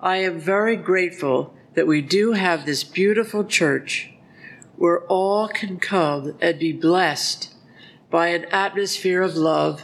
I 0.00 0.18
am 0.18 0.40
very 0.40 0.76
grateful 0.76 1.55
that 1.76 1.86
we 1.86 2.00
do 2.00 2.32
have 2.32 2.64
this 2.64 2.82
beautiful 2.82 3.44
church 3.44 4.10
where 4.76 5.02
all 5.04 5.46
can 5.46 5.78
come 5.78 6.34
and 6.40 6.58
be 6.58 6.72
blessed 6.72 7.54
by 8.10 8.28
an 8.28 8.46
atmosphere 8.46 9.22
of 9.22 9.36
love. 9.36 9.82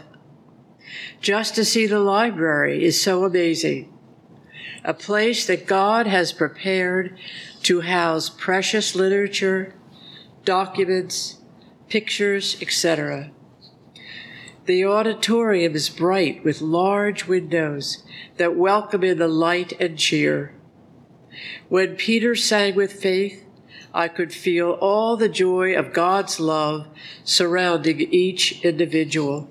Just 1.21 1.55
to 1.55 1.65
see 1.65 1.87
the 1.87 2.01
library 2.01 2.83
is 2.83 3.01
so 3.01 3.25
amazing. 3.25 3.93
A 4.83 4.95
place 4.95 5.47
that 5.47 5.67
God 5.67 6.07
has 6.07 6.33
prepared 6.33 7.17
to 7.65 7.83
house 7.83 8.31
precious 8.31 8.95
literature, 8.95 9.75
documents, 10.45 11.39
pictures, 11.89 12.57
etc. 12.63 13.31
The 14.65 14.85
auditorium 14.87 15.75
is 15.75 15.91
bright 15.91 16.43
with 16.43 16.63
large 16.63 17.29
windows 17.29 18.03
that 18.39 18.57
welcome 18.57 19.05
in 19.05 19.19
the 19.19 19.29
light 19.29 19.75
and 19.79 19.99
cheer. 19.99 20.55
When 21.69 21.97
Peter 21.97 22.35
sang 22.35 22.75
with 22.75 22.93
faith, 22.93 23.45
I 23.95 24.09
could 24.09 24.33
feel 24.33 24.73
all 24.73 25.17
the 25.17 25.29
joy 25.29 25.75
of 25.77 25.93
God's 25.93 26.41
love 26.41 26.89
surrounding 27.25 28.01
each 28.01 28.63
individual. 28.65 29.51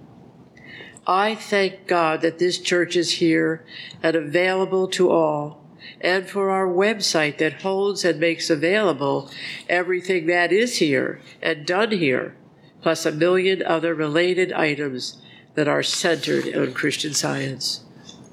I 1.05 1.35
thank 1.35 1.87
God 1.87 2.21
that 2.21 2.39
this 2.39 2.59
church 2.59 2.95
is 2.95 3.13
here 3.13 3.65
and 4.01 4.15
available 4.15 4.87
to 4.89 5.11
all, 5.11 5.63
and 5.99 6.27
for 6.27 6.49
our 6.49 6.67
website 6.67 7.37
that 7.39 7.61
holds 7.61 8.05
and 8.05 8.19
makes 8.19 8.49
available 8.49 9.29
everything 9.67 10.27
that 10.27 10.51
is 10.51 10.77
here 10.77 11.19
and 11.41 11.65
done 11.65 11.91
here, 11.91 12.35
plus 12.81 13.05
a 13.05 13.11
million 13.11 13.63
other 13.63 13.93
related 13.93 14.53
items 14.53 15.21
that 15.55 15.67
are 15.67 15.83
centered 15.83 16.55
on 16.55 16.73
Christian 16.73 17.13
science. 17.13 17.83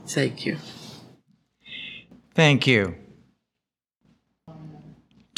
Thank 0.06 0.46
you. 0.46 0.59
Thank 2.34 2.66
you. 2.66 2.94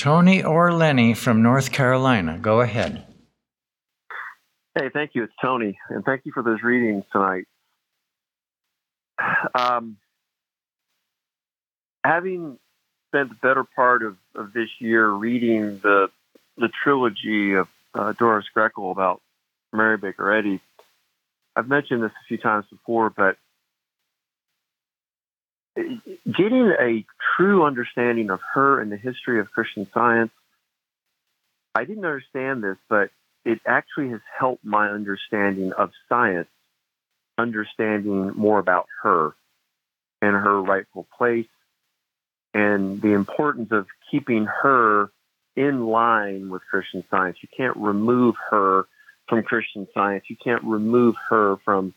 Tony 0.01 0.42
or 0.42 0.72
Lenny 0.72 1.12
from 1.12 1.42
North 1.42 1.72
Carolina, 1.72 2.38
go 2.40 2.62
ahead. 2.62 3.05
Hey, 4.74 4.88
thank 4.94 5.11
you. 5.14 5.24
It's 5.24 5.32
Tony, 5.42 5.78
and 5.90 6.03
thank 6.07 6.22
you 6.24 6.32
for 6.32 6.42
those 6.42 6.62
readings 6.62 7.05
tonight. 7.12 7.44
Um, 9.55 9.98
having 12.03 12.59
spent 13.09 13.28
the 13.28 13.34
better 13.42 13.62
part 13.76 14.03
of, 14.03 14.16
of 14.34 14.55
this 14.55 14.70
year 14.78 15.07
reading 15.07 15.80
the 15.80 16.09
the 16.57 16.70
trilogy 16.82 17.53
of 17.53 17.68
uh, 17.94 18.12
Doris 18.12 18.46
Grekel 18.57 18.90
about 18.90 19.20
Mary 19.70 19.98
Baker 19.98 20.32
Eddy, 20.32 20.62
I've 21.55 21.68
mentioned 21.68 22.03
this 22.03 22.12
a 22.12 22.26
few 22.26 22.38
times 22.38 22.64
before, 22.70 23.11
but 23.11 23.36
getting 25.76 26.72
a 26.78 27.04
true 27.36 27.64
understanding 27.64 28.30
of 28.30 28.40
her 28.54 28.80
and 28.80 28.90
the 28.90 28.96
history 28.96 29.40
of 29.40 29.50
Christian 29.50 29.86
science, 29.92 30.32
I 31.74 31.84
didn't 31.84 32.04
understand 32.04 32.62
this, 32.62 32.76
but 32.88 33.10
it 33.44 33.60
actually 33.66 34.10
has 34.10 34.20
helped 34.38 34.64
my 34.64 34.88
understanding 34.88 35.72
of 35.72 35.90
science, 36.08 36.48
understanding 37.38 38.32
more 38.34 38.58
about 38.58 38.86
her 39.02 39.34
and 40.20 40.34
her 40.34 40.60
rightful 40.60 41.06
place 41.16 41.46
and 42.52 43.00
the 43.00 43.12
importance 43.12 43.70
of 43.70 43.86
keeping 44.10 44.44
her 44.44 45.10
in 45.56 45.86
line 45.86 46.50
with 46.50 46.62
Christian 46.68 47.04
science. 47.10 47.38
You 47.42 47.48
can't 47.56 47.76
remove 47.76 48.34
her 48.50 48.86
from 49.28 49.42
Christian 49.42 49.86
science. 49.94 50.24
You 50.28 50.36
can't 50.36 50.64
remove 50.64 51.14
her 51.28 51.56
from 51.64 51.94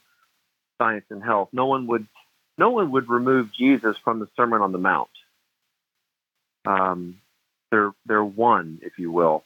science 0.77 1.05
and 1.09 1.23
health. 1.23 1.49
No 1.51 1.65
one 1.65 1.87
would 1.87 2.07
no 2.57 2.69
one 2.69 2.91
would 2.91 3.09
remove 3.09 3.53
Jesus 3.53 3.95
from 4.03 4.19
the 4.19 4.27
Sermon 4.35 4.61
on 4.61 4.71
the 4.71 4.77
Mount. 4.77 5.09
Um, 6.65 7.19
they're 7.71 7.91
they're 8.05 8.23
one, 8.23 8.79
if 8.83 8.99
you 8.99 9.11
will. 9.11 9.43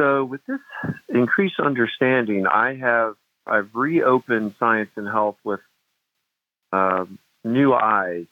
So 0.00 0.24
with 0.24 0.40
this 0.46 0.60
increased 1.08 1.58
understanding, 1.58 2.46
I 2.46 2.76
have 2.76 3.16
I've 3.46 3.70
reopened 3.74 4.54
science 4.58 4.90
and 4.96 5.06
health 5.06 5.36
with 5.44 5.60
uh, 6.72 7.06
new 7.44 7.72
eyes, 7.74 8.26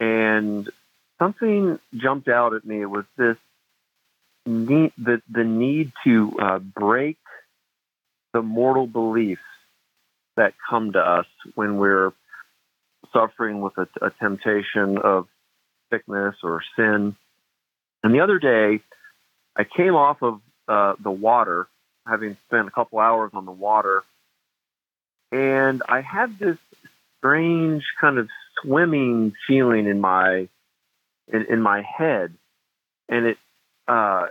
and 0.00 0.68
something 1.18 1.78
jumped 1.94 2.28
out 2.28 2.54
at 2.54 2.64
me 2.64 2.82
It 2.82 2.90
was 2.90 3.04
this 3.16 3.36
need 4.46 4.92
the 4.98 5.20
the 5.30 5.44
need 5.44 5.92
to 6.04 6.36
uh, 6.40 6.58
break 6.58 7.18
the 8.32 8.42
mortal 8.42 8.86
beliefs 8.86 9.40
that 10.36 10.54
come 10.68 10.92
to 10.92 11.00
us 11.00 11.26
when 11.54 11.78
we're 11.78 12.12
suffering 13.16 13.60
with 13.60 13.72
a, 13.78 13.88
a 14.02 14.10
temptation 14.20 14.98
of 14.98 15.26
sickness 15.90 16.34
or 16.42 16.62
sin. 16.76 17.16
And 18.02 18.14
the 18.14 18.20
other 18.20 18.38
day, 18.38 18.80
I 19.56 19.64
came 19.64 19.94
off 19.94 20.22
of 20.22 20.40
uh, 20.68 20.94
the 21.02 21.10
water, 21.10 21.66
having 22.06 22.36
spent 22.46 22.68
a 22.68 22.70
couple 22.70 22.98
hours 22.98 23.30
on 23.32 23.46
the 23.46 23.52
water, 23.52 24.02
and 25.32 25.82
I 25.88 26.02
had 26.02 26.38
this 26.38 26.58
strange 27.18 27.84
kind 28.00 28.18
of 28.18 28.28
swimming 28.62 29.32
feeling 29.48 29.86
in 29.86 30.00
my 30.00 30.48
in, 31.32 31.46
in 31.48 31.60
my 31.60 31.82
head, 31.82 32.34
and 33.08 33.26
it 33.26 33.38
uh, 33.88 34.26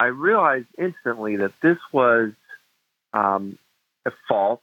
I 0.00 0.06
realized 0.06 0.66
instantly 0.78 1.36
that 1.36 1.52
this 1.62 1.78
was 1.92 2.32
um, 3.12 3.58
a 4.04 4.10
false, 4.28 4.60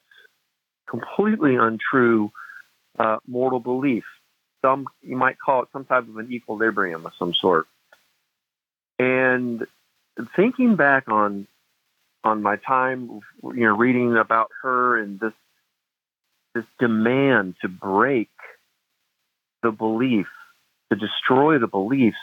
completely 0.88 1.56
untrue 1.56 2.32
uh, 3.00 3.18
mortal 3.28 3.60
belief. 3.60 4.04
Some 4.62 4.88
you 5.02 5.16
might 5.16 5.38
call 5.40 5.64
it 5.64 5.70
some 5.72 5.86
type 5.86 6.08
of 6.08 6.18
an 6.18 6.32
equilibrium 6.32 7.06
of 7.06 7.14
some 7.18 7.34
sort. 7.34 7.68
And 8.98 9.66
thinking 10.36 10.76
back 10.76 11.08
on 11.08 11.48
on 12.24 12.44
my 12.44 12.58
time, 12.58 13.22
you 13.42 13.62
know, 13.62 13.76
reading 13.76 14.18
about 14.18 14.52
her 14.62 14.98
and 14.98 15.20
this 15.20 15.34
this 16.54 16.66
demand 16.80 17.56
to 17.62 17.70
break 17.70 18.30
the 19.64 19.72
belief, 19.72 20.28
to 20.92 20.98
destroy 20.98 21.60
the 21.60 21.68
beliefs, 21.68 22.18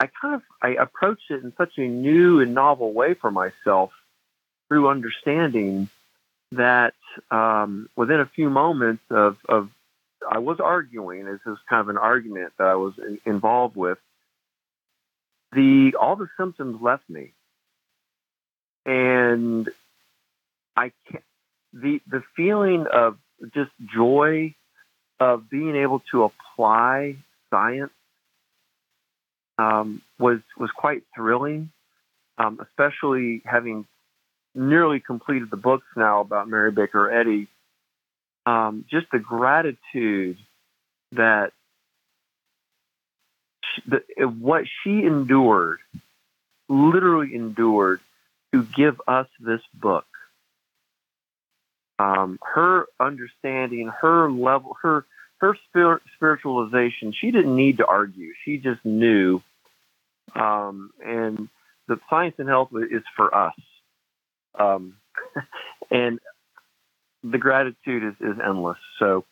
I 0.00 0.08
kind 0.20 0.34
of 0.34 0.42
I 0.60 0.70
approached 0.70 1.30
it 1.30 1.44
in 1.44 1.52
such 1.56 1.78
a 1.78 1.86
new 1.86 2.40
and 2.40 2.54
novel 2.54 2.92
way 2.92 3.14
for 3.14 3.30
myself 3.30 3.92
through 4.68 4.88
understanding 4.88 5.88
that 6.56 6.94
um, 7.30 7.88
within 7.96 8.20
a 8.20 8.26
few 8.26 8.50
moments 8.50 9.02
of, 9.10 9.36
of 9.48 9.70
I 10.28 10.38
was 10.38 10.58
arguing, 10.60 11.24
this 11.24 11.40
is 11.46 11.58
kind 11.68 11.80
of 11.80 11.88
an 11.88 11.98
argument 11.98 12.52
that 12.58 12.66
I 12.66 12.74
was 12.74 12.94
in, 12.98 13.20
involved 13.26 13.76
with. 13.76 13.98
The 15.52 15.94
all 16.00 16.16
the 16.16 16.28
symptoms 16.38 16.80
left 16.82 17.08
me, 17.08 17.32
and 18.84 19.68
I 20.76 20.92
can't, 21.10 21.24
the 21.72 22.00
the 22.08 22.22
feeling 22.36 22.86
of 22.92 23.18
just 23.54 23.70
joy 23.94 24.54
of 25.20 25.48
being 25.48 25.76
able 25.76 26.00
to 26.10 26.24
apply 26.24 27.16
science 27.50 27.92
um, 29.58 30.02
was 30.18 30.40
was 30.58 30.70
quite 30.70 31.02
thrilling, 31.14 31.70
um, 32.38 32.60
especially 32.60 33.42
having 33.44 33.86
nearly 34.54 35.00
completed 35.00 35.50
the 35.50 35.56
books 35.56 35.86
now 35.96 36.20
about 36.20 36.48
Mary 36.48 36.70
Baker 36.70 37.10
Eddy. 37.10 37.48
Um, 38.46 38.84
just 38.90 39.06
the 39.10 39.18
gratitude 39.18 40.38
that 41.12 41.52
she, 43.64 43.82
the, 43.86 44.26
what 44.26 44.64
she 44.82 45.04
endured, 45.04 45.80
literally 46.68 47.34
endured, 47.34 48.00
to 48.52 48.62
give 48.62 49.00
us 49.08 49.26
this 49.40 49.62
book. 49.74 50.06
Um, 51.98 52.38
her 52.42 52.86
understanding, 53.00 53.88
her 54.00 54.30
level, 54.30 54.76
her 54.82 55.06
her 55.38 55.56
spir- 55.68 56.00
spiritualization. 56.16 57.14
She 57.14 57.30
didn't 57.30 57.54
need 57.54 57.78
to 57.78 57.86
argue. 57.86 58.32
She 58.44 58.58
just 58.58 58.84
knew. 58.84 59.42
Um, 60.34 60.90
and 61.04 61.48
the 61.86 62.00
science 62.08 62.36
and 62.38 62.48
health 62.48 62.70
is 62.90 63.02
for 63.16 63.34
us. 63.34 63.54
Um, 64.58 64.96
and 65.90 66.18
the 67.22 67.38
gratitude 67.38 68.04
is, 68.04 68.14
is 68.20 68.38
endless. 68.44 68.78
So 68.98 69.24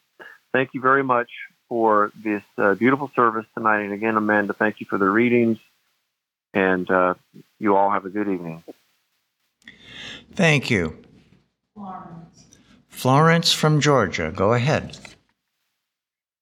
thank 0.52 0.70
you 0.74 0.80
very 0.80 1.04
much 1.04 1.28
for 1.68 2.12
this 2.22 2.42
uh, 2.58 2.74
beautiful 2.74 3.10
service 3.14 3.46
tonight. 3.54 3.82
And 3.82 3.92
again, 3.92 4.16
Amanda, 4.16 4.52
thank 4.52 4.80
you 4.80 4.86
for 4.88 4.98
the 4.98 5.08
readings. 5.08 5.58
And 6.54 6.90
uh, 6.90 7.14
you 7.58 7.76
all 7.76 7.90
have 7.90 8.04
a 8.04 8.10
good 8.10 8.28
evening. 8.28 8.62
Thank 10.34 10.70
you. 10.70 10.98
Florence. 11.74 12.46
Florence 12.88 13.52
from 13.52 13.80
Georgia, 13.80 14.32
go 14.34 14.52
ahead. 14.52 14.98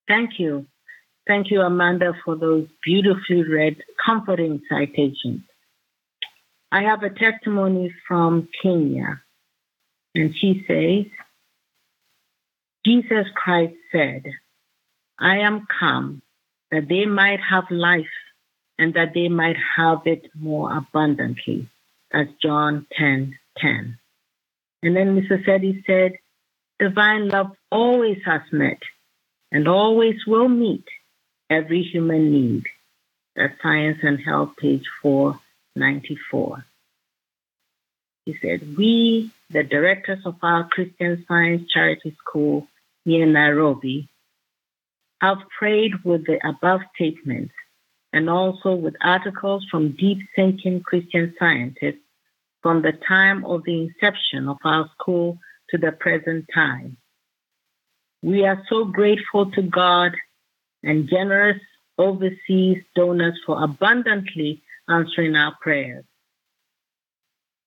Thank 0.09 0.39
you. 0.39 0.67
Thank 1.27 1.51
you, 1.51 1.61
Amanda, 1.61 2.13
for 2.25 2.35
those 2.35 2.67
beautifully 2.85 3.45
read, 3.45 3.77
comforting 4.05 4.61
citations. 4.69 5.43
I 6.73 6.83
have 6.83 7.03
a 7.03 7.11
testimony 7.11 7.93
from 8.07 8.49
Kenya, 8.63 9.23
and 10.15 10.35
she 10.37 10.65
says, 10.69 11.11
Jesus 12.85 13.27
Christ 13.35 13.75
said, 13.93 14.25
I 15.19 15.39
am 15.39 15.67
come 15.79 16.23
that 16.71 16.89
they 16.89 17.05
might 17.05 17.41
have 17.41 17.65
life 17.71 18.07
and 18.79 18.95
that 18.95 19.13
they 19.15 19.29
might 19.29 19.57
have 19.77 20.07
it 20.07 20.31
more 20.35 20.77
abundantly. 20.77 21.69
That's 22.11 22.31
John 22.43 22.87
10 22.97 23.39
10. 23.59 23.99
And 24.83 24.97
then 24.97 25.21
Mrs. 25.21 25.47
Eddy 25.47 25.85
said, 25.87 26.13
Divine 26.79 27.29
love 27.29 27.51
always 27.71 28.19
has 28.25 28.41
met 28.51 28.79
and 29.53 29.69
always 29.69 30.17
will 30.27 30.49
meet 30.49 30.85
every 31.51 31.83
human 31.83 32.31
need. 32.33 32.65
That's 33.37 33.61
Science 33.63 33.99
and 34.03 34.19
Health, 34.19 34.53
page 34.59 34.87
494. 35.75 36.65
He 38.27 38.37
said, 38.43 38.77
We, 38.77 39.31
the 39.51 39.63
directors 39.63 40.25
of 40.25 40.37
our 40.43 40.69
Christian 40.69 41.25
Science 41.27 41.71
Charity 41.73 42.17
School 42.19 42.69
near 43.05 43.27
Nairobi, 43.27 44.09
have 45.21 45.39
prayed 45.59 46.05
with 46.05 46.27
the 46.27 46.39
above 46.47 46.81
statements 46.95 47.53
and 48.13 48.29
also 48.29 48.75
with 48.75 48.95
articles 49.03 49.67
from 49.71 49.93
deep 49.93 50.19
thinking 50.35 50.83
Christian 50.83 51.35
scientists 51.39 52.03
from 52.63 52.83
the 52.83 52.93
time 52.93 53.45
of 53.45 53.65
the 53.65 53.83
inception 53.83 54.49
of 54.49 54.59
our 54.65 54.91
school 54.99 55.39
to 55.71 55.79
the 55.79 55.93
present 55.93 56.47
time. 56.53 56.97
We 58.23 58.45
are 58.45 58.63
so 58.69 58.85
grateful 58.85 59.51
to 59.53 59.63
God 59.63 60.13
and 60.83 61.09
generous 61.09 61.61
overseas 61.97 62.83
donors 62.95 63.39
for 63.47 63.63
abundantly 63.63 64.63
answering 64.91 65.37
our 65.37 65.55
prayers. 65.61 66.05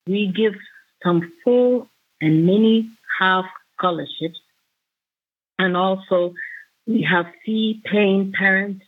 We 0.06 0.32
give 0.34 0.54
some 1.02 1.32
full 1.42 1.88
and 2.20 2.46
many 2.46 2.90
half 3.18 3.46
scholarships, 3.76 4.40
and 5.58 5.76
also 5.76 6.34
we 6.86 7.06
have 7.10 7.26
fee 7.44 7.82
paying 7.84 8.32
parents 8.32 8.84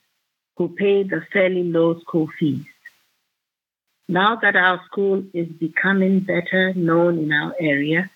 who 0.56 0.68
pay 0.68 1.02
the 1.02 1.22
fairly 1.32 1.64
low 1.64 1.98
school 2.00 2.28
fees. 2.38 2.64
Now 4.08 4.36
that 4.36 4.56
our 4.56 4.80
school 4.86 5.24
is 5.34 5.48
becoming 5.48 6.20
better 6.20 6.72
known 6.74 7.18
in 7.18 7.32
our 7.32 7.54
area, 7.58 8.10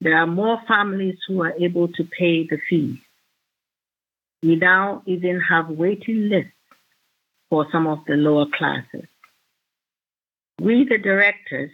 there 0.00 0.16
are 0.16 0.26
more 0.26 0.60
families 0.66 1.18
who 1.28 1.42
are 1.42 1.54
able 1.58 1.88
to 1.88 2.04
pay 2.04 2.46
the 2.46 2.58
fees. 2.68 2.98
We 4.42 4.56
now 4.56 5.02
even 5.06 5.40
have 5.40 5.68
waiting 5.68 6.30
lists 6.30 6.52
for 7.50 7.66
some 7.70 7.86
of 7.86 8.00
the 8.06 8.14
lower 8.14 8.46
classes. 8.46 9.06
We, 10.60 10.84
the 10.84 10.98
directors, 10.98 11.70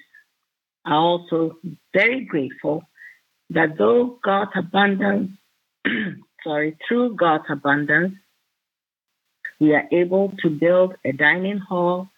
are 0.85 0.95
also 0.95 1.59
very 1.93 2.25
grateful 2.25 2.85
that 3.51 3.77
though 3.77 4.21
God's 4.23 4.53
abundance, 4.55 5.33
sorry, 6.45 6.79
through 6.87 7.17
God's 7.17 7.47
abundance, 7.51 8.15
we 9.59 9.75
are 9.75 9.89
able 9.91 10.35
to 10.43 10.51
build 10.51 10.95
a 11.05 11.11
dining 11.11 11.59
hall, 11.59 12.09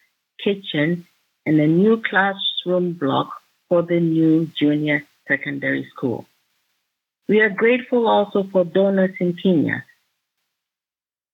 kitchen, 0.45 1.07
and 1.47 1.59
a 1.59 1.66
new 1.66 2.03
classroom 2.03 2.93
block 2.93 3.31
for 3.70 3.82
the 3.82 3.99
new 3.99 4.51
junior 4.61 5.05
secondary 5.27 5.89
school. 5.97 6.27
We 7.28 7.40
are 7.40 7.49
grateful 7.51 8.07
also 8.07 8.47
for 8.53 8.65
donors 8.65 9.16
in 9.20 9.39
Kenya, 9.43 9.85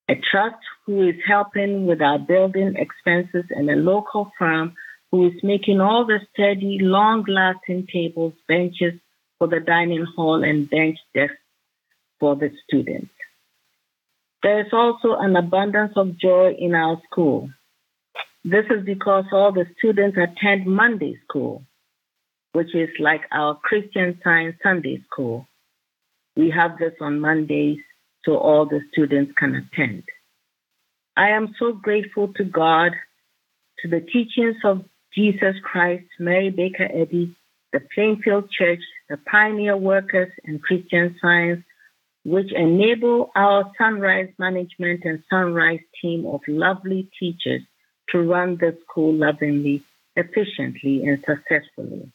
a 0.08 0.14
trust 0.30 0.62
who 0.86 1.08
is 1.08 1.16
helping 1.26 1.86
with 1.86 2.00
our 2.00 2.20
building 2.20 2.76
expenses, 2.76 3.46
and 3.50 3.68
a 3.68 3.74
local 3.74 4.30
firm 4.38 4.76
who 5.14 5.28
is 5.28 5.44
making 5.44 5.80
all 5.80 6.04
the 6.04 6.18
sturdy, 6.32 6.80
long 6.80 7.24
lasting 7.28 7.86
tables, 7.86 8.32
benches 8.48 8.94
for 9.38 9.46
the 9.46 9.60
dining 9.60 10.04
hall, 10.16 10.42
and 10.42 10.68
bench 10.68 10.98
desks 11.14 11.36
for 12.18 12.34
the 12.34 12.50
students. 12.64 13.12
There 14.42 14.66
is 14.66 14.72
also 14.72 15.14
an 15.14 15.36
abundance 15.36 15.92
of 15.94 16.18
joy 16.18 16.56
in 16.58 16.74
our 16.74 17.00
school. 17.08 17.48
This 18.44 18.64
is 18.68 18.84
because 18.84 19.26
all 19.30 19.52
the 19.52 19.66
students 19.78 20.18
attend 20.18 20.66
Monday 20.66 21.16
school, 21.28 21.62
which 22.50 22.74
is 22.74 22.88
like 22.98 23.22
our 23.30 23.54
Christian 23.54 24.18
Science 24.24 24.56
Sunday 24.64 25.00
school. 25.06 25.46
We 26.34 26.50
have 26.50 26.76
this 26.76 26.94
on 27.00 27.20
Mondays 27.20 27.78
so 28.24 28.36
all 28.36 28.66
the 28.66 28.80
students 28.90 29.30
can 29.38 29.54
attend. 29.54 30.02
I 31.16 31.28
am 31.28 31.54
so 31.56 31.70
grateful 31.72 32.32
to 32.32 32.42
God, 32.42 32.90
to 33.78 33.88
the 33.88 34.00
teachings 34.00 34.56
of 34.64 34.84
Jesus 35.14 35.54
Christ, 35.62 36.06
Mary 36.18 36.50
Baker 36.50 36.88
Eddy, 36.92 37.34
the 37.72 37.80
Plainfield 37.94 38.50
Church, 38.50 38.80
the 39.08 39.16
pioneer 39.30 39.76
workers, 39.76 40.32
and 40.44 40.62
Christian 40.62 41.16
Science 41.20 41.64
which 42.24 42.52
enable 42.52 43.30
our 43.36 43.70
Sunrise 43.76 44.30
Management 44.38 45.02
and 45.04 45.22
Sunrise 45.28 45.80
team 46.00 46.26
of 46.26 46.40
lovely 46.48 47.08
teachers 47.20 47.60
to 48.10 48.22
run 48.22 48.56
the 48.56 48.76
school 48.82 49.14
lovingly, 49.14 49.82
efficiently, 50.16 51.04
and 51.04 51.22
successfully. 51.26 52.10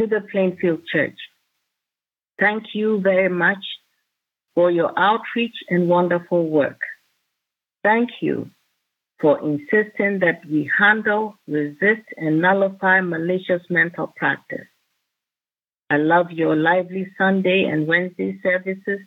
To 0.00 0.06
the 0.06 0.20
Plainfield 0.32 0.80
Church, 0.92 1.16
thank 2.40 2.74
you 2.74 3.00
very 3.00 3.28
much 3.28 3.64
for 4.54 4.70
your 4.70 4.92
outreach 4.98 5.54
and 5.70 5.88
wonderful 5.88 6.48
work. 6.48 6.80
Thank 7.84 8.10
you 8.20 8.50
for 9.20 9.38
insisting 9.40 10.20
that 10.20 10.42
we 10.48 10.70
handle, 10.78 11.36
resist, 11.46 12.06
and 12.16 12.40
nullify 12.40 13.00
malicious 13.00 13.62
mental 13.70 14.12
practice. 14.16 14.66
I 15.88 15.96
love 15.96 16.30
your 16.30 16.56
lively 16.56 17.12
Sunday 17.16 17.64
and 17.64 17.86
Wednesday 17.86 18.38
services, 18.42 19.00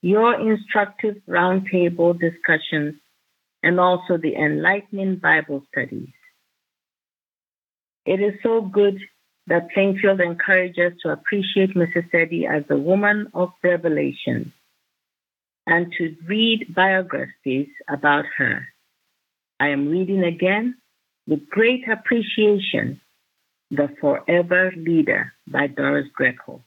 your 0.00 0.40
instructive 0.40 1.16
roundtable 1.28 2.18
discussions, 2.18 2.96
and 3.62 3.78
also 3.78 4.16
the 4.16 4.34
enlightening 4.34 5.16
Bible 5.16 5.62
studies. 5.70 6.08
It 8.04 8.20
is 8.20 8.34
so 8.42 8.62
good 8.62 8.98
that 9.46 9.70
Plainfield 9.72 10.20
encourages 10.20 10.92
us 10.92 10.98
to 11.02 11.10
appreciate 11.10 11.74
Mrs. 11.74 12.12
Eddy 12.12 12.46
as 12.46 12.64
a 12.70 12.76
woman 12.76 13.28
of 13.34 13.50
revelation 13.62 14.52
and 15.66 15.92
to 15.98 16.16
read 16.26 16.74
biographies 16.74 17.68
about 17.88 18.24
her. 18.36 18.71
I 19.62 19.68
am 19.68 19.88
reading 19.88 20.24
again 20.24 20.74
with 21.28 21.48
great 21.48 21.88
appreciation 21.88 23.00
the 23.70 23.88
Forever 24.00 24.72
Leader 24.76 25.34
by 25.46 25.68
Doris 25.68 26.08
Grekel. 26.18 26.62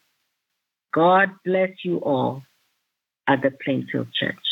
God 0.93 1.27
bless 1.43 1.71
you 1.83 1.97
all 1.97 2.43
at 3.27 3.41
the 3.41 3.51
Plainfield 3.51 4.07
Church. 4.17 4.45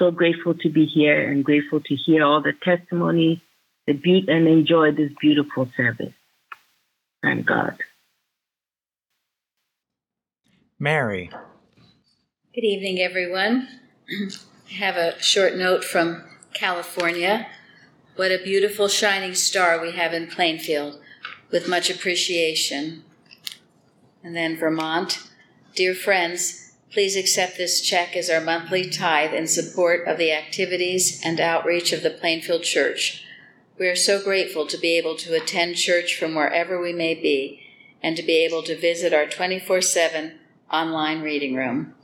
So 0.00 0.10
grateful 0.10 0.54
to 0.62 0.68
be 0.68 0.86
here 0.86 1.30
and 1.30 1.44
grateful 1.44 1.80
to 1.80 1.94
hear 1.94 2.24
all 2.24 2.42
the 2.42 2.54
testimony 2.60 3.40
the 3.86 3.92
be- 3.92 4.26
and 4.26 4.48
enjoy 4.48 4.90
this 4.90 5.12
beautiful 5.20 5.68
service. 5.76 6.14
Thank 7.22 7.46
God. 7.46 7.78
Mary. 10.80 11.30
Good 12.52 12.64
evening, 12.64 12.98
everyone. 12.98 13.68
I 14.10 14.74
have 14.74 14.96
a 14.96 15.22
short 15.22 15.54
note 15.54 15.84
from 15.84 16.24
California. 16.54 17.48
What 18.16 18.30
a 18.30 18.42
beautiful 18.42 18.88
shining 18.88 19.34
star 19.34 19.80
we 19.80 19.92
have 19.92 20.12
in 20.12 20.26
Plainfield 20.26 21.00
with 21.50 21.68
much 21.68 21.90
appreciation. 21.90 23.04
And 24.22 24.36
then 24.36 24.56
Vermont. 24.56 25.18
Dear 25.74 25.94
friends, 25.94 26.74
please 26.90 27.16
accept 27.16 27.56
this 27.56 27.80
check 27.80 28.16
as 28.16 28.28
our 28.28 28.40
monthly 28.40 28.88
tithe 28.88 29.32
in 29.32 29.46
support 29.46 30.06
of 30.06 30.18
the 30.18 30.32
activities 30.32 31.20
and 31.24 31.40
outreach 31.40 31.92
of 31.92 32.02
the 32.02 32.10
Plainfield 32.10 32.62
Church. 32.62 33.24
We 33.78 33.88
are 33.88 33.96
so 33.96 34.22
grateful 34.22 34.66
to 34.66 34.78
be 34.78 34.98
able 34.98 35.16
to 35.16 35.34
attend 35.34 35.76
church 35.76 36.16
from 36.16 36.34
wherever 36.34 36.80
we 36.80 36.92
may 36.92 37.14
be 37.14 37.62
and 38.02 38.16
to 38.16 38.22
be 38.22 38.44
able 38.44 38.62
to 38.64 38.78
visit 38.78 39.14
our 39.14 39.26
24 39.26 39.80
7 39.80 40.38
online 40.70 41.22
reading 41.22 41.54
room. 41.54 41.94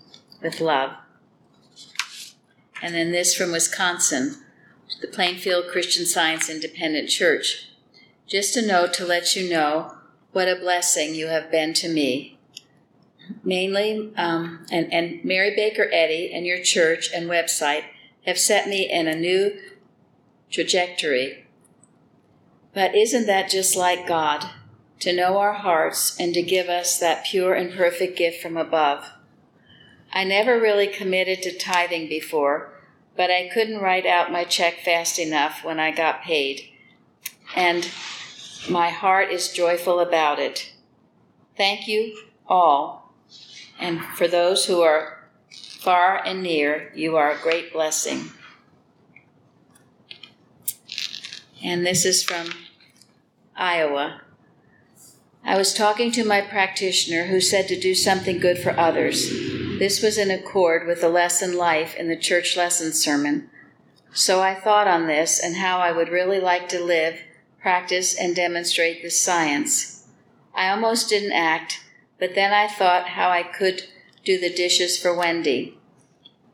With 0.40 0.60
love. 0.60 0.92
And 2.82 2.94
then 2.94 3.12
this 3.12 3.34
from 3.34 3.52
Wisconsin, 3.52 4.36
the 5.00 5.08
Plainfield 5.08 5.68
Christian 5.68 6.06
Science 6.06 6.48
Independent 6.48 7.08
Church. 7.08 7.70
Just 8.26 8.56
a 8.56 8.66
note 8.66 8.92
to 8.94 9.06
let 9.06 9.34
you 9.34 9.48
know 9.48 9.94
what 10.32 10.48
a 10.48 10.56
blessing 10.56 11.14
you 11.14 11.28
have 11.28 11.50
been 11.50 11.72
to 11.74 11.88
me. 11.88 12.38
Mainly, 13.42 14.12
um, 14.16 14.66
and, 14.70 14.92
and 14.92 15.24
Mary 15.24 15.54
Baker 15.54 15.88
Eddy 15.92 16.32
and 16.32 16.46
your 16.46 16.62
church 16.62 17.10
and 17.14 17.28
website 17.28 17.84
have 18.26 18.38
set 18.38 18.68
me 18.68 18.90
in 18.90 19.06
a 19.06 19.16
new 19.16 19.58
trajectory. 20.50 21.46
But 22.72 22.94
isn't 22.94 23.26
that 23.26 23.50
just 23.50 23.76
like 23.76 24.06
God? 24.06 24.48
To 25.00 25.12
know 25.14 25.38
our 25.38 25.52
hearts 25.52 26.18
and 26.18 26.34
to 26.34 26.42
give 26.42 26.68
us 26.68 26.98
that 26.98 27.24
pure 27.24 27.54
and 27.54 27.72
perfect 27.72 28.18
gift 28.18 28.42
from 28.42 28.56
above. 28.56 29.10
I 30.12 30.24
never 30.24 30.58
really 30.58 30.86
committed 30.86 31.42
to 31.42 31.56
tithing 31.56 32.08
before, 32.08 32.72
but 33.16 33.30
I 33.30 33.50
couldn't 33.52 33.80
write 33.80 34.06
out 34.06 34.32
my 34.32 34.44
check 34.44 34.80
fast 34.84 35.18
enough 35.18 35.62
when 35.64 35.78
I 35.78 35.90
got 35.90 36.22
paid, 36.22 36.70
and 37.54 37.90
my 38.68 38.88
heart 38.90 39.30
is 39.30 39.52
joyful 39.52 40.00
about 40.00 40.38
it. 40.38 40.72
Thank 41.56 41.88
you 41.88 42.16
all, 42.46 43.12
and 43.78 44.02
for 44.02 44.28
those 44.28 44.66
who 44.66 44.80
are 44.80 45.28
far 45.78 46.22
and 46.24 46.42
near, 46.42 46.92
you 46.94 47.16
are 47.16 47.32
a 47.32 47.40
great 47.40 47.72
blessing. 47.72 48.30
And 51.62 51.84
this 51.84 52.04
is 52.04 52.22
from 52.22 52.50
Iowa. 53.56 54.22
I 55.44 55.56
was 55.56 55.74
talking 55.74 56.12
to 56.12 56.24
my 56.24 56.40
practitioner 56.40 57.26
who 57.26 57.40
said 57.40 57.68
to 57.68 57.80
do 57.80 57.94
something 57.94 58.38
good 58.38 58.58
for 58.58 58.78
others. 58.78 59.57
This 59.78 60.02
was 60.02 60.18
in 60.18 60.30
accord 60.30 60.86
with 60.86 61.00
the 61.00 61.08
lesson 61.08 61.56
life 61.56 61.94
in 61.94 62.08
the 62.08 62.16
church 62.16 62.56
lesson 62.56 62.92
sermon. 62.92 63.50
So 64.12 64.40
I 64.40 64.54
thought 64.54 64.88
on 64.88 65.06
this 65.06 65.42
and 65.42 65.56
how 65.56 65.78
I 65.78 65.92
would 65.92 66.08
really 66.08 66.40
like 66.40 66.68
to 66.70 66.82
live, 66.82 67.20
practice, 67.60 68.18
and 68.18 68.34
demonstrate 68.34 69.02
this 69.02 69.20
science. 69.20 70.06
I 70.54 70.70
almost 70.70 71.08
didn't 71.08 71.32
act, 71.32 71.84
but 72.18 72.34
then 72.34 72.52
I 72.52 72.66
thought 72.66 73.10
how 73.10 73.30
I 73.30 73.42
could 73.42 73.84
do 74.24 74.38
the 74.38 74.52
dishes 74.52 74.98
for 74.98 75.14
Wendy. 75.14 75.78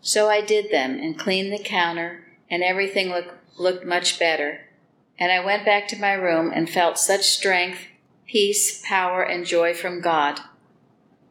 So 0.00 0.28
I 0.28 0.40
did 0.40 0.70
them 0.70 0.98
and 0.98 1.18
cleaned 1.18 1.52
the 1.52 1.62
counter, 1.62 2.24
and 2.50 2.62
everything 2.62 3.08
look, 3.08 3.34
looked 3.56 3.86
much 3.86 4.18
better 4.18 4.60
and 5.18 5.30
I 5.30 5.44
went 5.44 5.64
back 5.64 5.88
to 5.88 6.00
my 6.00 6.12
room 6.12 6.50
and 6.54 6.68
felt 6.68 6.98
such 6.98 7.22
strength, 7.22 7.86
peace, 8.26 8.82
power, 8.84 9.22
and 9.22 9.46
joy 9.46 9.74
from 9.74 10.00
God. 10.00 10.40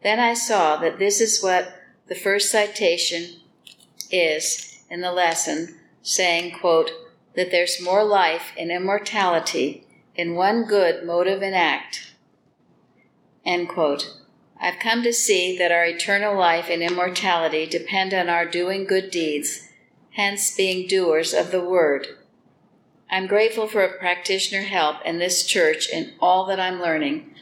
Then 0.03 0.19
I 0.19 0.33
saw 0.33 0.77
that 0.77 0.99
this 0.99 1.19
is 1.19 1.41
what 1.41 1.79
the 2.14 2.19
first 2.19 2.52
citation 2.52 3.38
is 4.11 4.84
in 4.88 5.02
the 5.02 5.11
lesson, 5.11 5.80
saying, 6.03 6.56
quote, 6.60 6.91
that 7.35 7.49
there's 7.49 7.81
more 7.81 8.03
life 8.03 8.52
in 8.56 8.69
immortality 8.69 9.88
in 10.14 10.35
one 10.35 10.64
good 10.64 11.03
motive 11.03 11.41
and 11.41 11.56
act. 11.56 12.14
End 13.44 13.68
quote. 13.68 14.15
I've 14.61 14.77
come 14.77 15.02
to 15.02 15.11
see 15.11 15.57
that 15.57 15.72
our 15.72 15.85
eternal 15.85 16.38
life 16.38 16.68
and 16.69 16.84
immortality 16.84 17.65
depend 17.65 18.14
on 18.14 18.30
our 18.30 18.45
doing 18.45 18.85
good 18.85 19.10
deeds, 19.10 19.69
hence 20.11 20.56
being 20.56 20.88
doers 20.88 21.34
of 21.34 21.49
the 21.49 21.65
word. 21.65 22.06
I'm 23.10 23.26
grateful 23.26 23.68
for 23.68 23.84
a 23.84 23.98
practitioner 23.98 24.61
help 24.61 24.98
in 25.03 25.18
this 25.18 25.48
church 25.48 25.90
in 25.90 26.14
all 26.19 26.45
that 26.45 26.60
I'm 26.60 26.80
learning. 26.80 27.34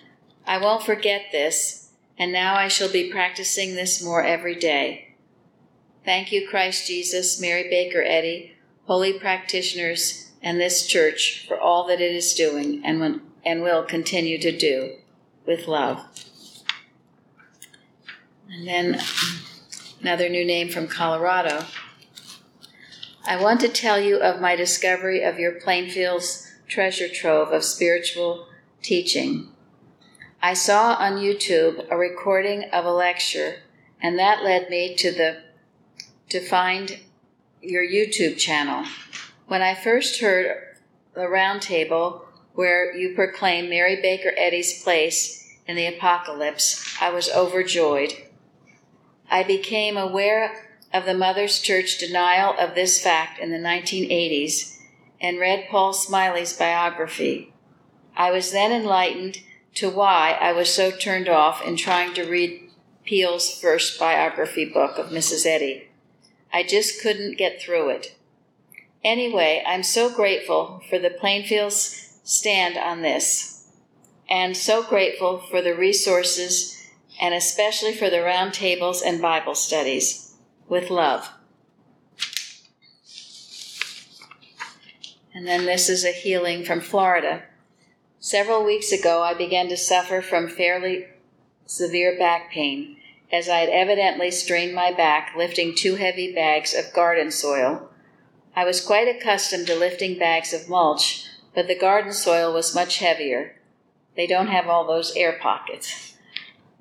I 0.48 0.60
won't 0.60 0.84
forget 0.84 1.24
this, 1.34 1.81
and 2.22 2.32
now 2.32 2.54
I 2.54 2.68
shall 2.68 2.92
be 2.92 3.10
practicing 3.10 3.74
this 3.74 4.00
more 4.00 4.24
every 4.24 4.54
day. 4.54 5.16
Thank 6.06 6.32
you, 6.32 6.48
Christ 6.48 6.86
Jesus, 6.86 7.42
Mary 7.42 7.68
Baker 7.68 8.04
Eddy, 8.04 8.56
holy 8.86 9.18
practitioners, 9.18 10.30
and 10.40 10.62
this 10.62 10.86
church 10.86 11.48
for 11.48 11.60
all 11.60 11.88
that 11.88 12.00
it 12.00 12.14
is 12.14 12.36
doing 12.36 12.86
and, 12.86 13.22
and 13.44 13.64
will 13.64 13.84
continue 13.84 14.38
to 14.38 14.56
do 14.56 14.98
with 15.48 15.68
love. 15.68 16.06
And 18.52 18.68
then 18.68 19.02
another 20.00 20.30
new 20.30 20.46
name 20.46 20.70
from 20.70 20.88
Colorado. 20.88 21.66
I 23.26 23.42
want 23.42 23.62
to 23.62 23.68
tell 23.68 24.00
you 24.00 24.18
of 24.18 24.40
my 24.40 24.56
discovery 24.56 25.24
of 25.24 25.40
your 25.40 25.54
Plainfield's 25.54 26.52
treasure 26.68 27.10
trove 27.10 27.52
of 27.52 27.64
spiritual 27.64 28.46
teaching. 28.84 29.48
I 30.44 30.56
saw 30.56 30.96
on 30.96 31.18
YouTube 31.18 31.86
a 31.92 31.96
recording 31.96 32.64
of 32.72 32.84
a 32.84 32.92
lecture, 32.92 33.58
and 34.02 34.18
that 34.18 34.44
led 34.44 34.72
me 34.72 34.96
to 34.96 35.12
the 35.12 35.44
to 36.30 36.40
find 36.40 36.98
your 37.62 37.86
YouTube 37.86 38.40
channel. 38.40 38.86
When 39.46 39.62
I 39.62 39.76
first 39.76 40.20
heard 40.20 40.80
the 41.14 41.22
roundtable 41.22 42.22
where 42.54 42.96
you 42.96 43.14
proclaim 43.14 43.70
Mary 43.70 44.02
Baker 44.02 44.32
Eddy's 44.36 44.82
place 44.82 45.60
in 45.68 45.76
the 45.76 45.86
apocalypse, 45.86 46.98
I 47.00 47.12
was 47.12 47.30
overjoyed. 47.30 48.14
I 49.30 49.44
became 49.44 49.96
aware 49.96 50.72
of 50.92 51.06
the 51.06 51.14
Mother's 51.14 51.62
Church 51.62 52.00
denial 52.00 52.56
of 52.58 52.74
this 52.74 53.00
fact 53.00 53.40
in 53.40 53.52
the 53.52 53.58
1980s 53.58 54.80
and 55.22 55.40
read 55.40 55.68
Paul 55.70 55.94
Smillie's 55.94 56.58
biography. 56.58 57.54
I 58.18 58.32
was 58.32 58.52
then 58.52 58.72
enlightened 58.72 59.42
to 59.76 59.90
why 59.90 60.38
I 60.40 60.52
was 60.52 60.74
so 60.74 60.92
turned 60.92 61.30
off 61.30 61.64
in 61.64 61.76
trying 61.76 62.14
to 62.16 62.24
read 62.24 62.70
Peel's 63.06 63.60
first 63.60 64.00
biography 64.00 64.66
book 64.66 64.98
of 64.98 65.08
Mrs. 65.08 65.46
Eddy. 65.46 65.90
I 66.54 66.64
just 66.64 67.02
couldn't 67.02 67.38
get 67.38 67.62
through 67.62 67.90
it. 67.90 68.16
Anyway, 69.04 69.64
I'm 69.66 69.84
so 69.84 70.14
grateful 70.14 70.82
for 70.90 71.00
the 71.00 71.10
Plainfield's 71.10 72.20
stand 72.24 72.78
on 72.78 73.02
this, 73.02 73.68
and 74.30 74.56
so 74.56 74.84
grateful 74.84 75.40
for 75.40 75.62
the 75.62 75.76
resources 75.76 76.78
and 77.22 77.36
especially 77.36 77.94
for 77.94 78.10
the 78.10 78.18
roundtables 78.18 79.02
and 79.06 79.22
Bible 79.22 79.54
studies 79.54 80.34
with 80.68 80.90
love. 80.90 81.30
And 85.34 85.48
then 85.48 85.66
this 85.66 85.88
is 85.88 86.04
a 86.04 86.12
healing 86.12 86.66
from 86.66 86.82
Florida. 86.82 87.44
Several 88.24 88.64
weeks 88.64 88.92
ago, 88.92 89.24
I 89.24 89.34
began 89.34 89.68
to 89.70 89.76
suffer 89.76 90.22
from 90.22 90.48
fairly 90.48 91.08
severe 91.66 92.16
back 92.20 92.52
pain, 92.52 92.98
as 93.34 93.50
I 93.50 93.58
had 93.58 93.70
evidently 93.70 94.30
strained 94.30 94.76
my 94.76 94.94
back 94.94 95.34
lifting 95.36 95.74
two 95.74 95.96
heavy 95.96 96.32
bags 96.32 96.76
of 96.76 96.94
garden 96.94 97.32
soil. 97.32 97.90
I 98.56 98.64
was 98.64 98.80
quite 98.80 99.08
accustomed 99.08 99.66
to 99.68 99.76
lifting 99.76 100.20
bags 100.20 100.54
of 100.54 100.70
mulch, 100.70 101.26
but 101.56 101.68
the 101.68 101.74
garden 101.74 102.14
soil 102.14 102.54
was 102.54 102.76
much 102.76 103.00
heavier. 103.00 103.56
They 104.16 104.28
don't 104.28 104.50
have 104.50 104.68
all 104.68 104.86
those 104.86 105.16
air 105.16 105.40
pockets. 105.42 106.16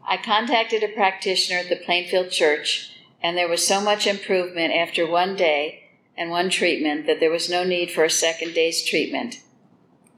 I 0.07 0.19
contacted 0.19 0.83
a 0.83 0.89
practitioner 0.89 1.61
at 1.61 1.71
the 1.71 1.77
Plainfield 1.77 2.31
Church 2.31 2.95
and 3.23 3.35
there 3.35 3.49
was 3.49 3.67
so 3.67 3.81
much 3.81 4.07
improvement 4.07 4.75
after 4.75 5.07
one 5.07 5.37
day 5.37 5.85
and 6.19 6.29
one 6.29 6.51
treatment 6.51 7.07
that 7.07 7.19
there 7.19 7.31
was 7.31 7.49
no 7.49 7.65
need 7.65 7.91
for 7.91 8.05
a 8.05 8.11
second 8.11 8.53
day's 8.53 8.85
treatment. 8.85 9.41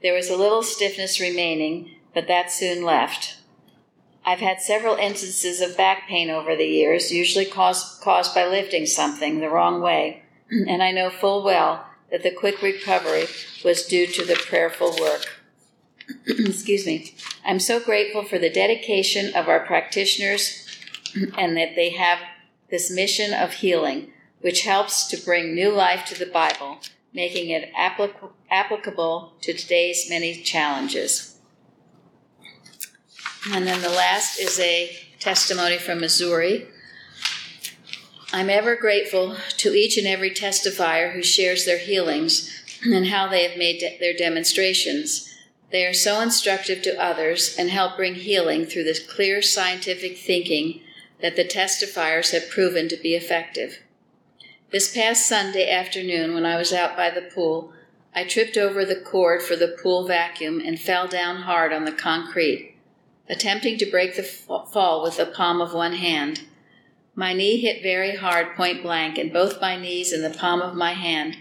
There 0.03 0.13
was 0.13 0.29
a 0.29 0.35
little 0.35 0.63
stiffness 0.63 1.21
remaining, 1.21 1.95
but 2.13 2.27
that 2.27 2.51
soon 2.51 2.83
left. 2.83 3.37
I've 4.25 4.39
had 4.39 4.61
several 4.61 4.95
instances 4.95 5.61
of 5.61 5.77
back 5.77 6.07
pain 6.09 6.29
over 6.29 6.55
the 6.55 6.67
years, 6.67 7.11
usually 7.11 7.45
caused, 7.45 8.01
caused 8.01 8.35
by 8.35 8.45
lifting 8.45 8.85
something 8.85 9.39
the 9.39 9.49
wrong 9.49 9.81
way, 9.81 10.23
and 10.51 10.83
I 10.83 10.91
know 10.91 11.09
full 11.09 11.43
well 11.43 11.85
that 12.11 12.21
the 12.21 12.31
quick 12.31 12.61
recovery 12.61 13.25
was 13.63 13.85
due 13.85 14.05
to 14.07 14.25
the 14.25 14.35
prayerful 14.35 14.95
work. 14.99 15.41
Excuse 16.27 16.85
me. 16.85 17.15
I'm 17.45 17.59
so 17.59 17.79
grateful 17.79 18.23
for 18.23 18.37
the 18.37 18.49
dedication 18.49 19.33
of 19.33 19.47
our 19.47 19.65
practitioners 19.65 20.67
and 21.37 21.55
that 21.57 21.75
they 21.75 21.91
have 21.91 22.19
this 22.69 22.91
mission 22.91 23.33
of 23.33 23.53
healing, 23.53 24.11
which 24.41 24.63
helps 24.63 25.07
to 25.07 25.17
bring 25.17 25.55
new 25.55 25.71
life 25.71 26.05
to 26.05 26.19
the 26.19 26.25
Bible, 26.29 26.79
making 27.13 27.49
it 27.49 27.71
applic- 27.73 28.31
applicable 28.53 29.33
to 29.41 29.53
today's 29.53 30.09
many 30.09 30.41
challenges. 30.41 31.37
And 33.51 33.67
then 33.67 33.81
the 33.81 33.89
last 33.89 34.39
is 34.39 34.59
a 34.59 34.95
testimony 35.19 35.77
from 35.77 35.99
Missouri. 35.99 36.67
I'm 38.31 38.49
ever 38.49 38.75
grateful 38.75 39.35
to 39.57 39.73
each 39.73 39.97
and 39.97 40.07
every 40.07 40.31
testifier 40.31 41.13
who 41.13 41.23
shares 41.23 41.65
their 41.65 41.79
healings 41.79 42.49
and 42.85 43.07
how 43.07 43.27
they 43.27 43.47
have 43.47 43.57
made 43.57 43.79
de- 43.79 43.97
their 43.99 44.15
demonstrations. 44.15 45.29
They 45.71 45.85
are 45.85 45.93
so 45.93 46.21
instructive 46.21 46.83
to 46.83 47.01
others 47.01 47.55
and 47.57 47.69
help 47.69 47.97
bring 47.97 48.15
healing 48.15 48.65
through 48.65 48.83
this 48.83 49.05
clear 49.05 49.41
scientific 49.41 50.17
thinking 50.17 50.81
that 51.21 51.35
the 51.35 51.45
testifiers 51.45 52.31
have 52.31 52.49
proven 52.49 52.87
to 52.89 52.97
be 52.97 53.15
effective. 53.15 53.79
This 54.71 54.93
past 54.93 55.27
Sunday 55.27 55.69
afternoon, 55.69 56.33
when 56.33 56.45
I 56.45 56.57
was 56.57 56.71
out 56.71 56.95
by 56.95 57.09
the 57.09 57.21
pool, 57.21 57.72
I 58.15 58.23
tripped 58.23 58.57
over 58.57 58.85
the 58.85 58.99
cord 58.99 59.41
for 59.41 59.55
the 59.55 59.75
pool 59.81 60.07
vacuum 60.07 60.61
and 60.63 60.79
fell 60.79 61.07
down 61.07 61.43
hard 61.43 61.73
on 61.73 61.85
the 61.85 61.91
concrete, 61.91 62.75
attempting 63.27 63.77
to 63.79 63.89
break 63.89 64.15
the 64.15 64.23
fall 64.23 65.01
with 65.03 65.17
the 65.17 65.25
palm 65.25 65.61
of 65.61 65.73
one 65.73 65.93
hand. 65.93 66.41
My 67.15 67.33
knee 67.33 67.59
hit 67.59 67.83
very 67.83 68.15
hard 68.15 68.55
point 68.55 68.83
blank, 68.83 69.17
and 69.17 69.31
both 69.31 69.61
my 69.61 69.75
knees 69.75 70.11
and 70.11 70.23
the 70.23 70.37
palm 70.37 70.61
of 70.61 70.75
my 70.75 70.93
hand 70.93 71.37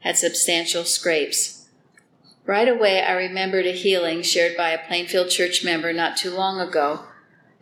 had 0.00 0.16
substantial 0.16 0.84
scrapes. 0.84 1.68
Right 2.44 2.68
away, 2.68 3.02
I 3.02 3.12
remembered 3.12 3.66
a 3.66 3.72
healing 3.72 4.22
shared 4.22 4.56
by 4.56 4.70
a 4.70 4.86
Plainfield 4.86 5.30
church 5.30 5.64
member 5.64 5.92
not 5.92 6.16
too 6.16 6.30
long 6.30 6.60
ago 6.60 7.06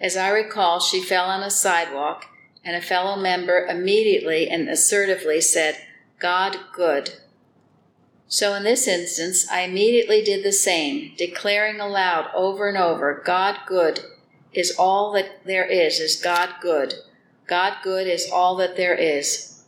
as 0.01 0.17
I 0.17 0.31
recall, 0.31 0.81
she 0.81 1.03
fell 1.03 1.27
on 1.27 1.43
a 1.43 1.51
sidewalk, 1.51 2.25
and 2.65 2.75
a 2.75 2.81
fellow 2.81 3.17
member 3.17 3.67
immediately 3.67 4.49
and 4.49 4.69
assertively 4.69 5.43
said, 5.43 5.77
God 6.19 6.57
good. 6.73 7.11
So 8.33 8.55
in 8.55 8.63
this 8.63 8.87
instance, 8.87 9.51
I 9.51 9.63
immediately 9.63 10.23
did 10.23 10.45
the 10.45 10.53
same, 10.53 11.15
declaring 11.19 11.81
aloud 11.81 12.31
over 12.33 12.69
and 12.69 12.79
over, 12.79 13.21
God 13.27 13.59
good 13.67 14.05
is 14.53 14.73
all 14.79 15.11
that 15.15 15.45
there 15.45 15.67
is, 15.67 15.99
is 15.99 16.15
God 16.15 16.51
good. 16.63 16.95
God 17.49 17.79
good 17.83 18.07
is 18.07 18.31
all 18.33 18.55
that 18.57 18.77
there 18.77 18.95
is. 18.95 19.65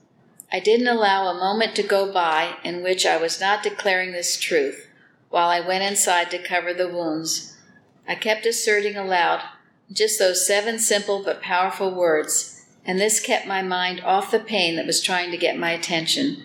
I 0.53 0.61
didn't 0.61 0.87
allow 0.87 1.27
a 1.27 1.35
moment 1.35 1.75
to 1.75 1.83
go 1.83 2.13
by 2.13 2.55
in 2.63 2.85
which 2.85 3.05
I 3.05 3.17
was 3.17 3.41
not 3.41 3.65
declaring 3.65 4.13
this 4.13 4.39
truth 4.39 4.87
while 5.29 5.49
I 5.49 5.59
went 5.59 5.83
inside 5.83 6.31
to 6.31 6.39
cover 6.39 6.73
the 6.73 6.89
wounds. 6.89 7.57
I 8.07 8.15
kept 8.15 8.47
asserting 8.47 8.97
aloud 8.97 9.43
just 9.91 10.21
those 10.21 10.47
seven 10.47 10.79
simple 10.79 11.25
but 11.25 11.43
powerful 11.43 11.93
words, 11.93 12.65
and 12.85 13.01
this 13.01 13.19
kept 13.19 13.45
my 13.45 13.61
mind 13.63 14.03
off 14.03 14.31
the 14.31 14.39
pain 14.39 14.77
that 14.77 14.87
was 14.87 15.01
trying 15.01 15.33
to 15.33 15.37
get 15.37 15.59
my 15.59 15.73
attention. 15.73 16.45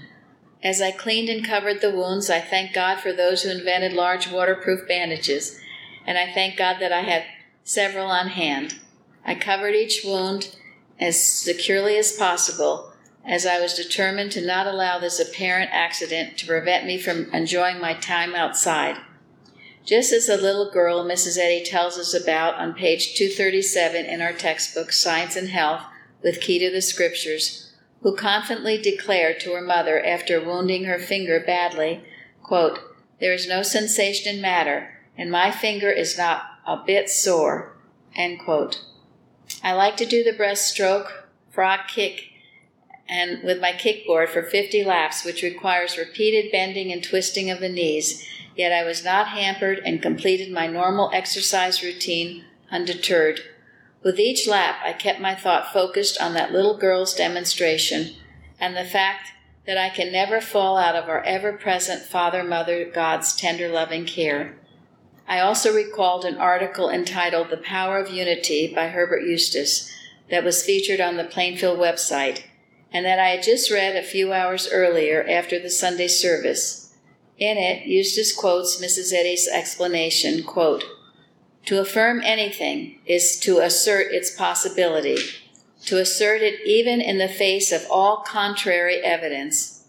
As 0.64 0.82
I 0.82 0.92
cleaned 0.92 1.30
and 1.30 1.46
covered 1.46 1.82
the 1.82 1.92
wounds, 1.92 2.30
I 2.30 2.40
thanked 2.40 2.74
God 2.74 3.00
for 3.00 3.14
those 3.14 3.44
who 3.44 3.52
invented 3.52 3.94
large 3.94 4.30
waterproof 4.30 4.88
bandages, 4.88 5.60
and 6.06 6.18
I 6.18 6.32
thank 6.32 6.58
God 6.58 6.78
that 6.80 6.92
I 6.92 7.02
had 7.02 7.26
several 7.64 8.08
on 8.08 8.30
hand. 8.30 8.80
I 9.26 9.36
covered 9.36 9.76
each 9.76 10.04
wound 10.04 10.56
as 11.00 11.22
securely 11.22 11.98
as 11.98 12.12
possible, 12.12 12.94
as 13.24 13.46
I 13.46 13.60
was 13.60 13.74
determined 13.76 14.32
to 14.32 14.46
not 14.46 14.68
allow 14.68 14.98
this 14.98 15.20
apparent 15.20 15.70
accident 15.72 16.38
to 16.38 16.48
prevent 16.48 16.86
me 16.86 16.98
from 16.98 17.32
enjoying 17.34 17.80
my 17.80 17.94
time 17.94 18.34
outside. 18.34 18.98
Just 19.86 20.12
as 20.12 20.28
the 20.28 20.38
little 20.38 20.72
girl 20.72 21.06
Mrs. 21.06 21.38
Eddy 21.38 21.64
tells 21.64 21.98
us 21.98 22.14
about 22.14 22.56
on 22.56 22.74
page 22.74 23.16
237 23.16 24.06
in 24.06 24.22
our 24.22 24.34
textbook, 24.34 24.92
Science 24.92 25.36
and 25.36 25.50
Health, 25.50 25.84
with 26.24 26.42
Key 26.42 26.60
to 26.60 26.72
the 26.72 26.82
Scriptures, 26.82 27.67
who 28.02 28.16
confidently 28.16 28.78
declared 28.82 29.40
to 29.40 29.54
her 29.54 29.62
mother 29.62 30.04
after 30.04 30.44
wounding 30.44 30.86
her 30.86 31.00
finger 31.00 31.40
badly, 31.40 32.04
quote, 32.44 32.80
There 33.20 33.34
is 33.34 33.48
no 33.48 33.64
sensation 33.64 34.36
in 34.36 34.42
matter, 34.42 35.00
and 35.18 35.32
my 35.32 35.52
finger 35.52 35.90
is 35.90 36.18
not 36.18 36.44
a 36.66 36.78
bit 36.78 37.10
sore. 37.10 37.76
End 38.16 38.40
quote. 38.40 38.84
I 39.64 39.74
like 39.74 39.98
to 39.98 40.06
do 40.06 40.24
the 40.24 40.34
breaststroke, 40.34 41.12
frog 41.50 41.82
kick, 41.88 42.32
and 43.10 43.44
with 43.44 43.62
my 43.62 43.72
kickboard 43.72 44.30
for 44.30 44.44
50 44.44 44.84
laps, 44.84 45.24
which 45.24 45.44
requires 45.44 45.98
repeated 45.98 46.52
bending 46.52 46.92
and 46.92 47.04
twisting 47.04 47.50
of 47.50 47.60
the 47.60 47.70
knees. 47.70 48.28
Yet 48.56 48.74
I 48.74 48.84
was 48.84 49.04
not 49.04 49.30
hampered 49.30 49.82
and 49.86 50.02
completed 50.02 50.52
my 50.52 50.68
normal 50.68 51.12
exercise 51.14 51.84
routine 51.84 52.44
undeterred. 52.72 53.40
With 54.08 54.22
each 54.22 54.48
lap, 54.48 54.78
I 54.86 54.94
kept 54.94 55.20
my 55.20 55.36
thought 55.36 55.74
focused 55.74 56.22
on 56.22 56.34
that 56.34 56.54
little 56.54 56.78
girl's 56.78 57.14
demonstration 57.14 58.14
and 58.58 58.74
the 58.74 58.86
fact 58.86 59.34
that 59.66 59.78
I 59.78 59.90
can 59.90 60.14
never 60.14 60.40
fall 60.40 60.78
out 60.78 60.96
of 60.96 61.10
our 61.10 61.22
ever 61.24 61.52
present 61.52 62.04
Father, 62.04 62.42
Mother, 62.42 62.86
God's 62.86 63.36
tender, 63.36 63.68
loving 63.68 64.06
care. 64.06 64.56
I 65.28 65.42
also 65.42 65.76
recalled 65.76 66.24
an 66.24 66.38
article 66.38 66.90
entitled 66.90 67.50
The 67.50 67.58
Power 67.58 67.98
of 68.00 68.10
Unity 68.10 68.74
by 68.74 68.88
Herbert 68.88 69.24
Eustace 69.24 69.92
that 70.30 70.46
was 70.46 70.64
featured 70.64 71.02
on 71.02 71.18
the 71.18 71.26
Plainfield 71.26 71.78
website 71.78 72.44
and 72.94 73.06
that 73.06 73.20
I 73.20 73.32
had 73.32 73.44
just 73.44 73.70
read 73.70 73.98
a 73.98 74.04
few 74.08 74.32
hours 74.32 74.70
earlier 74.72 75.22
after 75.28 75.60
the 75.60 75.70
Sunday 75.70 76.08
service. 76.08 76.94
In 77.38 77.58
it, 77.58 77.86
Eustace 77.86 78.34
quotes 78.34 78.82
Mrs. 78.82 79.12
Eddy's 79.12 79.50
explanation, 79.50 80.44
quote, 80.44 80.86
To 81.68 81.82
affirm 81.82 82.22
anything 82.24 83.00
is 83.06 83.38
to 83.42 83.60
assert 83.60 84.14
its 84.14 84.32
possibility, 84.32 85.18
to 85.86 85.98
assert 85.98 86.42
it 86.42 86.66
even 86.66 87.02
in 87.02 87.18
the 87.18 87.28
face 87.28 87.74
of 87.74 87.86
all 87.92 88.24
contrary 88.26 89.02
evidence. 89.04 89.84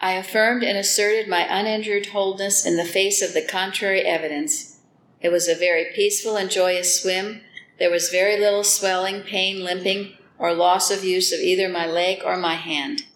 I 0.00 0.12
affirmed 0.12 0.62
and 0.62 0.78
asserted 0.78 1.26
my 1.28 1.44
uninjured 1.50 2.06
wholeness 2.06 2.64
in 2.64 2.76
the 2.76 2.84
face 2.84 3.20
of 3.20 3.34
the 3.34 3.42
contrary 3.42 4.02
evidence. 4.02 4.78
It 5.20 5.30
was 5.30 5.48
a 5.48 5.56
very 5.56 5.86
peaceful 5.92 6.36
and 6.36 6.48
joyous 6.48 7.02
swim. 7.02 7.40
There 7.80 7.90
was 7.90 8.10
very 8.10 8.38
little 8.38 8.62
swelling, 8.62 9.22
pain, 9.22 9.64
limping, 9.64 10.14
or 10.38 10.54
loss 10.54 10.92
of 10.92 11.02
use 11.02 11.32
of 11.32 11.40
either 11.40 11.68
my 11.68 11.84
leg 11.84 12.22
or 12.24 12.36
my 12.36 12.54
hand. 12.54 13.06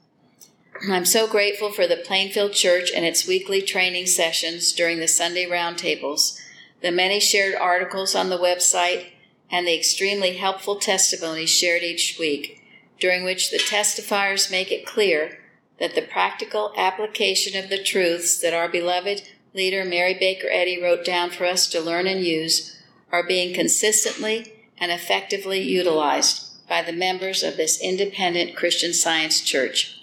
I'm 0.91 1.05
so 1.05 1.29
grateful 1.29 1.71
for 1.71 1.87
the 1.87 1.97
Plainfield 1.97 2.55
Church 2.55 2.91
and 2.93 3.05
its 3.05 3.25
weekly 3.25 3.63
training 3.63 4.07
sessions 4.07 4.73
during 4.73 4.99
the 4.99 5.07
Sunday 5.07 5.47
roundtables, 5.47 6.41
the 6.81 6.91
many 6.91 7.21
shared 7.21 7.55
articles 7.55 8.17
on 8.17 8.31
the 8.31 8.39
website, 8.39 9.13
and 9.49 9.65
the 9.65 9.77
extremely 9.77 10.37
helpful 10.39 10.75
testimonies 10.75 11.51
shared 11.51 11.85
each 11.85 12.17
week, 12.19 12.65
during 12.99 13.23
which 13.23 13.53
the 13.53 13.59
testifiers 13.59 14.51
make 14.51 14.73
it 14.73 14.85
clear 14.85 15.39
that 15.79 15.95
the 15.95 16.03
practical 16.03 16.73
application 16.77 17.57
of 17.63 17.71
the 17.71 17.83
truths 17.83 18.41
that 18.41 18.55
our 18.55 18.69
beloved 18.69 19.23
leader 19.55 19.85
Mary 19.85 20.15
Baker 20.19 20.49
Eddy 20.51 20.83
wrote 20.83 21.05
down 21.05 21.31
for 21.31 21.45
us 21.45 21.69
to 21.69 21.81
learn 21.81 22.09
and 22.09 22.25
use 22.25 22.77
are 23.13 23.25
being 23.25 23.55
consistently 23.55 24.53
and 24.79 24.91
effectively 24.91 25.61
utilized 25.61 26.67
by 26.69 26.83
the 26.83 26.93
members 26.93 27.45
of 27.45 27.57
this 27.57 27.81
independent 27.81 28.57
Christian 28.57 28.93
Science 28.93 29.43
Church. 29.43 30.02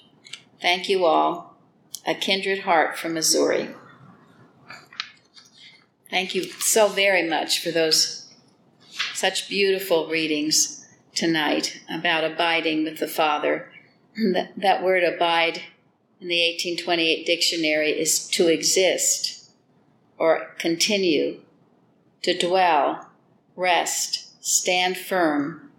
Thank 0.61 0.89
you 0.89 1.05
all. 1.05 1.55
A 2.05 2.13
kindred 2.13 2.59
heart 2.59 2.97
from 2.97 3.13
Missouri. 3.13 3.69
Thank 6.09 6.33
you 6.33 6.43
so 6.43 6.87
very 6.87 7.27
much 7.27 7.61
for 7.61 7.71
those 7.71 8.33
such 9.13 9.47
beautiful 9.47 10.07
readings 10.07 10.87
tonight 11.13 11.81
about 11.89 12.23
abiding 12.23 12.83
with 12.83 12.99
the 12.99 13.07
Father. 13.07 13.71
That, 14.33 14.53
that 14.57 14.83
word 14.83 15.03
abide 15.03 15.61
in 16.19 16.27
the 16.27 16.41
1828 16.51 17.25
dictionary 17.25 17.91
is 17.91 18.27
to 18.29 18.47
exist 18.47 19.51
or 20.17 20.55
continue, 20.57 21.39
to 22.23 22.37
dwell, 22.37 23.09
rest, 23.55 24.43
stand 24.43 24.97
firm, 24.97 25.71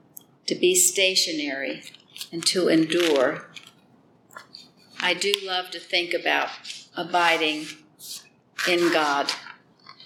to 0.47 0.55
be 0.55 0.75
stationary, 0.75 1.83
and 2.33 2.45
to 2.47 2.69
endure. 2.69 3.47
I 5.03 5.15
do 5.15 5.33
love 5.43 5.71
to 5.71 5.81
think 5.81 6.13
about 6.13 6.51
abiding 6.97 7.67
in 8.69 8.93
God. 8.93 9.33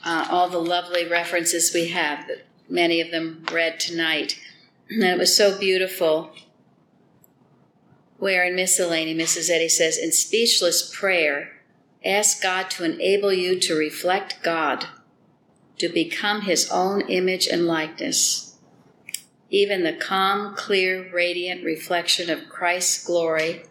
Uh, 0.05 0.27
all 0.31 0.49
the 0.49 0.59
lovely 0.59 1.09
references 1.09 1.73
we 1.73 1.89
have, 1.89 2.27
that 2.29 2.47
many 2.69 3.01
of 3.01 3.11
them 3.11 3.45
read 3.51 3.81
tonight. 3.81 4.39
And 4.91 5.03
it 5.03 5.19
was 5.19 5.37
so 5.37 5.59
beautiful. 5.59 6.33
Where 8.19 8.45
in 8.45 8.55
miscellany, 8.55 9.15
Mrs. 9.15 9.51
Eddy 9.51 9.69
says, 9.69 9.99
in 9.99 10.13
speechless 10.13 10.95
prayer, 10.95 11.53
ask 12.05 12.43
God 12.43 12.71
to 12.71 12.85
enable 12.85 13.33
you 13.33 13.59
to 13.61 13.75
reflect 13.75 14.43
God, 14.43 14.87
to 15.79 15.89
become 15.89 16.43
His 16.43 16.71
own 16.71 17.01
image 17.03 17.47
and 17.47 17.67
likeness 17.67 18.55
even 19.55 19.85
the 19.85 19.93
calm, 19.93 20.53
clear, 20.57 21.09
radiant 21.13 21.65
reflection 21.65 22.29
of 22.29 22.49
Christ's 22.49 23.05
glory, 23.05 23.63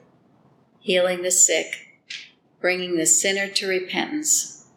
healing 0.83 1.21
the 1.21 1.31
sick, 1.31 2.01
bringing 2.59 2.97
the 2.97 3.05
sinner 3.05 3.47
to 3.47 3.65
repentance, 3.65 4.67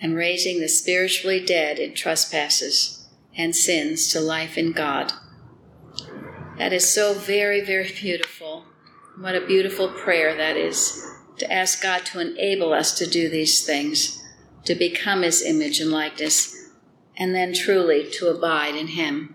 and 0.00 0.14
raising 0.14 0.60
the 0.60 0.68
spiritually 0.68 1.44
dead 1.44 1.80
in 1.80 1.92
trespasses 1.92 3.08
and 3.36 3.54
sins 3.54 4.08
to 4.12 4.20
life 4.20 4.56
in 4.56 4.70
God. 4.70 5.12
That 6.56 6.72
is 6.72 6.88
so 6.88 7.14
very, 7.14 7.60
very 7.60 7.90
beautiful. 7.92 8.64
What 9.18 9.34
a 9.34 9.44
beautiful 9.44 9.88
prayer 9.88 10.36
that 10.36 10.56
is 10.56 11.04
to 11.38 11.52
ask 11.52 11.82
God 11.82 12.06
to 12.06 12.20
enable 12.20 12.72
us 12.72 12.96
to 12.98 13.06
do 13.10 13.28
these 13.28 13.66
things, 13.66 14.22
to 14.66 14.76
become 14.76 15.22
His 15.22 15.42
image 15.42 15.80
and 15.80 15.90
likeness, 15.90 16.70
and 17.16 17.34
then 17.34 17.52
truly 17.52 18.08
to 18.12 18.28
abide 18.28 18.76
in 18.76 18.86
Him. 18.86 19.34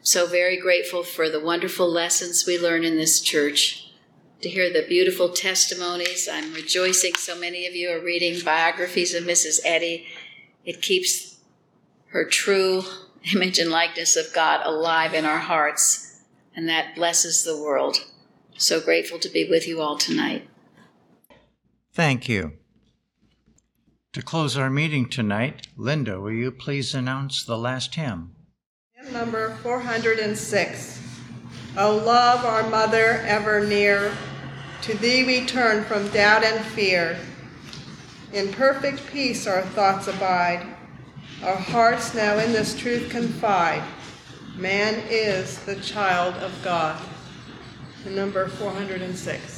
So, 0.00 0.28
very 0.28 0.60
grateful 0.60 1.02
for 1.02 1.28
the 1.28 1.40
wonderful 1.40 1.90
lessons 1.90 2.44
we 2.46 2.56
learn 2.56 2.84
in 2.84 2.96
this 2.96 3.20
church, 3.20 3.81
to 4.42 4.48
hear 4.48 4.72
the 4.72 4.84
beautiful 4.88 5.28
testimonies. 5.28 6.28
I'm 6.30 6.52
rejoicing 6.52 7.14
so 7.14 7.38
many 7.38 7.66
of 7.66 7.74
you 7.74 7.90
are 7.90 8.00
reading 8.00 8.44
biographies 8.44 9.14
of 9.14 9.22
Mrs. 9.22 9.60
Eddy. 9.64 10.06
It 10.64 10.82
keeps 10.82 11.38
her 12.08 12.24
true 12.24 12.82
image 13.32 13.60
and 13.60 13.70
likeness 13.70 14.16
of 14.16 14.34
God 14.34 14.60
alive 14.64 15.14
in 15.14 15.24
our 15.24 15.38
hearts, 15.38 16.22
and 16.56 16.68
that 16.68 16.96
blesses 16.96 17.44
the 17.44 17.56
world. 17.56 17.98
So 18.58 18.80
grateful 18.80 19.20
to 19.20 19.28
be 19.28 19.48
with 19.48 19.68
you 19.68 19.80
all 19.80 19.96
tonight. 19.96 20.48
Thank 21.92 22.28
you. 22.28 22.54
To 24.14 24.22
close 24.22 24.56
our 24.56 24.70
meeting 24.70 25.08
tonight, 25.08 25.68
Linda, 25.76 26.20
will 26.20 26.32
you 26.32 26.50
please 26.50 26.94
announce 26.94 27.44
the 27.44 27.56
last 27.56 27.94
hymn? 27.94 28.34
Hymn 28.94 29.12
number 29.12 29.56
406. 29.62 31.00
O 31.78 31.96
love, 31.96 32.44
our 32.44 32.68
mother 32.68 33.22
ever 33.24 33.64
near, 33.64 34.12
to 34.82 34.98
thee 34.98 35.22
we 35.24 35.46
turn 35.46 35.84
from 35.84 36.08
doubt 36.08 36.42
and 36.42 36.64
fear. 36.64 37.16
In 38.32 38.52
perfect 38.52 39.06
peace 39.06 39.46
our 39.46 39.62
thoughts 39.62 40.08
abide, 40.08 40.66
our 41.44 41.56
hearts 41.56 42.14
now 42.14 42.38
in 42.38 42.52
this 42.52 42.76
truth 42.78 43.08
confide. 43.08 43.82
Man 44.56 45.02
is 45.08 45.58
the 45.64 45.76
child 45.76 46.34
of 46.34 46.52
God. 46.64 47.00
Number 48.06 48.48
406. 48.48 49.51